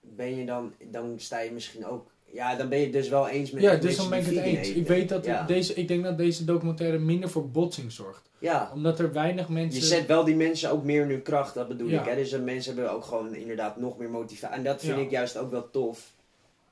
ben 0.00 0.34
je 0.36 0.44
dan, 0.46 0.74
dan 0.90 1.20
sta 1.20 1.40
je 1.40 1.50
misschien 1.50 1.86
ook. 1.86 2.12
Ja, 2.34 2.56
dan 2.56 2.68
ben 2.68 2.78
je 2.78 2.84
het 2.84 2.92
dus 2.92 3.08
wel 3.08 3.28
eens 3.28 3.50
met 3.50 3.62
ja, 3.62 3.76
dus 3.76 3.96
dan 3.96 4.08
ben 4.10 4.18
ik 4.18 4.24
het 4.24 4.36
eens. 4.36 4.68
eten. 4.68 4.80
Ik, 4.80 4.86
weet 4.86 5.08
dat 5.08 5.24
Ja. 5.24 5.46
deze, 5.46 5.74
ik 5.74 5.88
denk 5.88 6.04
dat 6.04 6.18
deze 6.18 6.44
documentaire 6.44 6.98
minder 6.98 7.30
voor 7.30 7.50
botsing 7.50 7.92
zorgt. 7.92 8.30
Ja, 8.38 8.70
Omdat 8.74 8.98
er 8.98 9.12
weinig 9.12 9.48
mensen... 9.48 9.80
je 9.80 9.86
zet 9.86 10.06
wel 10.06 10.24
die 10.24 10.36
mensen 10.36 10.70
ook 10.70 10.84
meer 10.84 11.02
in 11.02 11.08
hun 11.08 11.22
kracht, 11.22 11.54
dat 11.54 11.68
bedoel 11.68 11.88
Ja. 11.88 12.00
ik. 12.00 12.08
Hè? 12.08 12.14
Dus 12.16 12.30
de 12.30 12.38
mensen 12.38 12.74
hebben 12.74 12.92
ook 12.92 13.04
gewoon 13.04 13.34
inderdaad 13.34 13.76
nog 13.80 13.98
meer 13.98 14.10
motivatie. 14.10 14.56
En 14.56 14.64
dat 14.64 14.80
vind 14.80 14.96
Ja. 14.96 15.02
ik 15.02 15.10
juist 15.10 15.36
ook 15.36 15.50
wel 15.50 15.70
tof. 15.70 16.12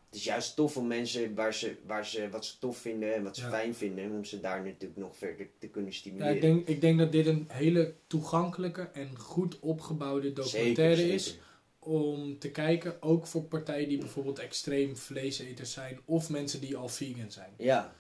Het 0.07 0.21
is 0.21 0.25
juist 0.27 0.57
tof 0.57 0.77
om 0.77 0.87
mensen 0.87 1.35
waar 1.35 1.55
ze, 1.55 1.75
waar 1.87 2.07
ze, 2.07 2.29
wat 2.31 2.45
ze 2.45 2.59
tof 2.59 2.79
vinden 2.79 3.15
en 3.15 3.23
wat 3.23 3.37
ze 3.37 3.49
fijn 3.49 3.75
vinden, 3.75 4.11
om 4.11 4.25
ze 4.25 4.41
daar 4.41 4.63
natuurlijk 4.65 5.01
nog 5.01 5.17
verder 5.17 5.47
te 5.59 5.67
kunnen 5.67 5.91
ja, 5.91 5.97
stimuleren. 5.97 6.35
ik, 6.35 6.41
denk, 6.41 6.69
ik 6.69 6.81
denk 6.81 6.99
dat 6.99 7.13
dit 7.13 7.27
een 7.27 7.45
hele 7.49 7.93
toegankelijke 8.07 8.89
en 8.93 9.19
goed 9.19 9.59
opgebouwde 9.61 10.33
documentaire 10.33 10.97
Zeker, 10.97 11.15
is. 11.15 11.25
zeker. 11.27 11.41
Om 11.85 12.39
te 12.39 12.51
kijken, 12.51 13.03
ook 13.03 13.27
voor 13.27 13.43
partijen 13.43 13.89
die 13.89 13.99
bijvoorbeeld 13.99 14.39
extreem 14.39 14.97
vleeseters 14.97 15.73
zijn. 15.73 16.01
Of 16.05 16.29
mensen 16.31 16.61
die 16.61 16.77
al 16.77 16.89
vegan 16.89 17.31
zijn. 17.31 17.51
Ja, 17.57 17.95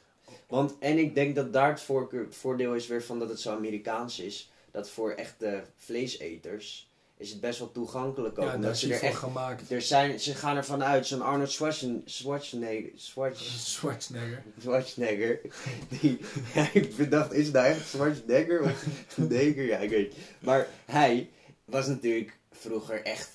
want 0.47 0.75
en 0.79 0.99
ik 0.99 1.15
denk 1.15 1.35
dat 1.35 1.53
daar 1.53 1.69
het 1.71 1.81
voorkeur- 1.81 2.33
voordeel 2.33 2.75
is 2.75 2.87
weer 2.87 3.03
van 3.03 3.19
dat 3.19 3.29
het 3.29 3.41
zo 3.41 3.55
Amerikaans 3.57 4.19
is. 4.21 4.51
Dat 4.71 4.91
voor 4.91 5.11
echte 5.11 5.65
vleeseters 5.77 6.91
is 7.17 7.31
het 7.31 7.41
best 7.41 7.59
wel 7.59 7.73
toegankelijk 7.73 8.39
ook. 8.39 8.45
Ja, 8.45 8.57
daar 8.57 8.71
is 8.71 8.81
ze 8.81 8.95
er 8.95 9.03
echt, 9.03 9.17
gemaakt. 9.17 9.71
er 9.71 9.83
zijn, 9.83 10.21
ze 10.21 10.35
gaan 10.35 10.57
ervan 10.57 10.85
uit, 10.85 11.07
zo'n 11.07 11.23
Arnold 11.23 11.51
Schwarzen, 11.51 12.03
Schwarzenegger, 12.05 12.91
Schwarz, 12.95 13.41
Schwarzenegger. 13.75 14.43
Schwarzenegger, 14.61 15.41
die, 15.89 16.19
ja, 16.55 16.69
ik 16.73 16.97
bedacht, 16.97 17.33
is 17.33 17.45
het 17.45 17.55
nou 17.55 17.67
echt 17.67 17.89
Schwarzenegger 17.89 18.63
of 18.63 18.85
Schwarzenegger? 19.09 19.65
Ja, 19.65 19.79
ik 19.79 19.91
weet. 19.91 20.15
Maar 20.39 20.67
hij 20.85 21.31
was 21.65 21.87
natuurlijk 21.87 22.39
vroeger 22.51 23.03
echt, 23.03 23.31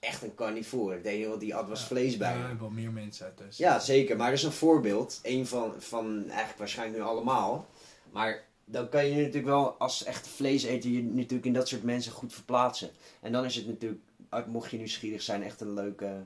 echt, 0.00 0.12
echt 0.12 0.22
een 0.22 0.34
carnivore. 0.34 0.96
Het 0.96 1.06
enige 1.06 1.28
wat 1.28 1.40
hij 1.42 1.50
had 1.50 1.68
was 1.68 1.80
Ja. 1.80 1.86
vlees 1.86 2.16
bij 2.16 2.38
Ja, 2.38 2.56
wel 2.58 2.70
meer 2.70 2.90
mensen 2.90 3.24
uit 3.26 3.38
dus. 3.38 3.56
Ja, 3.56 3.78
zeker. 3.78 4.16
Maar 4.16 4.30
dat 4.30 4.38
is 4.38 4.44
een 4.44 4.52
voorbeeld. 4.52 5.18
Een 5.22 5.46
van, 5.46 5.74
van 5.78 6.24
eigenlijk 6.28 6.58
waarschijnlijk 6.58 6.98
nu 6.98 7.04
allemaal. 7.04 7.66
Maar 8.12 8.42
dan 8.64 8.88
kan 8.88 9.06
je 9.06 9.16
natuurlijk 9.16 9.44
wel 9.46 9.72
als 9.72 10.04
echte 10.04 10.28
vleeseter 10.28 10.90
je 10.90 11.02
natuurlijk 11.02 11.44
in 11.44 11.52
dat 11.52 11.68
soort 11.68 11.82
mensen 11.82 12.12
goed 12.12 12.32
verplaatsen. 12.32 12.90
En 13.20 13.32
dan 13.32 13.44
is 13.44 13.54
het 13.56 13.66
natuurlijk, 13.66 14.00
uit- 14.28 14.46
mocht 14.46 14.70
je 14.70 14.76
nieuwsgierig 14.76 15.22
zijn, 15.22 15.42
echt 15.42 15.60
een 15.60 15.74
leuke, 15.74 16.24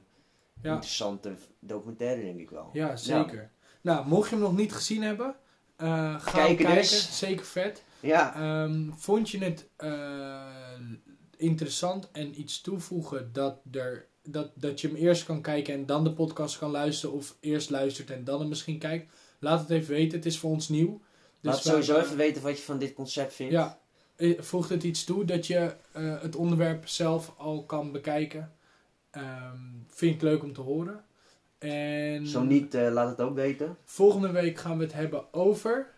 Ja. 0.63 0.73
interessante 0.73 1.35
documentaire 1.59 2.23
denk 2.23 2.41
ik 2.41 2.51
wel. 2.51 2.71
Ja, 2.73 2.97
zeker. 2.97 3.51
Nou, 3.81 4.07
mocht 4.07 4.29
je 4.29 4.35
hem 4.35 4.45
nog 4.45 4.57
niet 4.57 4.73
gezien 4.73 5.03
hebben, 5.03 5.35
eh, 5.77 6.21
ga 6.21 6.31
Kijken 6.31 6.75
dus. 6.75 7.19
Zeker 7.19 7.45
vet. 7.47 7.83
Ja, 8.01 8.35
Ehm, 8.35 8.91
vond 8.97 9.31
je 9.31 9.45
het 9.45 9.69
eh, 9.77 10.43
interessant 11.37 12.11
en 12.13 12.41
iets 12.41 12.61
toevoegen 12.61 13.31
dat, 13.33 13.59
er, 13.73 14.07
dat, 14.23 14.51
dat 14.55 14.81
je 14.81 14.87
hem 14.87 14.97
eerst 14.97 15.25
kan 15.25 15.43
kijken 15.43 15.75
en 15.75 15.87
dan 15.87 16.05
de 16.05 16.13
podcast 16.13 16.59
kan 16.59 16.71
luisteren, 16.71 17.17
of 17.17 17.37
eerst 17.41 17.71
luistert 17.71 18.11
en 18.11 18.25
dan 18.25 18.41
hem 18.41 18.49
misschien 18.49 18.79
kijkt? 18.79 19.13
Laat 19.39 19.61
het 19.61 19.71
even 19.71 19.95
weten. 19.95 20.17
Het 20.19 20.27
is 20.27 20.39
voor 20.39 20.51
ons 20.51 20.69
nieuw. 20.69 21.01
Dus 21.41 21.53
laat 21.53 21.63
sowieso 21.63 21.99
even 21.99 22.17
weten 22.17 22.43
wat 22.43 22.57
je 22.59 22.65
van 22.65 22.79
dit 22.79 22.93
concept 22.93 23.35
vindt. 23.35 23.53
Ja, 23.53 23.79
eh, 24.17 24.41
voegt 24.41 24.69
het 24.69 24.83
iets 24.83 25.05
toe 25.05 25.25
dat 25.25 25.47
je 25.47 25.75
eh, 25.93 26.21
het 26.23 26.37
onderwerp 26.37 26.89
zelf 26.89 27.35
al 27.37 27.65
kan 27.65 27.93
bekijken? 27.93 28.53
Ehm, 29.11 29.59
vind 29.89 30.15
ik 30.15 30.23
leuk 30.23 30.43
om 30.43 30.53
te 30.53 30.61
horen. 30.61 31.05
En 31.59 32.27
Zo 32.27 32.43
niet, 32.43 32.75
eh, 32.75 32.93
laat 32.93 33.09
het 33.09 33.21
ook 33.21 33.35
weten. 33.35 33.77
volgende 33.85 34.31
week 34.31 34.59
gaan 34.59 34.79
we 34.79 34.85
het 34.85 34.93
hebben 34.93 35.35
over. 35.35 35.93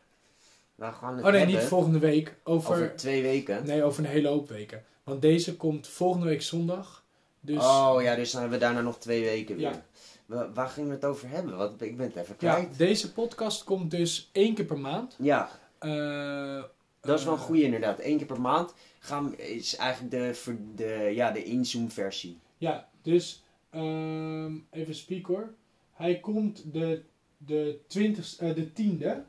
We 0.74 0.84
gaan 0.84 1.16
het 1.16 1.24
Oh 1.24 1.30
nee, 1.30 1.41
hebben 1.41 1.59
niet 1.61 1.68
volgende 1.68 1.99
week. 1.99 2.34
Over, 2.43 2.74
over 2.74 2.97
twee 2.97 3.22
weken. 3.22 3.66
Nee, 3.66 3.82
over 3.82 4.05
een 4.05 4.11
hele 4.11 4.28
hoop 4.28 4.49
weken. 4.49 4.84
Want 5.07 5.22
deze 5.22 5.57
komt 5.57 5.86
volgende 5.88 6.26
week 6.26 6.42
zondag. 6.42 7.04
Dus 7.40 7.62
Oh 7.64 7.96
ja, 8.02 8.14
dus 8.14 8.30
dan 8.30 8.40
hebben 8.40 8.59
we 8.59 8.64
daarna 8.64 8.80
nog 8.80 8.98
twee 8.98 9.22
weken 9.24 9.57
weer. 9.57 9.70
Ja. 9.70 9.84
Wa- 10.26 10.52
waar 10.52 10.68
gingen 10.68 10.88
we 10.88 10.94
het 10.94 11.04
over 11.04 11.28
hebben? 11.28 11.57
Wat, 11.57 11.80
ik 11.82 11.96
ben 11.96 12.07
het 12.07 12.16
even 12.16 12.36
ja, 12.38 12.54
kwijt. 12.54 12.78
deze 12.78 13.12
podcast 13.12 13.64
komt 13.64 13.90
dus 13.90 14.28
één 14.32 14.54
keer 14.54 14.64
per 14.64 14.78
maand. 14.78 15.16
Ja, 15.18 15.50
Eh, 15.78 16.62
Dat 17.00 17.18
is 17.18 17.24
wel 17.24 17.32
een 17.34 17.38
eh, 17.38 17.44
goede 17.44 17.62
inderdaad. 17.62 18.00
Eén 18.00 18.16
keer 18.16 18.26
per 18.26 18.40
maand 18.40 18.74
gaan, 18.98 19.30
we- 19.30 19.36
is 19.36 19.76
eigenlijk 19.76 20.11
de, 20.11 20.54
de, 20.74 21.11
ja, 21.14 21.30
de 21.30 21.44
inzoom 21.44 21.90
versie. 21.90 22.38
Ja, 22.59 22.88
dus 23.02 23.42
ehm, 23.70 24.54
even 24.70 24.94
spiek 24.94 25.26
hoor. 25.26 25.54
Hij 25.92 26.20
komt 26.20 26.72
de, 26.72 27.02
de, 27.36 27.78
20, 27.86 28.36
eh, 28.38 28.54
de 28.54 28.72
10e. 28.72 29.24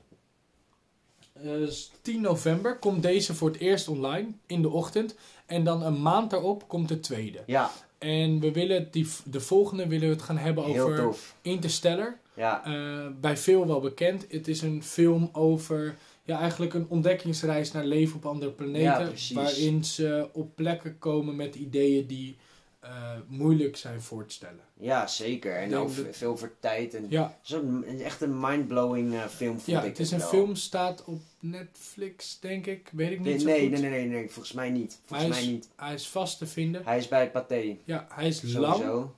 Eh, 1.44 1.50
dus 1.52 1.92
10 2.02 2.22
november 2.22 2.78
komt 2.78 3.02
deze 3.02 3.34
voor 3.34 3.50
het 3.50 3.60
eerst 3.60 3.88
online 3.88 4.28
in 4.46 4.62
de 4.62 4.70
ochtend. 4.70 5.16
En 5.46 5.64
dan 5.64 5.84
een 5.84 6.02
maand 6.02 6.30
daarop 6.30 6.68
komt 6.68 6.88
de 6.88 7.00
tweede. 7.00 7.40
Ja, 7.46 7.72
En 7.98 8.40
we 8.40 8.52
willen 8.52 8.88
die, 8.92 9.08
de 9.26 9.40
volgende 9.40 9.88
willen 9.88 10.08
we 10.08 10.14
het 10.14 10.24
gaan 10.24 10.38
hebben 10.38 10.64
heel 10.64 10.84
over 10.84 10.98
tof. 10.98 11.36
Interstellar. 11.42 12.20
Ja, 12.34 12.66
Eh, 12.66 13.08
bij 13.22 13.38
veel 13.38 13.68
wel 13.68 13.80
bekend. 13.80 14.26
Het 14.30 14.48
is 14.48 14.62
een 14.62 14.84
film 14.84 15.30
over 15.32 15.96
ja, 16.24 16.40
eigenlijk 16.40 16.74
een 16.74 16.86
ontdekkingsreis 16.90 17.72
naar 17.72 17.86
leven 17.86 18.16
op 18.16 18.26
andere 18.26 18.52
planeten. 18.52 19.12
Ja, 19.16 19.34
waarin 19.34 19.84
ze 19.84 20.30
op 20.34 20.56
plekken 20.56 20.98
komen 21.00 21.36
met 21.36 21.56
ideeën 21.56 22.08
die 22.08 22.38
eh, 22.80 23.12
moeilijk 23.28 23.78
zijn 23.78 24.02
voor 24.02 24.26
te 24.26 24.34
stellen. 24.34 24.60
ja, 24.80 25.08
zeker. 25.08 25.56
En 25.56 25.76
ook 25.76 25.96
dat- 25.96 26.06
veel 26.16 26.32
over 26.32 26.52
tijd. 26.60 26.94
En 26.94 27.06
Ja, 27.10 27.38
Zo'n 27.42 27.84
echt 27.84 28.22
een 28.22 28.40
mindblowing 28.40 29.14
eh, 29.14 29.26
film 29.26 29.54
vond 29.54 29.66
ja 29.66 29.82
ik 29.82 29.88
het 29.90 30.00
is 30.00 30.12
het 30.12 30.22
een 30.22 30.30
wel. 30.32 30.40
film, 30.40 30.56
staat 30.56 31.04
op 31.06 31.22
Netflix, 31.40 32.40
denk 32.40 32.66
ik. 32.66 32.90
Weet 32.94 33.12
ik 33.12 33.18
niet 33.20 33.28
Nee, 33.28 33.40
zo 33.40 33.46
nee, 33.46 33.60
goed. 33.62 33.70
nee, 33.70 33.82
nee, 33.82 33.90
nee, 33.90 34.08
nee, 34.08 34.30
volgens 34.30 34.54
mij 34.54 34.70
niet. 34.70 35.00
Volgens 35.06 35.20
Hij 35.20 35.30
mij 35.30 35.40
is- 35.40 35.48
niet. 35.48 35.70
Hij 35.76 35.94
is 35.94 36.08
vast 36.10 36.38
te 36.38 36.46
vinden. 36.48 36.82
Hij 36.86 36.98
is 36.98 37.08
bij 37.08 37.32
Pathé. 37.32 37.78
Ja, 37.84 38.08
hij 38.12 38.28
is 38.28 38.44
lang. 38.54 39.10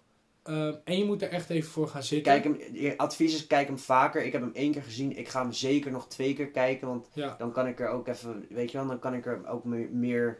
Eh, 0.43 0.67
en 0.83 0.97
je 0.97 1.05
moet 1.05 1.21
er 1.21 1.29
echt 1.29 1.49
even 1.49 1.69
voor 1.71 1.87
gaan 1.87 2.03
zitten. 2.03 2.41
Kijk 2.41 2.43
hem, 2.73 2.93
advies 2.97 3.33
is 3.33 3.47
kijk 3.47 3.67
hem 3.67 3.77
vaker. 3.79 4.25
Ik 4.25 4.31
heb 4.31 4.41
hem 4.41 4.51
één 4.53 4.71
keer 4.71 4.83
gezien. 4.83 5.17
Ik 5.17 5.27
ga 5.27 5.41
hem 5.41 5.51
zeker 5.51 5.91
nog 5.91 6.07
twee 6.07 6.33
keer 6.33 6.47
kijken. 6.47 6.87
Want 6.87 7.07
Ja, 7.13 7.35
dan 7.37 7.51
kan 7.51 7.67
ik 7.67 7.79
er 7.79 7.89
ook 7.89 8.07
even, 8.07 8.45
weet 8.49 8.71
je 8.71 8.77
wel, 8.77 8.87
dan 8.87 8.99
kan 8.99 9.13
ik 9.13 9.25
er 9.25 9.47
ook 9.47 9.63
meer, 9.63 9.89
meer 9.91 10.39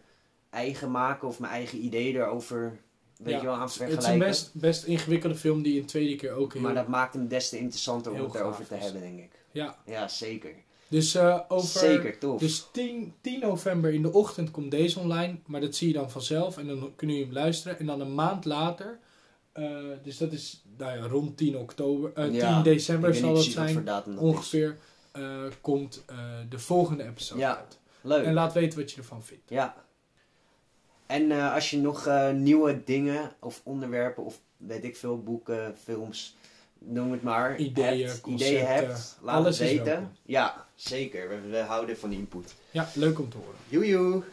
eigen 0.50 0.92
maken. 0.92 1.28
Of 1.28 1.40
mijn 1.40 1.54
eigen 1.54 1.84
idee 1.84 2.14
erover, 2.14 2.80
weet 3.20 3.34
Ja, 3.34 3.40
je 3.40 3.46
wel, 3.46 3.56
aan 3.56 3.62
het 3.62 3.98
is 3.98 4.06
een 4.06 4.20
best, 4.20 4.50
best 4.54 4.84
ingewikkelde 4.84 5.36
film 5.36 5.62
die 5.62 5.80
een 5.80 5.86
tweede 5.86 6.16
keer 6.16 6.32
ook 6.32 6.54
heel... 6.54 6.62
Maar 6.62 6.74
dat 6.74 6.88
maakt 6.88 7.14
hem 7.14 7.28
des 7.28 7.50
te 7.50 7.58
interessanter 7.58 8.12
om 8.12 8.22
het 8.22 8.36
erover 8.36 8.68
te 8.68 8.74
hebben, 8.76 9.02
denk 9.02 9.20
ik. 9.20 9.32
Ja, 9.52 9.78
Ja, 9.86 10.08
zeker. 10.08 10.54
dus 10.88 11.16
eh, 11.16 11.40
over... 11.48 11.80
Zeker, 11.80 12.18
tof. 12.18 12.40
Dus 12.40 12.68
10, 12.72 13.14
10 13.22 13.40
november 13.40 13.94
in 13.94 14.02
de 14.02 14.14
ochtend 14.14 14.52
komt 14.52 14.72
deze 14.72 15.00
online, 15.00 15.36
maar 15.46 15.62
dat 15.62 15.76
zie 15.76 15.88
je 15.88 15.94
dan 15.94 16.12
vanzelf 16.12 16.58
en 16.58 16.68
dan 16.68 16.94
kunnen 16.96 17.16
jullie 17.16 17.32
hem 17.34 17.42
luisteren. 17.44 17.80
En 17.80 17.86
dan 17.86 18.02
een 18.02 18.16
maand 18.16 18.46
later, 18.46 19.00
eh, 19.52 19.66
dus 20.04 20.18
dat 20.18 20.32
is 20.32 20.64
nou 20.78 20.98
ja, 20.98 21.08
rond 21.08 21.38
10 21.38 21.58
oktober, 21.58 22.12
eh, 22.14 22.24
10 22.24 22.34
Ja, 22.34 22.62
december 22.62 23.16
zal 23.16 23.34
dat 23.34 23.44
zijn, 23.44 23.86
dat 23.86 24.06
ongeveer, 24.18 24.78
komt 25.62 26.04
de 26.50 26.60
volgende 26.60 27.04
episode 27.04 27.40
Ja. 27.42 27.58
uit. 27.58 27.78
Leuk. 28.02 28.26
En 28.26 28.34
laat 28.34 28.54
weten 28.54 28.80
wat 28.80 28.92
je 28.92 28.98
ervan 28.98 29.24
vindt. 29.24 29.50
Ja. 29.50 29.76
En 31.10 31.32
eh, 31.32 31.54
als 31.54 31.70
je 31.70 31.78
nog 31.78 32.08
eh, 32.08 32.32
nieuwe 32.32 32.84
dingen 32.84 33.32
of 33.40 33.62
onderwerpen 33.64 34.24
of 34.24 34.40
weet 34.58 34.84
ik 34.84 34.98
veel, 34.98 35.24
boeken, 35.24 35.76
films, 35.84 36.38
noem 36.78 37.12
het 37.12 37.24
maar. 37.24 37.58
Ideeën, 37.58 38.08
hebt, 38.08 38.22
concepten, 38.22 38.56
ideeën 38.56 38.68
hebt, 38.68 39.18
laat 39.22 39.36
alles 39.36 39.60
het 39.60 39.68
weten. 39.70 40.16
Ja, 40.24 40.66
zeker. 40.76 41.30
We, 41.30 41.40
we 41.50 41.58
houden 41.58 41.98
van 41.98 42.12
input. 42.12 42.56
Ja, 42.72 42.90
leuk 42.94 43.20
om 43.20 43.30
te 43.30 43.38
horen. 43.38 43.56
Joejoe! 43.68 44.24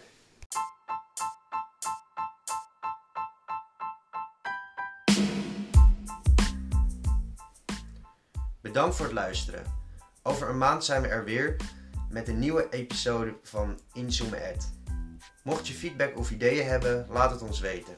Bedankt 8.60 8.96
voor 8.96 9.06
het 9.06 9.14
luisteren. 9.14 9.62
Over 10.22 10.48
een 10.48 10.58
maand 10.58 10.84
zijn 10.84 11.02
we 11.02 11.08
er 11.08 11.24
weer 11.24 11.56
met 12.10 12.28
een 12.28 12.38
nieuwe 12.38 12.68
episode 12.70 13.34
van 13.42 13.78
Inzoomen 13.92 14.44
Ed. 14.44 14.75
Mocht 15.46 15.68
je 15.68 15.74
feedback 15.74 16.18
of 16.18 16.30
ideeën 16.30 16.66
hebben, 16.66 17.06
laat 17.08 17.30
het 17.30 17.42
ons 17.42 17.60
weten. 17.60 17.94